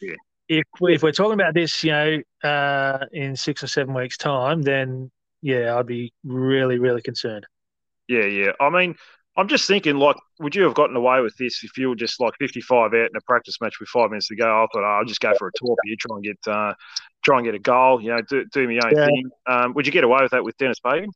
yeah. 0.00 0.14
if 0.48 0.64
we, 0.80 0.94
if 0.94 1.02
we're 1.02 1.12
talking 1.12 1.34
about 1.34 1.52
this, 1.52 1.84
you 1.84 1.92
know, 1.92 2.22
uh, 2.42 3.04
in 3.12 3.36
six 3.36 3.62
or 3.62 3.66
seven 3.66 3.92
weeks' 3.92 4.16
time, 4.16 4.62
then 4.62 5.10
yeah, 5.42 5.76
I'd 5.76 5.86
be 5.86 6.14
really, 6.24 6.78
really 6.78 7.02
concerned. 7.02 7.46
Yeah, 8.08 8.24
yeah. 8.24 8.52
I 8.58 8.70
mean, 8.70 8.94
I'm 9.36 9.48
just 9.48 9.66
thinking, 9.66 9.96
like, 9.96 10.16
would 10.40 10.54
you 10.54 10.62
have 10.62 10.74
gotten 10.74 10.96
away 10.96 11.20
with 11.20 11.36
this 11.36 11.62
if 11.62 11.76
you 11.76 11.90
were 11.90 11.96
just 11.96 12.20
like 12.20 12.32
55 12.38 12.94
out 12.94 12.94
in 12.94 13.16
a 13.16 13.20
practice 13.26 13.60
match 13.60 13.78
with 13.78 13.88
five 13.90 14.10
minutes 14.10 14.28
to 14.28 14.36
go? 14.36 14.46
I 14.46 14.66
thought 14.72 14.82
oh, 14.82 14.98
I'll 14.98 15.04
just 15.04 15.20
go 15.20 15.34
for 15.38 15.48
a 15.48 15.50
tour 15.56 15.76
here, 15.84 15.96
try 15.98 16.16
and 16.16 16.24
get 16.24 16.38
uh, 16.46 16.72
try 17.22 17.38
and 17.38 17.44
get 17.44 17.54
a 17.54 17.58
goal, 17.58 18.00
you 18.00 18.10
know, 18.10 18.22
do, 18.22 18.44
do 18.52 18.66
my 18.66 18.78
own 18.84 18.96
yeah. 18.96 19.06
thing. 19.06 19.30
Um, 19.46 19.74
would 19.74 19.86
you 19.86 19.92
get 19.92 20.04
away 20.04 20.20
with 20.22 20.30
that 20.30 20.42
with 20.42 20.56
Dennis 20.56 20.80
Pagan? 20.80 21.10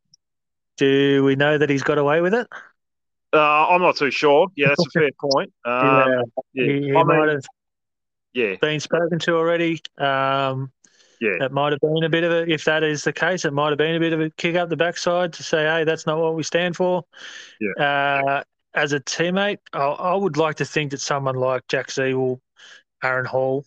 Do 0.77 1.23
we 1.23 1.35
know 1.35 1.57
that 1.57 1.69
he's 1.69 1.83
got 1.83 1.97
away 1.97 2.21
with 2.21 2.33
it? 2.33 2.47
Uh, 3.33 3.67
I'm 3.67 3.81
not 3.81 3.95
too 3.95 4.11
sure. 4.11 4.47
Yeah, 4.55 4.67
that's 4.69 4.85
a 4.85 4.89
fair 4.99 5.09
point. 5.19 5.51
Um, 5.65 5.85
yeah, 5.85 6.21
yeah. 6.53 6.65
He, 6.65 6.81
he 6.83 6.91
might 6.91 7.29
have 7.29 7.43
yeah. 8.33 8.55
been 8.61 8.79
spoken 8.79 9.19
to 9.19 9.35
already. 9.35 9.79
Um, 9.97 10.71
yeah, 11.21 11.45
it 11.45 11.51
might 11.51 11.71
have 11.71 11.79
been 11.79 12.03
a 12.03 12.09
bit 12.09 12.23
of 12.23 12.31
a. 12.31 12.51
If 12.51 12.65
that 12.65 12.83
is 12.83 13.03
the 13.03 13.13
case, 13.13 13.45
it 13.45 13.53
might 13.53 13.69
have 13.69 13.77
been 13.77 13.95
a 13.95 13.99
bit 13.99 14.11
of 14.11 14.19
a 14.19 14.31
kick 14.31 14.55
up 14.55 14.69
the 14.69 14.75
backside 14.75 15.33
to 15.33 15.43
say, 15.43 15.65
"Hey, 15.65 15.83
that's 15.83 16.07
not 16.07 16.17
what 16.17 16.33
we 16.33 16.41
stand 16.41 16.75
for." 16.75 17.03
Yeah. 17.59 18.23
Uh, 18.25 18.43
as 18.73 18.93
a 18.93 18.99
teammate, 18.99 19.59
I, 19.71 19.79
I, 19.79 20.15
would 20.15 20.37
like 20.37 20.55
to 20.55 20.65
think 20.65 20.91
that 20.91 21.01
someone 21.01 21.35
like 21.35 21.67
Jack 21.67 21.89
Ziebell, 21.89 22.39
Aaron 23.03 23.25
Hall, 23.25 23.65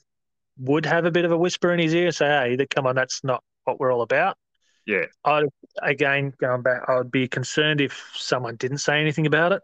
would 0.58 0.84
have 0.84 1.04
a 1.04 1.12
bit 1.12 1.24
of 1.24 1.30
a 1.30 1.36
whisper 1.36 1.72
in 1.72 1.78
his 1.78 1.94
ear, 1.94 2.10
say, 2.10 2.26
"Hey, 2.26 2.66
come 2.66 2.88
on, 2.88 2.96
that's 2.96 3.22
not 3.22 3.44
what 3.62 3.78
we're 3.78 3.92
all 3.92 4.02
about." 4.02 4.36
Yeah. 4.84 5.04
I 5.24 5.44
again 5.80 6.34
going 6.38 6.62
back, 6.62 6.82
I 6.88 6.96
would 6.96 7.12
be 7.12 7.28
concerned 7.28 7.80
if 7.80 8.02
someone 8.16 8.56
didn't 8.56 8.78
say 8.78 9.00
anything 9.00 9.26
about 9.26 9.52
it. 9.52 9.62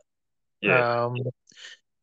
Yeah. 0.61 1.07
Um, 1.07 1.17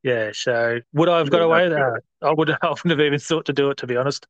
yeah. 0.03 0.31
So 0.33 0.81
would 0.93 1.07
I 1.07 1.19
have 1.19 1.29
got 1.29 1.41
away 1.41 1.69
with 1.69 1.77
that? 1.77 2.01
I 2.21 2.33
would. 2.33 2.49
I 2.61 2.69
wouldn't 2.69 2.89
have 2.89 2.99
even 2.99 3.19
thought 3.19 3.45
to 3.45 3.53
do 3.53 3.69
it, 3.69 3.77
to 3.77 3.87
be 3.87 3.95
honest. 3.95 4.27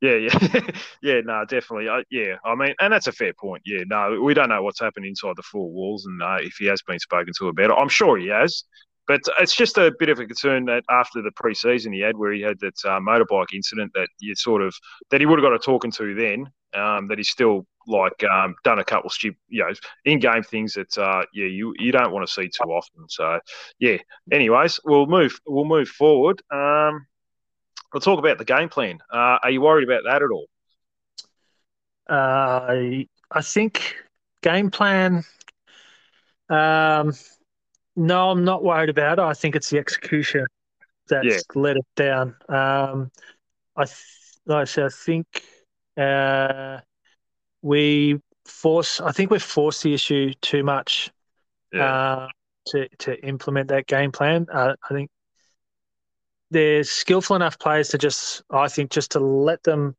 Yeah, 0.00 0.14
yeah, 0.14 0.60
yeah. 1.02 1.20
No, 1.24 1.44
definitely. 1.44 1.88
Uh, 1.88 2.02
yeah, 2.10 2.36
I 2.44 2.54
mean, 2.54 2.74
and 2.80 2.92
that's 2.92 3.06
a 3.06 3.12
fair 3.12 3.34
point. 3.34 3.62
Yeah, 3.66 3.82
no, 3.86 4.18
we 4.22 4.32
don't 4.32 4.48
know 4.48 4.62
what's 4.62 4.80
happened 4.80 5.04
inside 5.06 5.36
the 5.36 5.42
four 5.42 5.70
walls, 5.70 6.06
and 6.06 6.22
uh, 6.22 6.38
if 6.40 6.54
he 6.58 6.66
has 6.66 6.80
been 6.82 6.98
spoken 6.98 7.32
to 7.38 7.48
about 7.48 7.70
it, 7.70 7.76
I'm 7.78 7.88
sure 7.88 8.16
he 8.16 8.28
has. 8.28 8.64
But 9.06 9.20
it's 9.40 9.54
just 9.56 9.76
a 9.76 9.92
bit 9.98 10.08
of 10.08 10.18
a 10.20 10.26
concern 10.26 10.64
that 10.66 10.84
after 10.88 11.20
the 11.20 11.32
preseason 11.32 11.92
he 11.92 12.00
had, 12.00 12.16
where 12.16 12.32
he 12.32 12.40
had 12.40 12.60
that 12.60 12.74
uh, 12.84 13.00
motorbike 13.00 13.52
incident, 13.52 13.90
that 13.94 14.08
you 14.20 14.34
sort 14.36 14.62
of 14.62 14.74
that 15.10 15.20
he 15.20 15.26
would 15.26 15.38
have 15.38 15.44
got 15.44 15.54
a 15.54 15.58
talking 15.58 15.90
to 15.92 16.14
then. 16.14 16.46
Um, 16.72 17.08
that 17.08 17.18
he's 17.18 17.28
still 17.28 17.66
like 17.88 18.22
um, 18.22 18.54
done 18.62 18.78
a 18.78 18.84
couple 18.84 19.08
of 19.08 19.12
stupid, 19.12 19.36
you 19.48 19.64
know, 19.64 19.72
in-game 20.04 20.44
things 20.44 20.74
that 20.74 20.96
uh, 20.96 21.24
yeah 21.34 21.46
you 21.46 21.74
you 21.80 21.90
don't 21.90 22.12
want 22.12 22.24
to 22.26 22.32
see 22.32 22.44
too 22.48 22.70
often. 22.70 23.08
So 23.08 23.40
yeah. 23.80 23.96
Anyways, 24.32 24.78
we'll 24.84 25.06
move 25.06 25.38
we'll 25.46 25.64
move 25.64 25.88
forward. 25.88 26.40
Um, 26.52 27.06
we'll 27.92 28.00
talk 28.00 28.18
about 28.18 28.38
the 28.38 28.44
game 28.44 28.68
plan. 28.68 28.98
Uh, 29.10 29.38
are 29.42 29.50
you 29.50 29.60
worried 29.60 29.88
about 29.88 30.02
that 30.04 30.22
at 30.22 30.30
all? 30.30 30.46
Uh, 32.08 33.04
I 33.30 33.42
think 33.42 33.96
game 34.42 34.70
plan. 34.70 35.24
Um, 36.48 37.12
no, 37.96 38.30
I'm 38.30 38.44
not 38.44 38.64
worried 38.64 38.90
about 38.90 39.18
it. 39.18 39.22
I 39.22 39.34
think 39.34 39.56
it's 39.56 39.70
the 39.70 39.78
execution. 39.78 40.46
that's 41.08 41.26
yeah. 41.26 41.38
let 41.54 41.76
us 41.76 41.84
down. 41.96 42.34
Um, 42.48 43.10
I 43.76 43.84
like 44.46 44.62
I 44.62 44.64
said, 44.64 44.86
I 44.86 44.88
think 44.88 45.26
uh, 45.96 46.78
we 47.62 48.20
force. 48.46 49.00
I 49.00 49.12
think 49.12 49.30
we 49.30 49.38
force 49.38 49.82
the 49.82 49.94
issue 49.94 50.32
too 50.40 50.64
much 50.64 51.10
yeah. 51.72 51.84
uh, 51.84 52.28
to 52.68 52.88
to 52.98 53.24
implement 53.24 53.68
that 53.68 53.86
game 53.86 54.12
plan. 54.12 54.46
Uh, 54.52 54.74
I 54.88 54.94
think 54.94 55.10
they're 56.50 56.84
skillful 56.84 57.36
enough 57.36 57.58
players 57.58 57.88
to 57.88 57.98
just. 57.98 58.42
I 58.50 58.68
think 58.68 58.90
just 58.90 59.12
to 59.12 59.20
let 59.20 59.62
them 59.62 59.96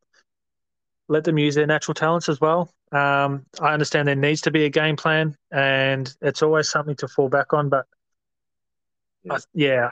let 1.08 1.24
them 1.24 1.38
use 1.38 1.56
their 1.56 1.68
natural 1.68 1.94
talents 1.94 2.30
as 2.30 2.40
well. 2.40 2.74
Um, 2.92 3.46
I 3.60 3.74
understand 3.74 4.08
there 4.08 4.16
needs 4.16 4.42
to 4.42 4.52
be 4.52 4.66
a 4.66 4.70
game 4.70 4.96
plan, 4.96 5.36
and 5.52 6.14
it's 6.22 6.42
always 6.42 6.70
something 6.70 6.96
to 6.98 7.08
fall 7.08 7.30
back 7.30 7.54
on. 7.54 7.70
But 7.70 7.86
yeah, 9.24 9.34
I, 9.34 9.40
yeah. 9.54 9.90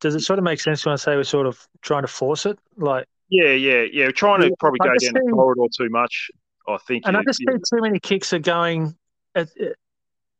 does 0.00 0.14
it 0.14 0.20
sort 0.20 0.38
of 0.38 0.44
make 0.44 0.60
sense 0.60 0.84
when 0.84 0.92
I 0.92 0.96
say 0.96 1.16
we're 1.16 1.24
sort 1.24 1.46
of 1.46 1.58
trying 1.82 2.02
to 2.02 2.08
force 2.08 2.46
it? 2.46 2.58
Like, 2.76 3.06
yeah, 3.30 3.50
yeah, 3.50 3.84
yeah, 3.90 4.10
trying 4.10 4.40
to 4.42 4.54
probably 4.58 4.78
go 4.78 4.88
down 4.88 5.12
the 5.12 5.32
corridor 5.32 5.68
too 5.76 5.88
much. 5.90 6.30
I 6.68 6.78
think, 6.86 7.04
and 7.06 7.16
I 7.16 7.22
just 7.22 7.40
yeah. 7.40 7.52
think 7.52 7.64
too 7.68 7.80
many 7.80 7.98
kicks 8.00 8.32
are 8.32 8.38
going. 8.38 8.96
It, 9.34 9.50
it, 9.56 9.76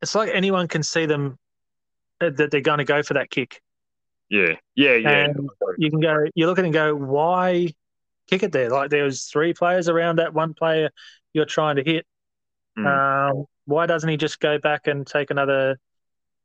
it's 0.03 0.15
like 0.15 0.31
anyone 0.33 0.69
can 0.69 0.83
see 0.83 1.07
them 1.07 1.39
uh, 2.21 2.31
that 2.31 2.51
they're 2.51 2.61
going 2.61 2.79
to 2.79 2.85
go 2.85 3.03
for 3.03 3.15
that 3.15 3.31
kick. 3.31 3.61
Yeah, 4.29 4.55
yeah, 4.75 4.95
yeah. 4.95 5.25
And 5.25 5.49
you 5.79 5.91
can 5.91 6.01
go. 6.01 6.25
You 6.35 6.47
look 6.47 6.59
at 6.59 6.65
it 6.65 6.69
and 6.69 6.75
go, 6.75 6.95
why 6.95 7.73
kick 8.27 8.43
it 8.43 8.53
there? 8.53 8.71
Like 8.71 8.91
there 8.91 9.05
was 9.05 9.25
three 9.25 9.55
players 9.55 9.89
around 9.89 10.17
that 10.17 10.35
one 10.35 10.55
player 10.55 10.91
you're 11.33 11.45
trying 11.45 11.77
to 11.77 11.85
hit. 11.85 12.07
Mm. 12.79 13.31
Um, 13.31 13.45
why 13.67 13.87
doesn't 13.87 14.09
he 14.09 14.17
just 14.17 14.41
go 14.41 14.59
back 14.59 14.87
and 14.87 15.07
take 15.07 15.31
another 15.31 15.79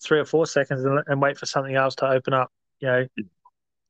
three 0.03 0.19
or 0.19 0.25
four 0.25 0.45
seconds 0.45 0.83
and, 0.83 1.01
and 1.07 1.21
wait 1.21 1.37
for 1.37 1.45
something 1.45 1.75
else 1.75 1.95
to 1.95 2.07
open 2.07 2.33
up? 2.33 2.51
You 2.79 2.87
know, 2.87 3.07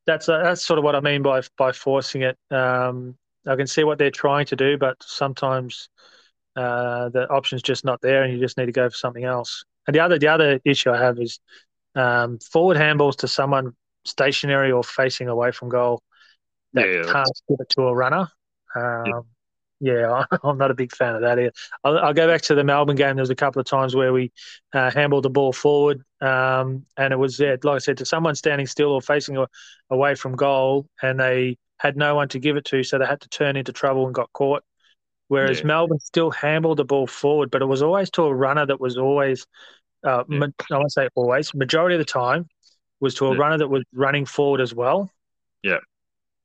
that's 0.05 0.29
uh, 0.29 0.39
that's 0.43 0.65
sort 0.65 0.77
of 0.77 0.83
what 0.83 0.95
I 0.95 0.99
mean 0.99 1.21
by 1.21 1.41
by 1.57 1.71
forcing 1.71 2.23
it. 2.23 2.37
Um, 2.49 3.17
I 3.45 3.55
can 3.55 3.67
see 3.67 3.83
what 3.83 3.97
they're 3.97 4.11
trying 4.11 4.45
to 4.47 4.55
do, 4.55 4.77
but 4.77 4.97
sometimes 5.01 5.89
uh, 6.55 7.09
the 7.09 7.29
option's 7.29 7.61
just 7.61 7.85
not 7.85 8.01
there, 8.01 8.23
and 8.23 8.33
you 8.33 8.39
just 8.39 8.57
need 8.57 8.67
to 8.67 8.71
go 8.71 8.89
for 8.89 8.95
something 8.95 9.23
else. 9.23 9.63
And 9.87 9.95
the 9.95 9.99
other 9.99 10.19
the 10.19 10.27
other 10.27 10.59
issue 10.65 10.91
I 10.91 10.97
have 10.97 11.19
is 11.19 11.39
um, 11.95 12.39
forward 12.39 12.77
handballs 12.77 13.17
to 13.17 13.27
someone 13.27 13.75
stationary 14.05 14.71
or 14.71 14.83
facing 14.83 15.27
away 15.27 15.51
from 15.51 15.69
goal 15.69 16.01
that 16.73 16.87
yeah, 16.87 17.03
can't 17.11 17.41
give 17.49 17.57
it 17.59 17.69
to 17.69 17.83
a 17.83 17.95
runner. 17.95 18.27
Um, 18.75 19.03
yeah 19.05 19.21
yeah, 19.81 20.25
I'm 20.43 20.57
not 20.57 20.71
a 20.71 20.75
big 20.75 20.95
fan 20.95 21.15
of 21.15 21.21
that 21.21 21.39
either. 21.39 21.51
I'll, 21.83 21.97
I'll, 21.97 22.13
go 22.13 22.27
back 22.27 22.41
to 22.43 22.55
the 22.55 22.63
Melbourne 22.63 22.95
game. 22.95 23.15
There 23.15 23.23
was 23.23 23.31
a 23.31 23.35
couple 23.35 23.59
of 23.59 23.65
times 23.65 23.95
where 23.95 24.13
we 24.13 24.31
uh, 24.73 24.91
handled 24.91 25.23
the 25.23 25.29
ball 25.29 25.51
forward, 25.51 26.03
um, 26.21 26.85
and 26.95 27.11
it 27.11 27.17
was 27.17 27.39
yeah, 27.39 27.55
like 27.63 27.75
I 27.75 27.79
said, 27.79 27.97
to 27.97 28.05
someone 28.05 28.35
standing 28.35 28.67
still 28.67 28.91
or 28.91 29.01
facing 29.01 29.37
a, 29.37 29.47
away 29.89 30.15
from 30.15 30.35
goal, 30.35 30.87
and 31.01 31.19
they 31.19 31.57
had 31.79 31.97
no 31.97 32.15
one 32.15 32.29
to 32.29 32.39
give 32.39 32.55
it 32.55 32.65
to, 32.65 32.83
so 32.83 32.99
they 32.99 33.05
had 33.05 33.21
to 33.21 33.29
turn 33.29 33.57
into 33.57 33.73
trouble 33.73 34.05
and 34.05 34.13
got 34.13 34.31
caught. 34.33 34.63
Whereas 35.27 35.59
yeah. 35.59 35.67
Melbourne 35.67 35.99
still 35.99 36.29
handled 36.29 36.77
the 36.77 36.85
ball 36.85 37.07
forward, 37.07 37.49
but 37.49 37.61
it 37.61 37.65
was 37.65 37.81
always 37.81 38.11
to 38.11 38.23
a 38.23 38.33
runner 38.33 38.65
that 38.65 38.79
was 38.79 38.97
always, 38.97 39.47
uh, 40.03 40.23
ma- 40.27 40.47
I 40.71 40.77
won't 40.77 40.91
say 40.91 41.07
always, 41.15 41.55
majority 41.55 41.95
of 41.95 41.99
the 41.99 42.05
time, 42.05 42.47
was 43.01 43.15
to 43.15 43.27
a 43.27 43.33
yeah. 43.33 43.37
runner 43.37 43.57
that 43.57 43.67
was 43.67 43.83
running 43.93 44.25
forward 44.25 44.61
as 44.61 44.73
well. 44.73 45.11
Yeah. 45.63 45.79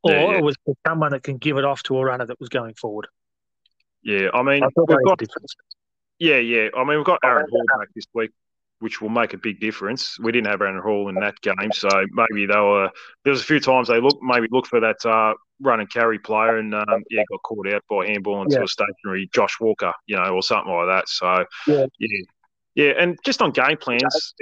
Or 0.03 0.35
it 0.35 0.43
was 0.43 0.57
someone 0.87 1.13
that 1.13 1.23
can 1.23 1.37
give 1.37 1.57
it 1.57 1.65
off 1.65 1.83
to 1.85 1.99
a 1.99 2.05
runner 2.05 2.27
that 2.27 2.39
was 2.39 2.49
going 2.49 2.75
forward. 2.75 3.09
Yeah, 4.03 4.29
I 4.33 4.43
mean, 4.43 4.63
I 4.63 4.69
we've 4.77 5.05
got, 5.05 5.21
yeah, 6.21 6.37
yeah. 6.37 6.69
I 6.77 6.85
mean, 6.85 6.97
we've 6.97 7.05
got 7.05 7.19
Aaron 7.25 7.47
Hall 7.51 7.65
back 7.77 7.89
this 7.93 8.05
week, 8.15 8.31
which 8.79 9.01
will 9.01 9.09
make 9.09 9.35
a 9.35 9.39
big 9.39 9.59
difference. 9.59 10.17
We 10.21 10.31
didn't 10.31 10.47
have 10.47 10.61
Aaron 10.61 10.81
Hall 10.81 11.09
in 11.09 11.17
that 11.17 11.41
game, 11.41 11.73
so 11.73 11.89
maybe 12.13 12.47
they 12.47 12.55
were. 12.55 12.89
There 13.25 13.33
was 13.33 13.41
a 13.41 13.45
few 13.45 13.59
times 13.59 13.89
they 13.89 14.01
look 14.01 14.17
maybe 14.23 14.47
look 14.53 14.67
for 14.67 14.79
that 14.79 15.05
uh, 15.05 15.35
run 15.61 15.81
and 15.81 15.91
carry 15.91 16.21
player, 16.21 16.59
and 16.59 16.73
um, 16.73 17.03
yeah, 17.11 17.25
got 17.29 17.43
caught 17.43 17.67
out 17.73 17.83
by 17.91 18.07
handball 18.07 18.43
into 18.43 18.59
yeah. 18.59 18.63
a 18.63 18.69
stationary 18.69 19.29
Josh 19.35 19.57
Walker, 19.61 19.93
you 20.07 20.15
know, 20.15 20.29
or 20.37 20.43
something 20.43 20.73
like 20.73 20.87
that. 20.87 21.09
So 21.09 21.45
yeah. 21.67 21.87
yeah. 21.99 22.23
Yeah, 22.77 22.93
and 22.99 23.19
just 23.25 23.43
on 23.43 23.51
game 23.53 23.79
plans, 23.79 24.35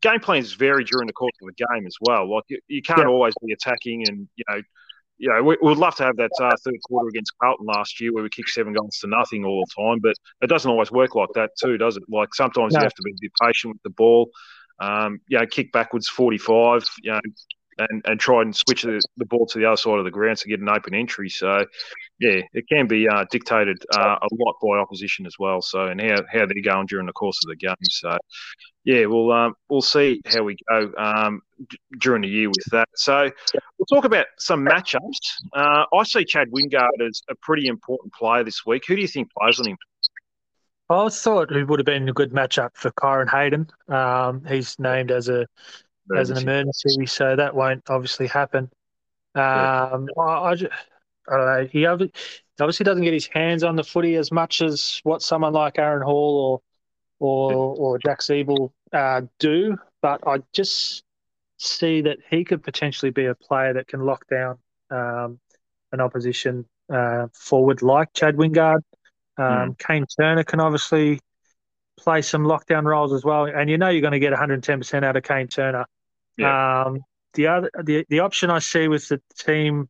game 0.00 0.20
plans 0.20 0.52
vary 0.52 0.84
during 0.84 1.06
the 1.06 1.12
course 1.14 1.32
of 1.40 1.48
the 1.48 1.64
game 1.64 1.86
as 1.86 1.96
well. 2.02 2.30
Like 2.30 2.44
you, 2.48 2.60
you 2.68 2.82
can't 2.82 3.00
yeah. 3.00 3.06
always 3.06 3.34
be 3.44 3.52
attacking 3.52 4.06
and 4.06 4.28
you 4.36 4.44
know 4.48 4.60
you 5.22 5.28
know, 5.28 5.40
we, 5.40 5.56
would 5.60 5.78
love 5.78 5.94
to 5.96 6.02
have 6.02 6.16
that 6.16 6.32
uh, 6.40 6.50
third 6.64 6.74
quarter 6.84 7.08
against 7.08 7.32
Carlton 7.40 7.64
last 7.64 8.00
year 8.00 8.12
where 8.12 8.24
we 8.24 8.28
kicked 8.28 8.48
seven 8.48 8.72
goals 8.72 8.98
to 8.98 9.06
nothing 9.06 9.44
all 9.44 9.64
the 9.64 9.82
time, 9.82 10.00
but 10.00 10.14
it 10.42 10.48
doesn't 10.48 10.68
always 10.68 10.90
work 10.90 11.14
like 11.14 11.28
that 11.36 11.50
too, 11.60 11.78
does 11.78 11.96
it? 11.96 12.02
Like 12.08 12.34
sometimes 12.34 12.74
no. 12.74 12.80
you 12.80 12.82
have 12.82 12.94
to 12.94 13.02
be 13.02 13.12
a 13.12 13.20
bit 13.20 13.30
patient 13.40 13.74
with 13.74 13.82
the 13.84 13.90
ball. 13.90 14.30
Um, 14.80 15.20
you 15.28 15.38
know, 15.38 15.46
kick 15.46 15.70
backwards 15.70 16.08
45, 16.08 16.84
you 17.02 17.12
know, 17.12 17.20
and, 17.78 18.02
and 18.06 18.20
try 18.20 18.42
and 18.42 18.54
switch 18.54 18.82
the, 18.82 19.00
the 19.16 19.24
ball 19.24 19.46
to 19.46 19.58
the 19.58 19.66
other 19.66 19.76
side 19.76 19.98
of 19.98 20.04
the 20.04 20.10
ground 20.10 20.38
to 20.38 20.48
get 20.48 20.60
an 20.60 20.68
open 20.68 20.94
entry. 20.94 21.28
So, 21.28 21.64
yeah, 22.18 22.40
it 22.52 22.68
can 22.68 22.86
be 22.86 23.08
uh, 23.08 23.24
dictated 23.30 23.82
uh, 23.94 24.16
a 24.20 24.28
lot 24.32 24.56
by 24.62 24.78
opposition 24.78 25.26
as 25.26 25.34
well. 25.38 25.62
So, 25.62 25.86
and 25.86 26.00
how, 26.00 26.16
how 26.30 26.46
they're 26.46 26.62
going 26.62 26.86
during 26.86 27.06
the 27.06 27.12
course 27.12 27.38
of 27.44 27.48
the 27.48 27.56
game. 27.56 27.74
So, 27.90 28.16
yeah, 28.84 29.06
we'll 29.06 29.30
um, 29.30 29.54
we'll 29.68 29.82
see 29.82 30.20
how 30.26 30.42
we 30.42 30.56
go 30.68 30.92
um, 30.98 31.40
d- 31.68 31.78
during 31.98 32.22
the 32.22 32.28
year 32.28 32.48
with 32.48 32.64
that. 32.72 32.88
So 32.94 33.30
we'll 33.78 33.86
talk 33.86 34.04
about 34.04 34.26
some 34.38 34.64
matchups. 34.64 34.98
Uh, 35.52 35.84
I 35.94 36.02
see 36.02 36.24
Chad 36.24 36.48
Wingard 36.50 37.06
as 37.06 37.22
a 37.30 37.34
pretty 37.36 37.68
important 37.68 38.12
player 38.12 38.42
this 38.42 38.66
week. 38.66 38.82
Who 38.88 38.96
do 38.96 39.02
you 39.02 39.08
think 39.08 39.28
plays 39.38 39.60
on 39.60 39.68
him? 39.68 39.76
I 40.90 41.08
thought 41.08 41.52
it 41.52 41.68
would 41.68 41.78
have 41.78 41.86
been 41.86 42.08
a 42.08 42.12
good 42.12 42.32
matchup 42.32 42.70
for 42.74 42.90
Kyron 42.90 43.30
Hayden. 43.30 43.70
Um, 43.88 44.44
he's 44.44 44.78
named 44.78 45.10
as 45.10 45.28
a. 45.28 45.46
as 46.16 46.30
an 46.30 46.38
emergency, 46.38 47.06
so 47.06 47.36
that 47.36 47.54
won't 47.54 47.82
obviously 47.88 48.26
happen. 48.26 48.70
Um, 49.34 50.08
yeah. 50.16 50.22
I, 50.22 50.50
I, 50.50 50.54
just, 50.54 50.72
I, 51.28 51.36
don't 51.36 51.46
know. 51.46 51.68
He 51.70 51.86
obviously 51.86 52.84
doesn't 52.84 53.04
get 53.04 53.14
his 53.14 53.26
hands 53.26 53.64
on 53.64 53.76
the 53.76 53.84
footy 53.84 54.16
as 54.16 54.30
much 54.30 54.60
as 54.62 55.00
what 55.04 55.22
someone 55.22 55.52
like 55.52 55.78
Aaron 55.78 56.02
Hall 56.02 56.62
or 57.18 57.26
or 57.26 57.76
or 57.76 57.98
Jack 57.98 58.20
Ziebell 58.20 58.72
uh, 58.92 59.22
do, 59.38 59.76
but 60.00 60.26
I 60.26 60.42
just 60.52 61.04
see 61.58 62.02
that 62.02 62.18
he 62.28 62.44
could 62.44 62.62
potentially 62.62 63.10
be 63.10 63.26
a 63.26 63.34
player 63.34 63.74
that 63.74 63.86
can 63.86 64.00
lock 64.00 64.26
down 64.28 64.58
um, 64.90 65.38
an 65.92 66.00
opposition 66.00 66.66
uh, 66.92 67.28
forward 67.32 67.82
like 67.82 68.12
Chad 68.14 68.36
Wingard. 68.36 68.80
Um, 69.38 69.44
mm. 69.46 69.78
Kane 69.78 70.06
Turner 70.18 70.44
can 70.44 70.60
obviously 70.60 71.20
play 71.96 72.22
some 72.22 72.42
lockdown 72.42 72.84
roles 72.84 73.12
as 73.12 73.24
well, 73.24 73.44
and 73.44 73.70
you 73.70 73.78
know 73.78 73.88
you're 73.88 74.00
going 74.00 74.12
to 74.12 74.18
get 74.18 74.32
110% 74.32 75.04
out 75.04 75.16
of 75.16 75.22
Kane 75.22 75.48
Turner. 75.48 75.86
Yeah. 76.36 76.84
Um, 76.84 77.00
the 77.34 77.46
other 77.46 77.70
the, 77.82 78.04
the 78.08 78.20
option 78.20 78.50
I 78.50 78.58
see 78.58 78.88
with 78.88 79.08
the 79.08 79.20
team 79.38 79.88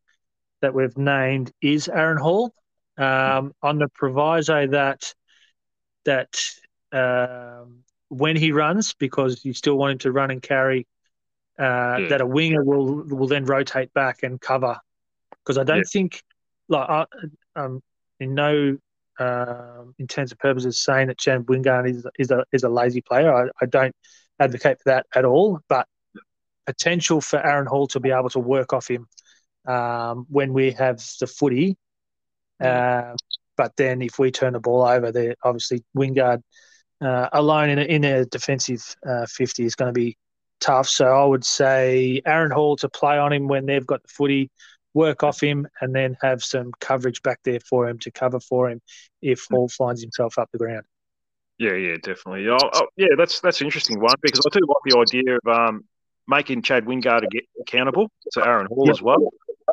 that 0.61 0.73
we've 0.73 0.97
named 0.97 1.51
is 1.61 1.89
Aaron 1.89 2.17
Hall 2.17 2.53
um, 2.97 3.53
on 3.61 3.79
the 3.79 3.89
proviso 3.93 4.67
that 4.67 5.13
that 6.05 6.35
um, 6.91 7.83
when 8.09 8.35
he 8.35 8.51
runs, 8.51 8.93
because 8.93 9.43
you 9.43 9.53
still 9.53 9.75
want 9.75 9.93
him 9.93 9.97
to 9.99 10.11
run 10.11 10.31
and 10.31 10.41
carry, 10.41 10.87
uh, 11.59 11.97
yeah. 11.99 12.07
that 12.09 12.21
a 12.21 12.25
winger 12.25 12.63
will 12.63 13.03
will 13.03 13.27
then 13.27 13.45
rotate 13.45 13.93
back 13.93 14.23
and 14.23 14.39
cover. 14.39 14.77
Because 15.43 15.57
I 15.57 15.63
don't 15.63 15.77
yeah. 15.77 15.83
think, 15.91 16.23
like, 16.69 16.89
I, 16.89 17.05
um, 17.55 17.81
in 18.19 18.33
no 18.33 18.77
um, 19.19 19.93
intents 19.99 20.31
and 20.31 20.39
purposes, 20.39 20.79
saying 20.81 21.07
that 21.07 21.17
Chad 21.17 21.41
Wingard 21.41 21.89
is 21.89 22.07
is 22.17 22.31
a 22.31 22.45
is 22.51 22.63
a 22.63 22.69
lazy 22.69 23.01
player. 23.01 23.33
I, 23.33 23.49
I 23.61 23.65
don't 23.65 23.95
advocate 24.39 24.77
for 24.77 24.91
that 24.91 25.05
at 25.13 25.25
all. 25.25 25.59
But 25.67 25.87
potential 26.65 27.21
for 27.21 27.45
Aaron 27.45 27.67
Hall 27.67 27.87
to 27.87 27.99
be 27.99 28.11
able 28.11 28.29
to 28.29 28.39
work 28.39 28.73
off 28.73 28.89
him 28.89 29.07
um, 29.67 30.25
when 30.29 30.53
we 30.53 30.71
have 30.71 30.97
the 31.19 31.27
footy. 31.27 31.77
Uh, 32.59 33.15
but 33.57 33.75
then 33.75 34.01
if 34.01 34.17
we 34.19 34.31
turn 34.31 34.53
the 34.53 34.59
ball 34.59 34.83
over, 34.83 35.11
there 35.11 35.35
obviously 35.43 35.83
Wingard 35.95 36.41
uh, 37.01 37.29
alone 37.33 37.69
in 37.69 37.79
a, 37.79 37.83
in 37.83 38.03
a 38.03 38.25
defensive 38.25 38.95
uh, 39.07 39.25
50 39.25 39.65
is 39.65 39.75
going 39.75 39.93
to 39.93 39.99
be 39.99 40.17
tough. 40.59 40.87
So 40.87 41.05
I 41.05 41.25
would 41.25 41.43
say 41.43 42.21
Aaron 42.25 42.51
Hall 42.51 42.75
to 42.77 42.89
play 42.89 43.17
on 43.17 43.33
him 43.33 43.47
when 43.47 43.65
they've 43.65 43.85
got 43.85 44.01
the 44.03 44.09
footy, 44.09 44.49
work 44.93 45.23
off 45.23 45.41
him, 45.41 45.67
and 45.81 45.93
then 45.93 46.15
have 46.21 46.43
some 46.43 46.71
coverage 46.79 47.21
back 47.21 47.39
there 47.43 47.59
for 47.59 47.87
him 47.87 47.99
to 47.99 48.11
cover 48.11 48.39
for 48.39 48.69
him 48.69 48.81
if 49.21 49.45
hmm. 49.49 49.55
Hall 49.55 49.69
finds 49.69 50.01
himself 50.01 50.37
up 50.37 50.49
the 50.51 50.57
ground. 50.57 50.85
Yeah, 51.59 51.75
yeah, 51.75 51.97
definitely. 52.01 52.47
Oh, 52.49 52.57
oh, 52.61 52.87
yeah, 52.97 53.09
that's 53.17 53.39
that's 53.39 53.61
an 53.61 53.67
interesting 53.67 53.99
one 53.99 54.15
because 54.21 54.41
I 54.45 54.49
do 54.49 54.59
like 54.67 54.93
the 54.93 54.99
idea 54.99 55.37
of 55.37 55.47
um, 55.47 55.83
making 56.27 56.61
Chad 56.61 56.85
Wingard 56.85 57.25
accountable 57.61 58.11
to 58.31 58.45
Aaron 58.45 58.67
Hall 58.67 58.85
yep. 58.85 58.95
as 58.95 59.01
well. 59.01 59.29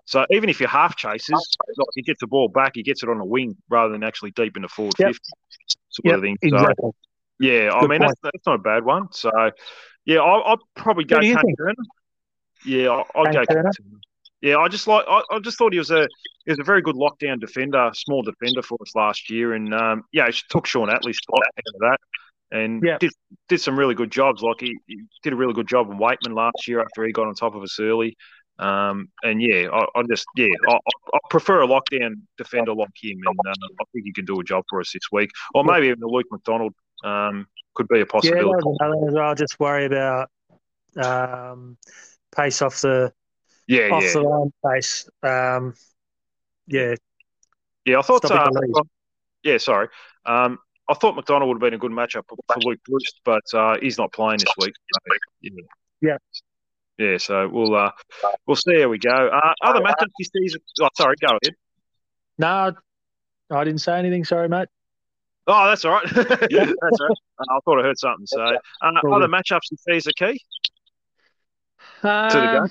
So 0.06 0.26
even 0.30 0.48
if 0.48 0.60
you're 0.60 0.68
half 0.68 0.96
chases, 0.96 1.56
he 1.94 2.02
gets 2.02 2.20
the 2.20 2.26
ball 2.26 2.48
back, 2.48 2.72
he 2.74 2.82
gets 2.82 3.02
it 3.02 3.08
on 3.08 3.18
the 3.18 3.24
wing 3.24 3.56
rather 3.68 3.92
than 3.92 4.02
actually 4.02 4.32
deep 4.32 4.56
in 4.56 4.62
the 4.62 4.68
forward 4.68 4.94
yep. 4.98 5.08
50 5.08 5.20
sort 5.88 6.04
yep, 6.04 6.14
of 6.16 6.22
thing. 6.22 6.36
So, 6.42 6.56
exactly. 6.56 6.90
Yeah, 7.38 7.70
I 7.72 7.86
mean 7.86 8.00
that's, 8.00 8.20
that's, 8.22 8.46
not 8.46 8.56
a 8.56 8.58
bad 8.58 8.84
one. 8.84 9.08
So 9.12 9.30
yeah, 10.04 10.18
I'll, 10.18 10.42
I'll 10.44 10.58
probably 10.74 11.04
go 11.04 11.20
Kane 11.20 11.36
Turner. 11.36 11.74
Yeah, 12.66 12.88
I'll, 12.88 13.06
I'll 13.14 13.32
go 13.32 13.44
Turner. 13.44 13.70
Yeah, 14.42 14.56
I 14.56 14.68
just 14.68 14.86
like 14.86 15.04
I, 15.08 15.22
I, 15.30 15.38
just 15.38 15.58
thought 15.58 15.72
he 15.72 15.78
was 15.78 15.90
a 15.90 16.08
he 16.44 16.52
was 16.52 16.58
a 16.58 16.64
very 16.64 16.82
good 16.82 16.96
lockdown 16.96 17.40
defender, 17.40 17.90
small 17.94 18.22
defender 18.22 18.62
for 18.62 18.78
us 18.80 18.94
last 18.94 19.30
year, 19.30 19.54
and 19.54 19.74
um, 19.74 20.04
yeah, 20.12 20.26
it 20.26 20.36
took 20.48 20.66
Shaun 20.66 20.88
Atley's 20.88 21.18
spot 21.18 21.40
out 21.40 21.74
of 21.74 21.80
that. 21.80 21.98
And 22.52 22.82
yep. 22.84 23.00
did 23.00 23.12
did 23.48 23.60
some 23.60 23.78
really 23.78 23.94
good 23.94 24.10
jobs. 24.10 24.42
Like 24.42 24.60
he, 24.60 24.76
he, 24.86 25.02
did 25.22 25.32
a 25.32 25.36
really 25.36 25.54
good 25.54 25.68
job 25.68 25.90
in 25.90 25.98
Wakeman 25.98 26.34
last 26.34 26.66
year 26.66 26.80
after 26.80 27.04
he 27.04 27.12
got 27.12 27.26
on 27.26 27.34
top 27.34 27.54
of 27.54 27.62
us 27.62 27.78
early. 27.80 28.16
Um, 28.58 29.08
and 29.22 29.40
yeah, 29.40 29.68
I, 29.72 29.86
I, 29.98 30.02
just 30.08 30.26
yeah, 30.36 30.48
I, 30.68 30.74
I, 31.14 31.18
prefer 31.30 31.62
a 31.62 31.66
lockdown 31.66 32.16
defender 32.36 32.74
like 32.74 32.90
him, 33.00 33.18
and 33.24 33.38
uh, 33.46 33.52
I 33.80 33.84
think 33.92 34.04
he 34.04 34.12
can 34.12 34.26
do 34.26 34.38
a 34.38 34.44
job 34.44 34.64
for 34.68 34.80
us 34.80 34.92
this 34.92 35.04
week, 35.10 35.30
or 35.54 35.64
maybe 35.64 35.86
even 35.86 36.00
Luke 36.02 36.26
McDonald 36.30 36.74
um, 37.02 37.46
could 37.74 37.88
be 37.88 38.00
a 38.00 38.06
possibility. 38.06 38.62
Yeah, 38.80 39.20
I'll 39.20 39.34
just 39.34 39.58
worry 39.58 39.86
about 39.86 40.28
um, 40.96 41.78
pace 42.36 42.60
off 42.60 42.82
the 42.82 43.12
yeah 43.66 43.88
off 43.88 44.02
yeah. 44.02 44.12
the 44.12 44.20
line 44.20 44.52
pace. 44.66 45.08
Um, 45.22 45.74
yeah, 46.66 46.96
yeah. 47.86 47.98
I 47.98 48.02
thought. 48.02 48.30
Uh, 48.30 48.50
yeah, 49.42 49.56
sorry. 49.56 49.88
Um, 50.26 50.58
I 50.90 50.94
thought 50.94 51.14
McDonald 51.14 51.48
would 51.48 51.54
have 51.54 51.60
been 51.60 51.74
a 51.74 51.78
good 51.78 51.92
matchup 51.92 52.24
for 52.28 52.60
Luke 52.60 52.80
Breust, 52.86 53.20
but 53.24 53.42
uh, 53.54 53.76
he's 53.80 53.96
not 53.96 54.12
playing 54.12 54.38
this 54.38 54.52
week. 54.58 54.74
So, 54.92 55.16
yeah. 55.42 55.50
yeah. 56.00 56.16
Yeah, 56.98 57.16
so 57.16 57.48
we'll 57.48 57.74
uh, 57.74 57.92
we'll 58.46 58.56
see 58.56 58.82
how 58.82 58.88
we 58.88 58.98
go. 58.98 59.10
Uh, 59.10 59.54
other 59.62 59.80
matchups 59.80 60.10
this 60.18 60.28
season. 60.36 60.60
Oh, 60.82 60.88
sorry, 60.98 61.14
go 61.18 61.28
ahead. 61.28 61.54
No, 62.36 62.72
I 63.50 63.64
didn't 63.64 63.80
say 63.80 63.98
anything. 63.98 64.24
Sorry, 64.24 64.50
mate. 64.50 64.68
Oh, 65.46 65.66
that's 65.66 65.84
all 65.86 65.92
right. 65.92 66.04
that's 66.14 66.28
all 66.28 67.08
right. 67.08 67.18
Uh, 67.38 67.44
I 67.48 67.58
thought 67.64 67.80
I 67.80 67.82
heard 67.82 67.98
something. 67.98 68.26
So, 68.26 68.42
uh, 68.42 69.12
other 69.12 69.28
matchups 69.28 69.70
this 69.70 69.82
season, 69.88 70.12
key 70.18 70.40
uh, 72.02 72.28
to 72.28 72.36
the 72.38 72.46
game. 72.46 72.62
Um, 72.62 72.70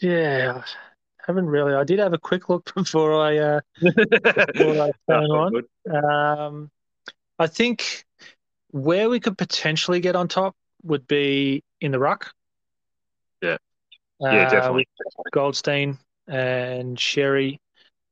yeah, 0.00 0.62
I 0.64 1.22
haven't 1.26 1.46
really. 1.46 1.74
I 1.74 1.84
did 1.84 1.98
have 1.98 2.12
a 2.12 2.18
quick 2.18 2.48
look 2.48 2.72
before 2.76 3.20
I 3.20 3.36
uh, 3.38 3.60
before 3.80 4.80
I 4.80 4.92
came 5.08 5.30
on. 5.30 5.62
Um, 5.90 6.70
I 7.40 7.46
think 7.46 8.04
where 8.70 9.08
we 9.08 9.18
could 9.18 9.38
potentially 9.38 9.98
get 10.00 10.14
on 10.14 10.28
top 10.28 10.54
would 10.82 11.08
be 11.08 11.64
in 11.80 11.90
the 11.90 11.98
ruck. 11.98 12.32
Yeah. 13.42 13.56
Yeah, 14.20 14.46
uh, 14.46 14.50
definitely. 14.50 14.88
Goldstein 15.32 15.98
and 16.28 16.98
Xerri. 16.98 17.58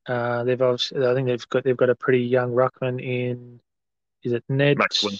Uh, 0.07 0.43
they've 0.43 0.59
obviously, 0.59 1.05
I 1.05 1.13
think 1.13 1.27
they've 1.27 1.49
got 1.49 1.63
they've 1.63 1.77
got 1.77 1.91
a 1.91 1.95
pretty 1.95 2.23
young 2.23 2.51
ruckman 2.53 2.99
in. 2.99 3.59
Is 4.23 4.33
it 4.33 4.43
Ned? 4.49 4.79
Maxwell. 4.79 5.13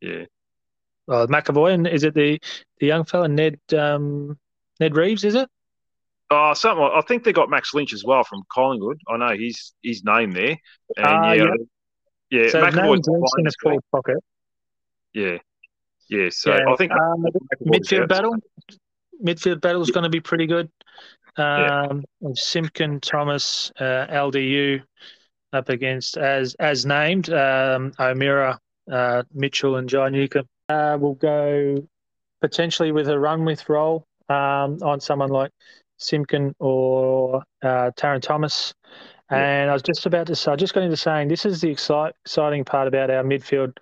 Yeah. 0.00 0.24
Oh, 1.06 1.26
McEvoy, 1.26 1.74
and 1.74 1.86
is 1.86 2.02
it 2.02 2.14
the 2.14 2.40
the 2.80 2.86
young 2.86 3.04
fella 3.04 3.28
Ned 3.28 3.58
um, 3.76 4.38
Ned 4.80 4.96
Reeves? 4.96 5.24
Is 5.24 5.34
it? 5.34 5.50
Oh, 6.30 6.54
something. 6.54 6.82
I 6.82 7.02
think 7.02 7.24
they 7.24 7.34
got 7.34 7.50
Max 7.50 7.74
Lynch 7.74 7.92
as 7.92 8.02
well 8.02 8.24
from 8.24 8.42
Collingwood. 8.50 8.98
I 9.06 9.18
know 9.18 9.36
he's 9.36 9.74
his 9.82 10.02
name 10.02 10.32
there. 10.32 10.56
And 10.96 11.06
uh, 11.06 11.32
yeah, 11.32 11.44
yeah, 11.44 11.64
yeah 12.30 12.48
so 12.48 12.62
McEvoy's 12.62 13.06
in 13.38 13.46
a 13.46 13.50
full 13.62 13.78
pocket. 13.92 14.18
Yeah, 15.12 15.38
yeah. 16.08 16.28
So 16.30 16.54
yeah, 16.54 16.64
I 16.68 16.76
think 16.76 16.92
um, 16.92 17.24
midfield 17.64 18.08
battle 18.08 18.36
midfield 19.24 19.60
battle 19.60 19.82
is 19.82 19.90
going 19.90 20.04
to 20.04 20.10
be 20.10 20.20
pretty 20.20 20.46
good. 20.46 20.70
Um, 21.36 22.04
yeah. 22.20 22.30
Simpkin, 22.34 23.00
Thomas, 23.00 23.70
uh, 23.78 24.06
LDU 24.08 24.82
up 25.52 25.68
against 25.68 26.16
as 26.16 26.54
as 26.54 26.86
named 26.86 27.30
um, 27.30 27.92
O'Meara, 27.98 28.58
uh, 28.90 29.22
Mitchell, 29.32 29.76
and 29.76 29.88
John 29.88 30.12
Newcombe. 30.12 30.48
Uh, 30.68 30.96
we'll 31.00 31.14
go 31.14 31.86
potentially 32.40 32.92
with 32.92 33.08
a 33.08 33.18
run 33.18 33.44
with 33.44 33.68
role 33.68 34.06
um, 34.28 34.78
on 34.82 35.00
someone 35.00 35.30
like 35.30 35.50
Simpkin 35.98 36.54
or 36.58 37.42
uh, 37.62 37.90
Thomas. 37.96 38.74
And 39.28 39.70
I 39.70 39.72
was 39.72 39.82
just 39.82 40.06
about 40.06 40.28
to 40.28 40.36
say, 40.36 40.52
I 40.52 40.56
just 40.56 40.72
got 40.72 40.84
into 40.84 40.96
saying 40.96 41.28
this 41.28 41.44
is 41.44 41.60
the 41.60 41.70
excite, 41.70 42.14
exciting 42.24 42.64
part 42.64 42.86
about 42.86 43.10
our 43.10 43.24
midfield 43.24 43.76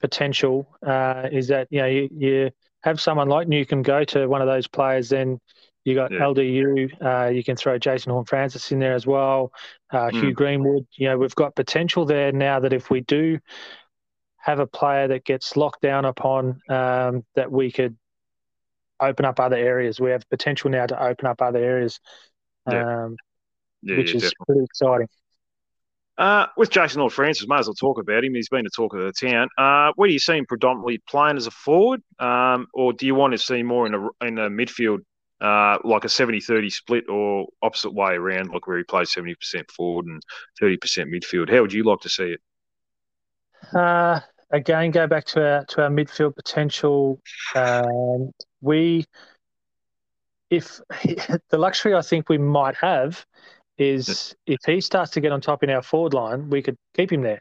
potential 0.00 0.66
uh, 0.86 1.28
is 1.30 1.48
that 1.48 1.68
you 1.70 1.80
know 1.80 1.86
you, 1.86 2.08
you 2.12 2.50
have 2.82 3.00
someone 3.00 3.28
like 3.28 3.48
Newcombe 3.48 3.82
go 3.82 4.04
to 4.04 4.26
one 4.26 4.40
of 4.40 4.46
those 4.46 4.66
players, 4.66 5.08
then 5.08 5.38
you 5.84 5.94
got 5.94 6.10
yeah. 6.10 6.18
LDU. 6.18 7.02
Uh, 7.02 7.30
you 7.30 7.42
can 7.42 7.56
throw 7.56 7.78
Jason 7.78 8.12
Horne-Francis 8.12 8.72
in 8.72 8.78
there 8.78 8.94
as 8.94 9.06
well. 9.06 9.52
Uh, 9.90 10.08
mm. 10.08 10.20
Hugh 10.20 10.32
Greenwood. 10.32 10.86
You 10.92 11.08
know, 11.08 11.18
we've 11.18 11.34
got 11.34 11.54
potential 11.54 12.04
there 12.04 12.32
now 12.32 12.60
that 12.60 12.72
if 12.72 12.90
we 12.90 13.00
do 13.00 13.38
have 14.36 14.58
a 14.58 14.66
player 14.66 15.08
that 15.08 15.24
gets 15.24 15.56
locked 15.56 15.82
down 15.82 16.04
upon, 16.04 16.60
um, 16.68 17.24
that 17.34 17.50
we 17.50 17.70
could 17.70 17.96
open 18.98 19.24
up 19.24 19.40
other 19.40 19.56
areas. 19.56 20.00
We 20.00 20.10
have 20.10 20.28
potential 20.28 20.70
now 20.70 20.86
to 20.86 21.02
open 21.02 21.26
up 21.26 21.40
other 21.42 21.58
areas, 21.58 22.00
yeah. 22.70 23.04
Um, 23.04 23.16
yeah, 23.82 23.96
which 23.96 24.14
is 24.14 24.22
definitely. 24.22 24.44
pretty 24.46 24.64
exciting. 24.64 25.08
Uh, 26.20 26.46
with 26.54 26.68
Jason 26.68 27.00
Horne-Francis, 27.00 27.48
may 27.48 27.56
as 27.56 27.66
well 27.66 27.74
talk 27.74 27.98
about 27.98 28.22
him. 28.22 28.34
He's 28.34 28.50
been 28.50 28.66
a 28.66 28.70
talk 28.70 28.92
of 28.92 29.00
the 29.00 29.12
town. 29.12 29.48
Uh, 29.56 29.92
where 29.96 30.06
do 30.06 30.12
you 30.12 30.18
see 30.18 30.36
him 30.36 30.44
predominantly 30.44 30.98
playing 31.08 31.38
as 31.38 31.46
a 31.46 31.50
forward, 31.50 32.02
um, 32.18 32.66
or 32.74 32.92
do 32.92 33.06
you 33.06 33.14
want 33.14 33.32
to 33.32 33.38
see 33.38 33.62
more 33.62 33.86
in 33.86 33.94
a 33.94 34.26
in 34.26 34.38
a 34.38 34.50
midfield, 34.50 34.98
uh, 35.40 35.78
like 35.82 36.04
a 36.04 36.08
70-30 36.08 36.70
split, 36.70 37.08
or 37.08 37.46
opposite 37.62 37.94
way 37.94 38.12
around, 38.12 38.50
like 38.50 38.66
where 38.66 38.76
he 38.76 38.84
plays 38.84 39.14
seventy 39.14 39.34
percent 39.34 39.70
forward 39.70 40.04
and 40.06 40.22
thirty 40.60 40.76
percent 40.76 41.10
midfield? 41.10 41.50
How 41.50 41.62
would 41.62 41.72
you 41.72 41.84
like 41.84 42.00
to 42.00 42.10
see 42.10 42.36
it? 42.36 42.40
Uh, 43.74 44.20
again, 44.50 44.90
go 44.90 45.06
back 45.06 45.24
to 45.26 45.42
our 45.42 45.64
to 45.64 45.84
our 45.84 45.88
midfield 45.88 46.36
potential. 46.36 47.18
Um, 47.54 48.32
we, 48.60 49.06
if 50.50 50.82
the 51.48 51.58
luxury 51.58 51.94
I 51.94 52.02
think 52.02 52.28
we 52.28 52.36
might 52.36 52.74
have 52.76 53.24
is 53.80 54.34
if 54.46 54.58
he 54.66 54.80
starts 54.80 55.10
to 55.12 55.20
get 55.20 55.32
on 55.32 55.40
top 55.40 55.62
in 55.62 55.70
our 55.70 55.82
forward 55.82 56.12
line, 56.12 56.50
we 56.50 56.62
could 56.62 56.76
keep 56.94 57.10
him 57.10 57.22
there. 57.22 57.40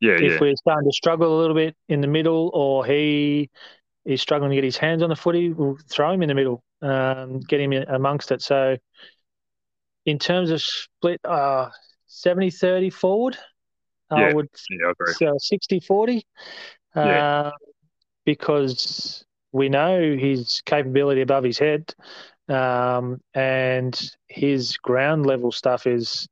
Yeah, 0.00 0.14
if 0.14 0.32
yeah. 0.32 0.38
we're 0.40 0.56
starting 0.56 0.88
to 0.88 0.94
struggle 0.94 1.38
a 1.38 1.40
little 1.40 1.54
bit 1.54 1.76
in 1.88 2.00
the 2.00 2.06
middle, 2.06 2.50
or 2.54 2.84
he 2.84 3.50
is 4.04 4.22
struggling 4.22 4.50
to 4.50 4.56
get 4.56 4.64
his 4.64 4.76
hands 4.76 5.02
on 5.02 5.10
the 5.10 5.16
footy, 5.16 5.52
we'll 5.52 5.78
throw 5.88 6.12
him 6.12 6.22
in 6.22 6.28
the 6.28 6.34
middle, 6.34 6.62
um, 6.82 7.40
get 7.40 7.60
him 7.60 7.72
amongst 7.72 8.32
it. 8.32 8.42
So, 8.42 8.76
in 10.06 10.18
terms 10.18 10.50
of 10.50 10.62
split, 10.62 11.20
uh, 11.24 11.70
70 12.06 12.50
30 12.50 12.90
forward, 12.90 13.36
yeah. 14.10 14.18
I 14.18 14.32
would 14.34 14.48
yeah, 15.20 15.28
I 15.30 15.36
60 15.36 15.80
40. 15.80 16.26
Yeah. 16.94 17.02
Uh, 17.02 17.50
because 18.24 19.24
we 19.52 19.68
know 19.68 20.16
his 20.16 20.62
capability 20.64 21.20
above 21.20 21.44
his 21.44 21.58
head 21.58 21.94
um, 22.48 23.20
and 23.34 23.98
his 24.28 24.76
ground 24.76 25.26
level 25.26 25.52
stuff 25.52 25.86
is 25.86 26.28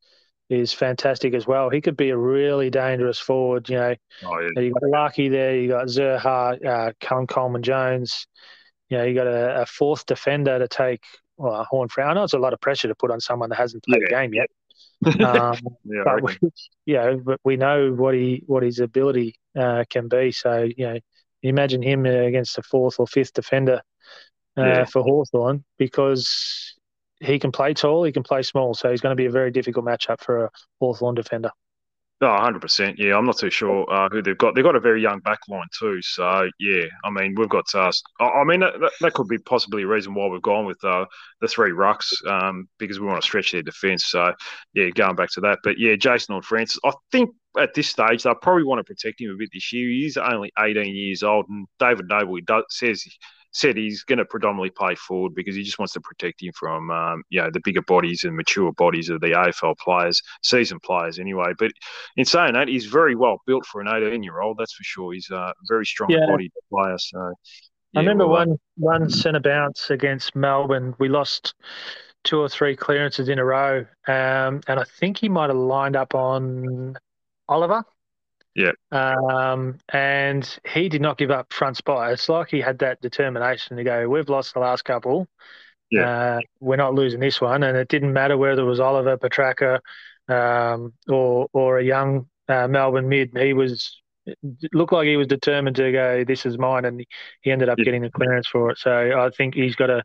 is 0.50 0.72
fantastic 0.72 1.34
as 1.34 1.46
well. 1.46 1.70
He 1.70 1.80
could 1.80 1.96
be 1.96 2.10
a 2.10 2.16
really 2.16 2.70
dangerous 2.70 3.18
forward. 3.18 3.68
You 3.68 3.76
know, 3.76 3.94
oh, 4.24 4.38
yeah. 4.38 4.62
you 4.62 4.72
got 4.72 4.90
Larkey 4.90 5.28
there, 5.28 5.56
you 5.56 5.68
got 5.68 5.86
Xerri, 5.86 6.64
uh, 6.64 6.92
Callum 7.00 7.26
Coleman 7.26 7.62
Jones. 7.62 8.26
You 8.90 8.98
know, 8.98 9.04
you 9.04 9.14
got 9.14 9.26
a, 9.26 9.62
a 9.62 9.66
fourth 9.66 10.06
defender 10.06 10.58
to 10.58 10.68
take. 10.68 11.02
Well, 11.36 11.66
Horne 11.68 11.88
I 11.98 12.14
know 12.14 12.22
it's 12.22 12.32
a 12.32 12.38
lot 12.38 12.52
of 12.52 12.60
pressure 12.60 12.86
to 12.86 12.94
put 12.94 13.10
on 13.10 13.20
someone 13.20 13.48
that 13.48 13.56
hasn't 13.56 13.82
played 13.82 14.02
yeah. 14.08 14.18
a 14.18 14.20
game 14.22 14.34
yet. 14.34 14.50
Um, 15.20 15.58
yeah, 15.84 16.02
but 16.04 16.22
we, 16.22 16.50
you 16.86 16.94
know, 16.94 17.20
but 17.22 17.38
we 17.44 17.56
know 17.56 17.92
what 17.92 18.14
he 18.14 18.42
what 18.46 18.62
his 18.62 18.78
ability 18.78 19.34
uh, 19.58 19.84
can 19.90 20.08
be. 20.08 20.32
So 20.32 20.68
you 20.76 20.86
know, 20.86 20.98
imagine 21.42 21.82
him 21.82 22.06
against 22.06 22.56
a 22.56 22.62
fourth 22.62 22.98
or 22.98 23.06
fifth 23.06 23.34
defender 23.34 23.82
uh, 24.58 24.62
yeah. 24.62 24.84
for 24.84 25.02
Hawthorn 25.02 25.64
because 25.78 26.74
he 27.20 27.38
can 27.38 27.52
play 27.52 27.74
tall, 27.74 28.04
he 28.04 28.12
can 28.12 28.22
play 28.22 28.42
small. 28.42 28.74
So 28.74 28.90
he's 28.90 29.00
going 29.00 29.16
to 29.16 29.20
be 29.20 29.26
a 29.26 29.30
very 29.30 29.50
difficult 29.50 29.84
matchup 29.84 30.20
for 30.20 30.46
a 30.46 30.50
Hawthorn 30.80 31.14
defender. 31.14 31.50
Oh, 32.20 32.26
100%. 32.26 32.94
Yeah, 32.96 33.18
I'm 33.18 33.26
not 33.26 33.38
too 33.38 33.50
sure 33.50 33.90
uh, 33.92 34.08
who 34.08 34.22
they've 34.22 34.38
got. 34.38 34.54
They've 34.54 34.64
got 34.64 34.76
a 34.76 34.80
very 34.80 35.02
young 35.02 35.20
backline 35.20 35.66
too. 35.78 36.00
So, 36.00 36.48
yeah, 36.60 36.84
I 37.04 37.10
mean, 37.10 37.34
we've 37.36 37.48
got. 37.48 37.66
Uh, 37.74 37.90
I 38.20 38.44
mean, 38.44 38.60
that, 38.60 38.92
that 39.00 39.14
could 39.14 39.26
be 39.26 39.38
possibly 39.38 39.82
a 39.82 39.86
reason 39.86 40.14
why 40.14 40.28
we've 40.28 40.40
gone 40.40 40.64
with 40.64 40.82
uh, 40.84 41.06
the 41.40 41.48
three 41.48 41.72
rucks 41.72 42.12
um, 42.26 42.68
because 42.78 43.00
we 43.00 43.06
want 43.06 43.20
to 43.20 43.26
stretch 43.26 43.52
their 43.52 43.62
defence. 43.62 44.06
So, 44.06 44.32
yeah, 44.74 44.90
going 44.90 45.16
back 45.16 45.30
to 45.32 45.40
that. 45.42 45.58
But, 45.64 45.78
yeah, 45.78 45.96
Jason 45.96 46.32
Horne-Francis, 46.32 46.78
I 46.84 46.92
think 47.10 47.30
at 47.58 47.74
this 47.74 47.88
stage, 47.88 48.22
they'll 48.22 48.36
probably 48.36 48.64
want 48.64 48.78
to 48.78 48.84
protect 48.84 49.20
him 49.20 49.30
a 49.30 49.36
bit 49.36 49.50
this 49.52 49.72
year. 49.72 49.88
He's 49.88 50.16
only 50.16 50.52
18 50.58 50.94
years 50.94 51.24
old, 51.24 51.46
and 51.48 51.66
David 51.80 52.06
Noble 52.08 52.38
does, 52.46 52.64
says 52.70 53.04
said 53.54 53.76
he's 53.76 54.02
going 54.02 54.18
to 54.18 54.24
predominantly 54.24 54.70
play 54.70 54.94
forward 54.96 55.34
because 55.34 55.54
he 55.54 55.62
just 55.62 55.78
wants 55.78 55.94
to 55.94 56.00
protect 56.00 56.42
him 56.42 56.52
from 56.54 56.90
um, 56.90 57.22
you 57.30 57.40
know 57.40 57.50
the 57.50 57.60
bigger 57.64 57.82
bodies 57.82 58.24
and 58.24 58.36
mature 58.36 58.72
bodies 58.72 59.08
of 59.08 59.20
the 59.20 59.28
AFL 59.28 59.76
players, 59.78 60.20
seasoned 60.42 60.82
players 60.82 61.18
anyway. 61.18 61.52
But 61.58 61.70
in 62.16 62.24
saying 62.24 62.54
that, 62.54 62.68
he's 62.68 62.86
very 62.86 63.14
well 63.14 63.38
built 63.46 63.64
for 63.66 63.80
an 63.80 63.88
18 63.88 64.22
year 64.22 64.40
old. 64.40 64.58
That's 64.58 64.74
for 64.74 64.84
sure. 64.84 65.12
He's 65.12 65.30
a 65.30 65.54
very 65.68 65.86
strong 65.86 66.10
yeah. 66.10 66.26
bodied 66.28 66.52
player. 66.70 66.98
So 66.98 67.32
yeah, 67.92 68.00
I 68.00 68.02
remember 68.02 68.26
well, 68.26 68.46
one 68.46 68.58
one 68.76 69.10
centre 69.10 69.40
bounce 69.40 69.90
against 69.90 70.34
Melbourne. 70.34 70.94
We 70.98 71.08
lost 71.08 71.54
two 72.24 72.40
or 72.40 72.48
three 72.48 72.74
clearances 72.74 73.28
in 73.28 73.38
a 73.38 73.44
row, 73.44 73.86
um, 74.08 74.60
and 74.66 74.80
I 74.80 74.84
think 74.98 75.18
he 75.18 75.28
might 75.28 75.50
have 75.50 75.56
lined 75.56 75.94
up 75.94 76.14
on 76.14 76.96
Oliver. 77.48 77.84
Yeah. 78.54 78.72
Um, 78.92 79.78
and 79.92 80.58
he 80.66 80.88
did 80.88 81.02
not 81.02 81.18
give 81.18 81.30
up 81.30 81.52
front 81.52 81.76
spot. 81.76 82.12
It's 82.12 82.28
like 82.28 82.50
he 82.50 82.60
had 82.60 82.78
that 82.78 83.00
determination 83.00 83.76
to 83.76 83.84
go, 83.84 84.08
we've 84.08 84.28
lost 84.28 84.54
the 84.54 84.60
last 84.60 84.84
couple. 84.84 85.26
Yeah. 85.90 86.36
Uh, 86.36 86.40
we're 86.60 86.76
not 86.76 86.94
losing 86.94 87.20
this 87.20 87.40
one. 87.40 87.62
And 87.62 87.76
it 87.76 87.88
didn't 87.88 88.12
matter 88.12 88.36
whether 88.36 88.62
it 88.62 88.66
was 88.66 88.80
Oliver, 88.80 89.16
Petracca, 89.16 89.80
um, 90.28 90.92
or, 91.08 91.48
or 91.52 91.78
a 91.78 91.84
young 91.84 92.28
uh, 92.48 92.68
Melbourne 92.68 93.08
mid. 93.08 93.36
He 93.36 93.52
was 93.52 94.00
looked 94.72 94.92
like 94.92 95.06
he 95.06 95.16
was 95.16 95.26
determined 95.26 95.76
to 95.76 95.92
go. 95.92 96.24
This 96.24 96.46
is 96.46 96.58
mine, 96.58 96.84
and 96.84 97.04
he 97.42 97.50
ended 97.50 97.68
up 97.68 97.78
yeah. 97.78 97.84
getting 97.84 98.02
the 98.02 98.10
clearance 98.10 98.48
for 98.48 98.70
it. 98.70 98.78
So 98.78 99.20
I 99.20 99.30
think 99.30 99.54
he's 99.54 99.76
got 99.76 99.90
a, 99.90 100.02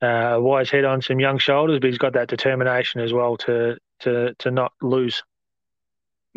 a 0.00 0.40
wise 0.40 0.70
head 0.70 0.84
on 0.84 1.02
some 1.02 1.20
young 1.20 1.38
shoulders, 1.38 1.78
but 1.80 1.88
he's 1.88 1.98
got 1.98 2.14
that 2.14 2.28
determination 2.28 3.00
as 3.00 3.12
well 3.12 3.36
to 3.38 3.76
to 4.00 4.34
to 4.38 4.50
not 4.50 4.72
lose. 4.80 5.22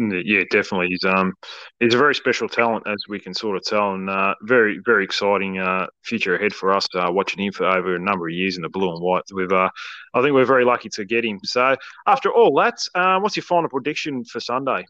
Yeah, 0.10 0.44
definitely. 0.50 0.88
He's 0.88 1.06
um 1.06 1.34
he's 1.80 1.94
a 1.94 1.98
very 1.98 2.16
special 2.16 2.50
talent, 2.50 2.88
as 2.88 3.04
we 3.08 3.20
can 3.20 3.34
sort 3.34 3.58
of 3.58 3.64
tell, 3.64 3.94
and 3.94 4.10
uh, 4.10 4.36
very 4.42 4.80
very 4.86 5.04
exciting 5.04 5.60
uh, 5.60 5.88
future 6.04 6.36
ahead 6.36 6.54
for 6.54 6.74
us. 6.74 6.88
Uh, 6.96 7.10
watching 7.12 7.44
him 7.44 7.52
for 7.52 7.66
over 7.66 7.96
a 7.96 8.00
number 8.00 8.28
of 8.28 8.34
years 8.34 8.56
in 8.56 8.64
the 8.64 8.70
blue 8.70 8.92
and 8.92 9.02
white, 9.02 9.24
we've 9.34 9.52
uh, 9.52 9.70
I 10.14 10.22
think 10.22 10.34
we're 10.34 10.46
very 10.46 10.66
lucky 10.66 10.90
to 10.90 11.06
get 11.06 11.24
him. 11.24 11.40
So 11.44 11.76
after 12.08 12.32
all 12.32 12.56
that, 12.56 12.80
uh, 12.96 13.20
what's 13.20 13.36
your 13.36 13.44
final 13.44 13.70
prediction 13.70 14.24
for 14.24 14.40
Sunday? 14.40 14.86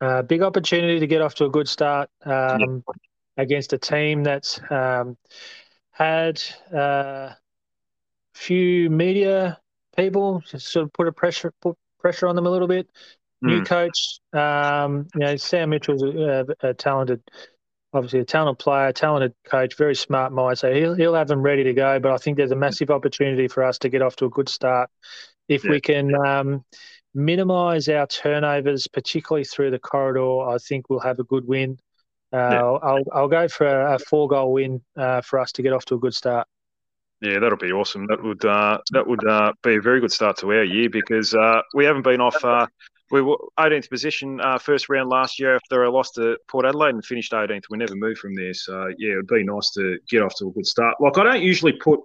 Uh, 0.00 0.22
big 0.22 0.42
opportunity 0.42 0.98
to 0.98 1.06
get 1.06 1.20
off 1.20 1.34
to 1.34 1.44
a 1.44 1.50
good 1.50 1.68
start 1.68 2.08
um, 2.24 2.60
yeah. 2.60 2.94
against 3.36 3.72
a 3.72 3.78
team 3.78 4.22
that's 4.22 4.60
um, 4.70 5.16
had 5.90 6.42
a 6.72 6.78
uh, 6.78 7.34
few 8.34 8.88
media 8.88 9.58
people 9.96 10.40
sort 10.46 10.84
of 10.84 10.92
put 10.92 11.08
a 11.08 11.12
pressure 11.12 11.52
put 11.60 11.76
pressure 11.98 12.26
on 12.26 12.36
them 12.36 12.46
a 12.46 12.50
little 12.50 12.68
bit. 12.68 12.88
New 13.40 13.60
mm. 13.60 13.66
coach, 13.66 14.20
um, 14.32 15.06
you 15.14 15.20
know, 15.20 15.36
Sam 15.36 15.70
Mitchell's 15.70 16.02
a, 16.02 16.46
a, 16.60 16.74
talented, 16.74 17.22
obviously 17.92 18.20
a 18.20 18.24
talented 18.24 18.58
player, 18.58 18.92
talented 18.92 19.34
coach, 19.44 19.76
very 19.76 19.94
smart 19.94 20.32
mind. 20.32 20.58
So 20.58 20.72
he'll 20.72 20.94
he'll 20.94 21.14
have 21.14 21.28
them 21.28 21.42
ready 21.42 21.64
to 21.64 21.72
go. 21.72 22.00
But 22.00 22.12
I 22.12 22.16
think 22.16 22.36
there's 22.36 22.50
a 22.50 22.56
massive 22.56 22.90
opportunity 22.90 23.46
for 23.46 23.62
us 23.62 23.78
to 23.78 23.88
get 23.88 24.02
off 24.02 24.16
to 24.16 24.24
a 24.24 24.30
good 24.30 24.48
start 24.48 24.90
if 25.48 25.64
yeah. 25.64 25.70
we 25.70 25.80
can 25.80 26.14
um, 26.14 26.64
minimise 27.14 27.88
our 27.88 28.06
turnovers, 28.06 28.88
particularly 28.88 29.44
through 29.44 29.70
the 29.70 29.78
corridor. 29.78 30.48
I 30.48 30.58
think 30.58 30.90
we'll 30.90 31.00
have 31.00 31.20
a 31.20 31.24
good 31.24 31.46
win. 31.46 31.78
Uh, 32.32 32.36
yeah. 32.36 32.62
I'll 32.62 33.04
I'll 33.12 33.28
go 33.28 33.48
for 33.48 33.66
a, 33.66 33.94
a 33.94 33.98
four 33.98 34.28
goal 34.28 34.52
win 34.52 34.82
uh, 34.96 35.20
for 35.20 35.38
us 35.38 35.52
to 35.52 35.62
get 35.62 35.72
off 35.72 35.84
to 35.86 35.94
a 35.94 35.98
good 35.98 36.14
start. 36.14 36.46
Yeah, 37.20 37.40
that'll 37.40 37.58
be 37.58 37.72
awesome. 37.72 38.06
That 38.06 38.22
would 38.22 38.44
uh, 38.44 38.78
that 38.92 39.06
would 39.06 39.26
uh, 39.26 39.52
be 39.62 39.76
a 39.76 39.80
very 39.80 40.00
good 40.00 40.12
start 40.12 40.36
to 40.38 40.52
our 40.52 40.64
year 40.64 40.88
because 40.88 41.34
uh, 41.34 41.62
we 41.74 41.84
haven't 41.84 42.02
been 42.02 42.20
off 42.20 42.44
uh, 42.44 42.66
we 43.10 43.22
were 43.22 43.36
18th 43.58 43.88
position 43.88 44.40
uh, 44.40 44.58
first 44.58 44.88
round 44.88 45.08
last 45.08 45.38
year 45.38 45.56
after 45.56 45.84
a 45.84 45.90
loss 45.90 46.10
to 46.12 46.36
Port 46.48 46.66
Adelaide 46.66 46.94
and 46.94 47.04
finished 47.04 47.32
18th. 47.32 47.64
We 47.70 47.78
never 47.78 47.94
moved 47.94 48.18
from 48.18 48.34
there. 48.34 48.54
So, 48.54 48.88
yeah, 48.98 49.12
it'd 49.12 49.26
be 49.26 49.44
nice 49.44 49.70
to 49.72 49.98
get 50.08 50.22
off 50.22 50.34
to 50.36 50.48
a 50.48 50.52
good 50.52 50.66
start. 50.66 50.96
Like, 51.00 51.16
I 51.18 51.24
don't 51.24 51.42
usually 51.42 51.72
put 51.72 52.00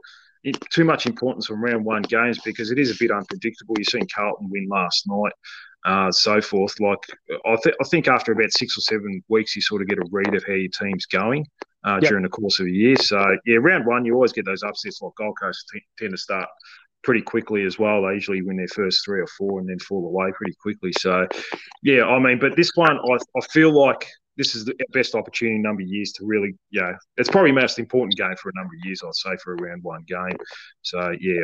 too 0.69 0.83
much 0.83 1.05
importance 1.05 1.49
on 1.49 1.61
round 1.61 1.85
one 1.85 2.01
games 2.03 2.39
because 2.43 2.71
it 2.71 2.79
is 2.79 2.91
a 2.91 2.99
bit 2.99 3.11
unpredictable. 3.11 3.75
You've 3.77 3.87
seen 3.87 4.07
Carlton 4.13 4.49
win 4.49 4.67
last 4.69 5.07
night, 5.07 5.33
uh, 5.85 6.11
so 6.11 6.41
forth. 6.41 6.79
Like, 6.79 6.99
I, 7.45 7.57
th- 7.63 7.75
I 7.79 7.83
think 7.85 8.07
after 8.07 8.31
about 8.31 8.51
six 8.51 8.77
or 8.77 8.81
seven 8.81 9.23
weeks, 9.29 9.55
you 9.55 9.61
sort 9.61 9.81
of 9.81 9.87
get 9.87 9.99
a 9.99 10.05
read 10.11 10.35
of 10.35 10.43
how 10.45 10.53
your 10.53 10.69
team's 10.69 11.05
going. 11.05 11.45
Uh, 11.85 11.99
yep. 12.01 12.11
During 12.11 12.23
the 12.23 12.29
course 12.29 12.61
of 12.61 12.65
the 12.65 12.71
year, 12.71 12.95
so 12.95 13.21
yeah, 13.45 13.57
round 13.57 13.85
one 13.85 14.05
you 14.05 14.13
always 14.13 14.31
get 14.31 14.45
those 14.45 14.63
upsets. 14.63 15.01
Like 15.01 15.11
Gold 15.17 15.37
Coast 15.37 15.69
t- 15.69 15.81
tend 15.99 16.11
to 16.11 16.17
start 16.17 16.47
pretty 17.03 17.21
quickly 17.21 17.65
as 17.65 17.77
well. 17.77 18.01
They 18.01 18.13
usually 18.13 18.41
win 18.41 18.57
their 18.57 18.67
first 18.67 19.03
three 19.05 19.21
or 19.21 19.27
four 19.37 19.59
and 19.59 19.69
then 19.69 19.79
fall 19.79 20.05
away 20.05 20.31
pretty 20.35 20.53
quickly. 20.61 20.91
So, 20.97 21.27
yeah, 21.81 22.05
I 22.05 22.19
mean, 22.19 22.39
but 22.39 22.55
this 22.55 22.71
one, 22.75 22.97
I, 22.97 23.17
I 23.37 23.41
feel 23.51 23.71
like 23.71 24.07
this 24.37 24.55
is 24.55 24.65
the 24.65 24.75
best 24.91 25.13
opportunity 25.13 25.55
in 25.55 25.61
a 25.61 25.63
number 25.63 25.83
of 25.83 25.87
years 25.87 26.11
to 26.13 26.25
really, 26.25 26.55
yeah, 26.71 26.93
it's 27.17 27.29
probably 27.29 27.51
the 27.51 27.61
most 27.61 27.77
important 27.77 28.17
game 28.17 28.35
for 28.41 28.49
a 28.49 28.55
number 28.55 28.73
of 28.73 28.85
years, 28.85 29.01
I'd 29.05 29.13
say, 29.13 29.37
for 29.43 29.53
a 29.53 29.57
round 29.57 29.83
one 29.83 30.03
game. 30.07 30.37
So, 30.81 31.13
yeah, 31.19 31.41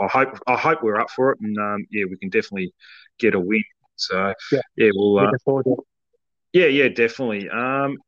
I, 0.00 0.04
I 0.04 0.08
hope 0.08 0.38
I 0.46 0.56
hope 0.56 0.82
we're 0.82 0.98
up 0.98 1.10
for 1.10 1.30
it, 1.30 1.38
and 1.40 1.56
um, 1.58 1.86
yeah, 1.90 2.04
we 2.10 2.16
can 2.16 2.30
definitely 2.30 2.74
get 3.18 3.34
a 3.34 3.40
win. 3.40 3.62
So, 3.96 4.32
yeah, 4.50 4.60
yeah 4.76 4.90
we'll. 4.94 5.18
Uh, 5.18 5.62
yeah, 6.52 6.66
yeah, 6.66 6.88
definitely. 6.88 7.48
Um, 7.50 7.98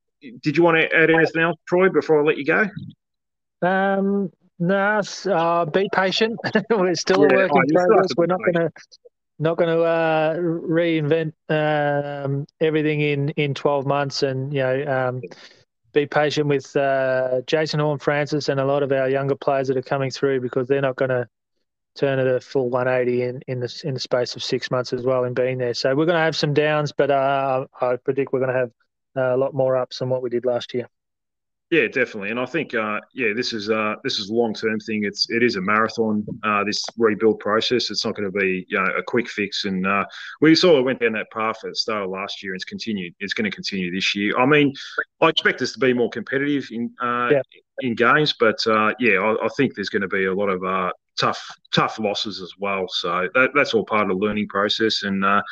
did 0.43 0.57
you 0.57 0.63
want 0.63 0.77
to 0.79 0.97
add 0.97 1.11
anything 1.11 1.43
else, 1.43 1.57
Troy, 1.69 1.89
before 1.89 2.21
I 2.21 2.25
let 2.25 2.39
you 2.39 2.45
go? 2.45 2.67
Um, 3.63 4.31
no, 4.59 5.01
uh, 5.27 5.65
be 5.67 5.89
patient. 5.93 6.39
We're 6.71 6.95
still 6.95 7.23
yeah, 7.23 7.33
a 7.33 7.37
work 7.37 7.51
in 7.55 7.75
progress. 7.75 8.09
We're 8.17 8.27
not 8.27 8.41
going 8.41 8.55
to 8.55 8.71
not 9.39 9.59
going 9.59 9.69
to 9.69 9.83
uh, 9.83 10.37
reinvent 10.37 11.33
um, 11.51 12.47
everything 12.61 13.01
in 13.01 13.29
in 13.31 13.55
12 13.55 13.87
months, 13.87 14.23
and 14.23 14.53
you 14.53 14.61
know, 14.61 14.85
um, 14.87 15.21
be 15.93 16.07
patient 16.07 16.47
with 16.47 16.75
uh, 16.77 17.43
Jason 17.47 17.81
Horne-Francis 17.81 18.49
and 18.49 18.61
a 18.61 18.65
lot 18.65 18.83
of 18.83 18.93
our 18.93 19.09
younger 19.09 19.35
players 19.35 19.69
that 19.69 19.77
are 19.77 19.83
coming 19.83 20.11
through 20.11 20.41
because 20.41 20.69
they're 20.69 20.81
not 20.81 20.97
going 20.97 21.11
to 21.11 21.29
turn 21.97 22.19
it 22.19 22.27
a 22.27 22.41
full 22.41 22.69
180 22.69 23.23
in 23.23 23.43
in 23.47 23.61
the 23.61 23.83
in 23.85 23.95
the 23.95 24.01
space 24.01 24.37
of 24.37 24.43
six 24.43 24.71
months 24.71 24.93
as 24.93 25.03
well 25.03 25.25
in 25.25 25.35
being 25.35 25.59
there. 25.59 25.75
So 25.75 25.91
we're 25.95 26.07
going 26.07 26.17
to 26.17 26.21
have 26.21 26.37
some 26.37 26.55
downs, 26.55 26.93
but 26.97 27.11
uh, 27.11 27.67
I 27.81 27.97
predict 27.97 28.33
we're 28.33 28.41
going 28.41 28.53
to 28.53 28.59
have 28.59 28.71
a 29.17 29.37
lot 29.37 29.55
more 29.55 29.77
ups 29.77 29.99
than 29.99 30.09
what 30.09 30.23
we 30.23 30.31
did 30.31 30.47
last 30.47 30.73
year. 30.73 30.89
Yeah, 31.71 31.89
definitely, 31.89 32.31
and 32.31 32.39
I 32.39 32.47
think 32.47 32.75
uh, 32.75 33.01
yeah, 33.13 33.33
this 33.35 33.53
is 33.53 33.69
uh, 33.71 33.97
this 34.05 34.21
is 34.21 34.31
a 34.31 34.33
long 34.33 34.55
term 34.55 34.79
thing. 34.79 35.03
It's 35.03 35.29
it 35.31 35.43
is 35.43 35.57
a 35.57 35.61
marathon. 35.61 36.25
Uh, 36.45 36.63
this 36.63 36.85
rebuild 36.97 37.41
process. 37.41 37.91
It's 37.91 38.05
not 38.05 38.15
going 38.15 38.31
to 38.31 38.39
be 38.39 38.65
you 38.69 38.79
know 38.79 38.87
a 38.97 39.03
quick 39.03 39.29
fix. 39.29 39.65
And 39.65 39.85
uh, 39.85 40.05
we 40.41 40.55
sort 40.55 40.79
of 40.79 40.85
went 40.85 41.01
down 41.01 41.13
that 41.15 41.27
path 41.33 41.57
at 41.65 41.71
the 41.71 41.75
start 41.75 42.05
of 42.05 42.11
last 42.11 42.41
year. 42.41 42.53
and 42.53 42.59
It's 42.59 42.65
continued. 42.65 43.15
It's 43.19 43.35
going 43.35 43.51
to 43.51 43.55
continue 43.55 43.93
this 43.93 44.15
year. 44.15 44.39
I 44.39 44.47
mean, 44.47 44.73
I 45.21 45.29
expect 45.29 45.61
us 45.61 45.73
to 45.73 45.81
be 45.81 45.93
more 45.93 46.09
competitive 46.09 46.69
in 46.71 46.95
uh, 47.03 47.31
yeah. 47.33 47.43
in 47.81 47.97
games, 47.97 48.33
but 48.39 48.65
uh, 48.69 48.93
yeah, 49.01 49.19
I, 49.19 49.47
I, 49.47 49.49
think 49.57 49.75
there's 49.75 49.89
going 49.89 50.03
to 50.03 50.09
be 50.09 50.27
a 50.27 50.35
lot 50.35 50.49
of 50.49 50.93
tough 51.19 51.51
tough 51.75 51.99
losses 51.99 52.41
as 52.41 52.53
well. 52.59 52.87
So 52.89 53.29
that, 53.35 53.51
that's 53.55 53.75
all 53.75 53.85
part 53.85 54.03
of 54.03 54.09
the 54.09 54.25
learning 54.25 54.49
process. 54.49 55.03
And 55.03 55.25
uh, 55.25 55.43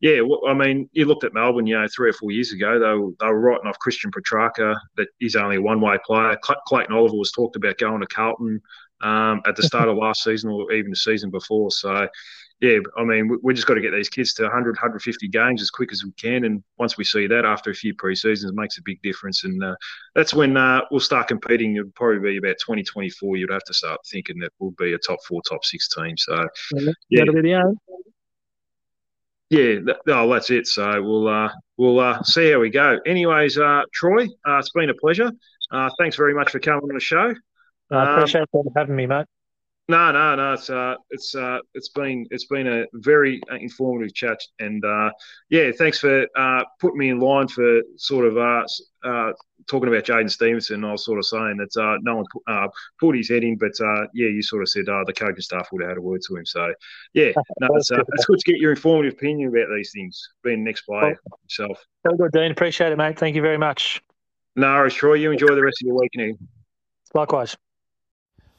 yeah, 0.00 0.20
I 0.48 0.54
mean, 0.54 0.88
you 0.92 1.04
looked 1.04 1.24
at 1.24 1.34
Melbourne, 1.34 1.66
you 1.66 1.78
know, 1.78 1.86
three 1.94 2.10
or 2.10 2.14
four 2.14 2.30
years 2.30 2.52
ago, 2.52 2.78
they 2.78 2.98
were, 2.98 3.10
they 3.20 3.26
were 3.26 3.40
writing 3.40 3.66
off 3.66 3.78
Christian 3.78 4.10
Petracca 4.10 4.74
that 4.96 5.08
he's 5.18 5.36
only 5.36 5.56
a 5.56 5.62
one 5.62 5.80
way 5.80 5.98
player. 6.04 6.38
Clayton 6.66 6.94
Oliver 6.94 7.16
was 7.16 7.32
talked 7.32 7.56
about 7.56 7.78
going 7.78 8.00
to 8.00 8.06
Carlton 8.06 8.60
um, 9.02 9.42
at 9.46 9.56
the 9.56 9.62
start 9.62 9.88
of 9.88 9.96
last 9.96 10.22
season 10.22 10.50
or 10.50 10.72
even 10.72 10.90
the 10.90 10.96
season 10.96 11.30
before. 11.30 11.70
So 11.70 12.08
yeah, 12.60 12.78
I 12.96 13.04
mean, 13.04 13.28
we, 13.28 13.36
we 13.42 13.54
just 13.54 13.66
got 13.66 13.74
to 13.74 13.80
get 13.80 13.92
these 13.92 14.08
kids 14.08 14.32
to 14.34 14.44
100, 14.44 14.76
150 14.76 15.28
games 15.28 15.60
as 15.60 15.70
quick 15.70 15.92
as 15.92 16.04
we 16.04 16.12
can. 16.12 16.44
And 16.44 16.62
once 16.78 16.96
we 16.96 17.04
see 17.04 17.26
that 17.26 17.44
after 17.44 17.70
a 17.70 17.74
few 17.74 17.94
pre-seasons, 17.94 18.52
it 18.52 18.54
makes 18.54 18.78
a 18.78 18.82
big 18.84 19.02
difference. 19.02 19.44
And 19.44 19.62
uh, 19.62 19.74
that's 20.14 20.32
when 20.32 20.56
uh, 20.56 20.82
we'll 20.90 21.00
start 21.00 21.28
competing. 21.28 21.76
It'll 21.76 21.90
probably 21.90 22.30
be 22.30 22.36
about 22.38 22.56
2024. 22.60 23.36
You'd 23.36 23.50
have 23.50 23.64
to 23.64 23.74
start 23.74 24.00
thinking 24.10 24.38
that 24.38 24.52
we'll 24.58 24.74
be 24.78 24.92
a 24.92 24.98
top 24.98 25.18
four, 25.26 25.42
top 25.42 25.64
six 25.64 25.88
team. 25.88 26.16
So, 26.16 26.46
yeah. 27.10 27.24
yeah. 29.50 29.80
That, 29.84 29.96
oh, 30.08 30.32
that's 30.32 30.50
it. 30.50 30.66
So 30.66 31.02
we'll 31.02 31.28
uh, 31.28 31.50
we'll 31.76 32.00
uh, 32.00 32.22
see 32.22 32.52
how 32.52 32.60
we 32.60 32.70
go. 32.70 32.98
Anyways, 33.04 33.58
uh, 33.58 33.82
Troy, 33.92 34.24
uh, 34.46 34.58
it's 34.58 34.70
been 34.70 34.90
a 34.90 34.94
pleasure. 34.94 35.30
Uh, 35.70 35.90
thanks 35.98 36.16
very 36.16 36.34
much 36.34 36.50
for 36.50 36.60
coming 36.60 36.82
on 36.82 36.94
the 36.94 37.00
show. 37.00 37.34
I 37.90 38.14
appreciate 38.14 38.46
um, 38.54 38.64
having 38.76 38.96
me, 38.96 39.06
mate. 39.06 39.26
No, 39.86 40.12
no, 40.12 40.34
no. 40.34 40.54
It's 40.54 40.70
uh, 40.70 40.94
it's 41.10 41.34
uh, 41.34 41.58
it's 41.74 41.90
been 41.90 42.26
it's 42.30 42.46
been 42.46 42.66
a 42.66 42.86
very 42.94 43.40
uh, 43.52 43.56
informative 43.56 44.14
chat, 44.14 44.40
and 44.58 44.82
uh, 44.82 45.10
yeah, 45.50 45.72
thanks 45.76 45.98
for 45.98 46.26
uh, 46.36 46.64
putting 46.80 46.98
me 46.98 47.10
in 47.10 47.20
line 47.20 47.48
for 47.48 47.82
sort 47.96 48.24
of 48.24 48.38
uh, 48.38 48.64
uh, 49.06 49.32
talking 49.66 49.88
about 49.88 50.04
Jaidyn 50.04 50.30
Stephenson. 50.30 50.84
I 50.86 50.92
was 50.92 51.04
sort 51.04 51.18
of 51.18 51.26
saying 51.26 51.58
that 51.58 51.78
uh, 51.78 51.98
no 52.02 52.16
one 52.16 52.24
put, 52.32 52.42
uh, 52.46 52.68
put 52.98 53.14
his 53.14 53.28
head 53.28 53.44
in, 53.44 53.58
but 53.58 53.72
uh, 53.78 54.06
yeah, 54.14 54.28
you 54.28 54.42
sort 54.42 54.62
of 54.62 54.70
said 54.70 54.88
uh, 54.88 55.04
the 55.06 55.12
coaching 55.12 55.42
staff 55.42 55.68
would 55.70 55.82
have 55.82 55.90
had 55.90 55.98
a 55.98 56.02
word 56.02 56.22
to 56.28 56.36
him. 56.36 56.46
So 56.46 56.72
yeah, 57.12 57.32
no, 57.60 57.68
it's, 57.76 57.90
uh, 57.90 58.02
it's 58.14 58.24
good 58.24 58.38
to 58.38 58.52
get 58.52 58.60
your 58.60 58.70
informative 58.70 59.12
opinion 59.12 59.50
about 59.50 59.68
these 59.74 59.90
things. 59.94 60.30
Being 60.42 60.64
next 60.64 60.82
player 60.82 61.18
yourself. 61.42 61.84
Very 62.04 62.16
good, 62.16 62.32
Dean. 62.32 62.50
Appreciate 62.50 62.92
it, 62.92 62.96
mate. 62.96 63.18
Thank 63.18 63.36
you 63.36 63.42
very 63.42 63.58
much. 63.58 64.02
No, 64.56 64.88
Troy. 64.88 65.14
You 65.14 65.32
enjoy 65.32 65.54
the 65.54 65.62
rest 65.62 65.82
of 65.82 65.88
your 65.88 66.00
weekend. 66.00 66.38
Likewise. 67.12 67.54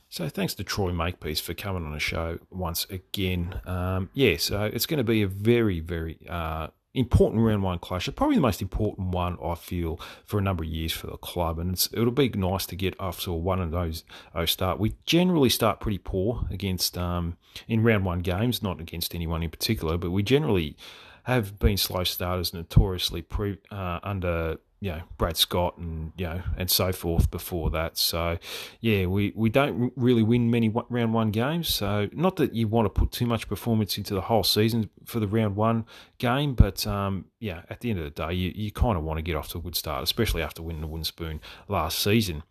So 0.10 0.30
thanks 0.30 0.54
to 0.56 0.64
Troy 0.64 0.92
Makepeace 0.92 1.42
for 1.42 1.54
coming 1.54 1.86
on 1.86 1.92
the 1.92 2.00
show 2.00 2.40
once 2.50 2.86
again. 2.90 3.60
Um, 3.66 4.10
yeah, 4.14 4.38
so 4.38 4.64
it's 4.64 4.86
going 4.86 5.00
to 5.00 5.04
be 5.04 5.22
a 5.24 5.28
very, 5.28 5.80
very 5.82 6.20
uh, 6.30 6.68
important 6.94 7.44
round 7.44 7.64
one 7.64 7.80
clash. 7.80 8.10
Probably 8.16 8.36
the 8.36 8.42
most 8.42 8.62
important 8.62 9.10
one 9.10 9.38
I 9.44 9.56
feel 9.56 10.00
for 10.26 10.40
a 10.40 10.42
number 10.42 10.64
of 10.64 10.70
years 10.70 10.94
for 10.94 11.08
the 11.08 11.18
club, 11.18 11.60
and 11.60 11.76
it'll 11.92 12.12
be 12.12 12.30
nice 12.30 12.66
to 12.68 12.76
get 12.76 13.00
off 13.00 13.22
to 13.22 13.34
one 13.34 13.62
of 13.62 13.72
those 13.72 14.04
those 14.34 14.52
start. 14.52 14.80
We 14.80 14.96
generally 15.06 15.50
start 15.50 15.80
pretty 15.80 15.98
poor 15.98 16.48
against 16.50 16.98
um, 16.98 17.38
in 17.68 17.84
round 17.84 18.06
one 18.06 18.20
games, 18.20 18.64
not 18.64 18.80
against 18.80 19.14
anyone 19.14 19.44
in 19.44 19.50
particular, 19.50 19.98
but 19.98 20.12
we 20.12 20.24
generally 20.24 20.78
have 21.24 21.58
been 21.60 21.78
slow 21.78 22.04
starters 22.04 22.54
notoriously 22.54 23.22
pre, 23.22 23.58
uh, 23.72 24.00
under 24.04 24.58
you 24.82 24.92
know 24.92 25.02
Brad 25.18 25.38
Scott 25.38 25.78
and 25.78 26.12
you 26.18 26.26
know 26.26 26.42
and 26.58 26.70
so 26.70 26.92
forth 26.92 27.32
before 27.32 27.70
that. 27.72 27.98
So 27.98 28.38
yeah, 28.82 29.06
we 29.06 29.34
we 29.36 29.50
don't 29.50 29.94
really 29.96 30.24
win 30.24 30.52
many 30.52 30.74
round 30.90 31.14
one 31.14 31.32
games. 31.32 31.74
So 31.74 32.10
not 32.14 32.36
that 32.38 32.54
you 32.54 32.68
want 32.68 32.86
to 32.86 32.90
put 32.90 33.12
too 33.12 33.26
much 33.26 33.48
performance 33.48 33.98
into 33.98 34.14
the 34.14 34.22
whole 34.22 34.44
season 34.44 34.90
for 35.06 35.20
the 35.20 35.28
round 35.28 35.56
one 35.56 35.86
game, 36.18 36.54
but 36.54 36.86
um, 36.86 37.26
yeah, 37.40 37.62
at 37.70 37.82
the 37.82 37.90
end 37.90 38.00
of 38.00 38.06
the 38.06 38.12
day, 38.12 38.34
you, 38.34 38.52
you 38.56 38.72
kind 38.72 38.98
of 38.98 39.04
want 39.04 39.18
to 39.18 39.22
get 39.22 39.36
off 39.36 39.50
to 39.50 39.58
a 39.58 39.62
good 39.62 39.76
start, 39.76 40.04
especially 40.04 40.42
after 40.42 40.62
winning 40.62 40.82
the 40.82 40.88
wooden 40.88 41.06
spoon 41.06 41.40
last 41.68 42.00
season. 42.00 42.44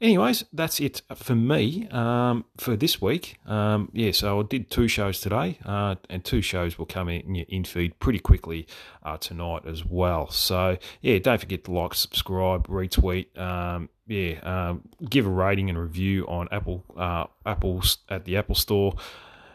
Anyways, 0.00 0.44
that's 0.52 0.80
it 0.80 1.02
for 1.14 1.34
me 1.34 1.88
um, 1.90 2.44
for 2.56 2.76
this 2.76 3.00
week. 3.00 3.38
Um, 3.46 3.90
yeah, 3.92 4.12
so 4.12 4.40
I 4.40 4.42
did 4.42 4.70
two 4.70 4.88
shows 4.88 5.20
today, 5.20 5.58
uh, 5.64 5.96
and 6.08 6.24
two 6.24 6.42
shows 6.42 6.78
will 6.78 6.86
come 6.86 7.08
in 7.08 7.34
your 7.34 7.46
in 7.48 7.64
feed 7.64 7.98
pretty 7.98 8.18
quickly 8.18 8.66
uh, 9.02 9.16
tonight 9.16 9.62
as 9.66 9.84
well. 9.84 10.30
So 10.30 10.78
yeah, 11.00 11.18
don't 11.18 11.40
forget 11.40 11.64
to 11.64 11.72
like, 11.72 11.94
subscribe, 11.94 12.66
retweet. 12.68 13.36
Um, 13.38 13.88
yeah, 14.06 14.40
um, 14.42 14.82
give 15.08 15.26
a 15.26 15.30
rating 15.30 15.68
and 15.68 15.78
review 15.78 16.26
on 16.26 16.48
Apple 16.50 16.84
uh, 16.96 17.26
Apple's 17.46 17.98
at 18.08 18.24
the 18.24 18.36
Apple 18.36 18.56
Store. 18.56 18.94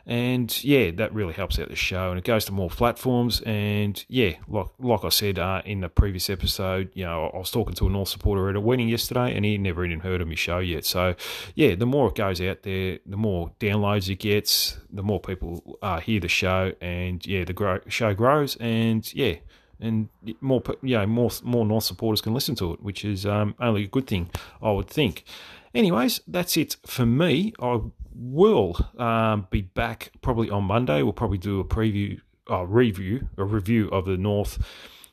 And 0.07 0.63
yeah, 0.63 0.91
that 0.91 1.13
really 1.13 1.33
helps 1.33 1.57
out 1.57 1.69
the 1.69 1.75
show, 1.75 2.09
and 2.09 2.19
it 2.19 2.23
goes 2.23 2.45
to 2.45 2.51
more 2.51 2.69
platforms. 2.69 3.41
And 3.41 4.03
yeah, 4.07 4.35
like 4.47 4.67
like 4.77 5.03
I 5.03 5.09
said 5.09 5.39
uh, 5.39 5.63
in 5.65 5.81
the 5.81 5.89
previous 5.89 6.29
episode, 6.29 6.91
you 6.93 7.05
know, 7.05 7.31
I 7.33 7.37
was 7.37 7.49
talking 7.49 7.73
to 7.75 7.87
a 7.87 7.89
North 7.89 8.09
supporter 8.09 8.49
at 8.49 8.55
a 8.55 8.61
wedding 8.61 8.87
yesterday, 8.87 9.35
and 9.35 9.43
he 9.43 9.57
never 9.57 9.83
even 9.83 10.01
heard 10.01 10.21
of 10.21 10.27
my 10.27 10.35
show 10.35 10.59
yet. 10.59 10.85
So 10.85 11.15
yeah, 11.55 11.73
the 11.73 11.87
more 11.87 12.09
it 12.09 12.15
goes 12.15 12.39
out 12.39 12.61
there, 12.61 12.99
the 13.05 13.17
more 13.17 13.51
downloads 13.59 14.07
it 14.09 14.19
gets, 14.19 14.77
the 14.91 15.03
more 15.03 15.19
people 15.19 15.79
uh, 15.81 15.99
hear 15.99 16.19
the 16.19 16.27
show, 16.27 16.73
and 16.81 17.25
yeah, 17.25 17.43
the 17.43 17.53
grow, 17.53 17.79
show 17.87 18.13
grows, 18.13 18.55
and 18.57 19.11
yeah 19.13 19.35
and 19.79 20.07
more 20.41 20.63
you 20.81 20.97
know 20.97 21.05
more 21.05 21.29
more 21.43 21.65
North 21.65 21.83
supporters 21.83 22.21
can 22.21 22.33
listen 22.33 22.55
to 22.55 22.73
it, 22.73 22.81
which 22.81 23.03
is 23.03 23.25
um, 23.25 23.55
only 23.59 23.83
a 23.83 23.87
good 23.87 24.07
thing, 24.07 24.29
I 24.61 24.71
would 24.71 24.87
think. 24.87 25.25
Anyways, 25.73 26.21
that's 26.27 26.55
it 26.55 26.77
for 26.85 27.05
me. 27.05 27.53
I 27.59 27.81
will 28.17 28.75
um, 28.97 29.47
be 29.49 29.61
back 29.61 30.11
probably 30.21 30.49
on 30.49 30.63
Monday. 30.63 31.01
We'll 31.03 31.13
probably 31.13 31.37
do 31.37 31.59
a 31.59 31.65
preview, 31.65 32.19
uh, 32.49 32.65
review, 32.65 33.29
a 33.37 33.43
review 33.43 33.89
of 33.89 34.05
the 34.05 34.17
North 34.17 34.63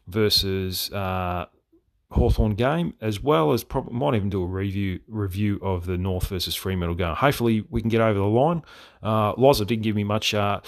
versus 0.07 0.90
uh, 0.92 1.46
Hawthorn 2.11 2.55
game, 2.55 2.94
as 3.00 3.22
well 3.22 3.53
as 3.53 3.64
probably 3.64 3.94
might 3.94 4.14
even 4.14 4.30
do 4.30 4.42
a 4.42 4.46
review 4.46 5.00
review 5.09 5.59
of 5.62 5.86
the 5.86 5.96
North 5.96 6.28
versus 6.28 6.55
Fremantle 6.55 6.94
game. 6.94 7.14
Hopefully, 7.14 7.64
we 7.70 7.80
can 7.80 7.90
get 7.90 8.00
over 8.00 8.18
the 8.18 8.24
line. 8.24 8.62
Uh, 9.03 9.34
Loza 9.34 9.66
didn't 9.66 9.82
give 9.82 9.96
me 9.96 10.05
much, 10.05 10.32
uh, 10.32 10.61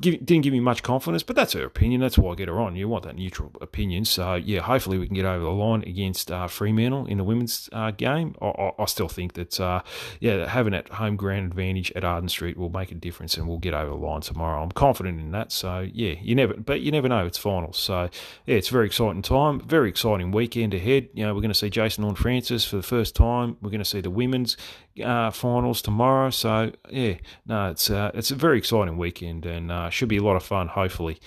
give, 0.00 0.24
didn't 0.24 0.42
give 0.42 0.52
me 0.52 0.60
much 0.60 0.82
confidence, 0.82 1.22
but 1.22 1.36
that's 1.36 1.52
her 1.52 1.64
opinion. 1.64 2.00
That's 2.00 2.18
why 2.18 2.32
I 2.32 2.34
get 2.34 2.48
her 2.48 2.58
on. 2.58 2.76
You 2.76 2.88
want 2.88 3.04
that 3.04 3.16
neutral 3.16 3.52
opinion. 3.60 4.04
So 4.04 4.34
yeah, 4.34 4.60
hopefully 4.60 4.98
we 4.98 5.06
can 5.06 5.14
get 5.14 5.24
over 5.24 5.44
the 5.44 5.50
line 5.50 5.82
against 5.82 6.30
uh, 6.30 6.48
Fremantle 6.48 7.06
in 7.06 7.18
the 7.18 7.24
women's 7.24 7.68
uh, 7.72 7.92
game. 7.92 8.34
I, 8.40 8.46
I, 8.46 8.72
I, 8.80 8.84
still 8.86 9.08
think 9.08 9.34
that 9.34 9.60
uh, 9.60 9.82
yeah, 10.20 10.48
having 10.48 10.72
that 10.72 10.88
home 10.88 11.16
ground 11.16 11.46
advantage 11.46 11.92
at 11.94 12.04
Arden 12.04 12.28
Street 12.28 12.56
will 12.56 12.70
make 12.70 12.90
a 12.90 12.94
difference, 12.94 13.36
and 13.36 13.46
we'll 13.46 13.58
get 13.58 13.74
over 13.74 13.90
the 13.90 13.96
line 13.96 14.20
tomorrow. 14.22 14.62
I'm 14.62 14.72
confident 14.72 15.20
in 15.20 15.30
that. 15.32 15.52
So 15.52 15.86
yeah, 15.92 16.14
you 16.20 16.34
never, 16.34 16.54
but 16.54 16.80
you 16.80 16.90
never 16.90 17.08
know. 17.08 17.26
It's 17.26 17.38
finals. 17.38 17.78
So 17.78 18.08
yeah, 18.46 18.56
it's 18.56 18.70
a 18.70 18.72
very 18.72 18.86
exciting 18.86 19.22
time, 19.22 19.60
very 19.60 19.88
exciting 19.88 20.32
weekend 20.32 20.74
ahead. 20.74 21.08
You 21.14 21.26
know, 21.26 21.34
we're 21.34 21.40
going 21.40 21.50
to 21.50 21.54
see 21.54 21.70
Jason 21.70 22.04
Horne-Francis 22.04 22.64
for 22.64 22.76
the 22.76 22.82
first 22.82 23.14
time. 23.14 23.56
We're 23.60 23.70
going 23.70 23.78
to 23.80 23.84
see 23.84 24.00
the 24.00 24.10
women's 24.10 24.56
uh, 25.02 25.30
finals 25.30 25.82
tomorrow. 25.82 26.30
So 26.30 26.72
yeah, 26.90 27.14
no, 27.46 27.70
it's 27.70 27.90
uh, 27.90 28.10
it's 28.14 28.30
a 28.30 28.34
very 28.34 28.58
exciting 28.58 28.96
weekend 28.96 29.46
and 29.46 29.70
uh, 29.70 29.90
should 29.90 30.08
be 30.08 30.18
a 30.18 30.22
lot 30.22 30.36
of 30.36 30.42
fun. 30.42 30.68
Hopefully. 30.68 31.18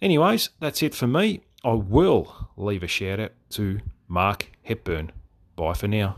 Anyways, 0.00 0.50
that's 0.60 0.82
it 0.82 0.94
for 0.94 1.06
me. 1.06 1.40
I 1.64 1.72
will 1.72 2.50
leave 2.56 2.82
a 2.82 2.86
shout 2.86 3.18
out 3.18 3.32
to 3.50 3.80
Mark 4.06 4.50
Hepburn. 4.62 5.12
Bye 5.56 5.74
for 5.74 5.88
now. 5.88 6.16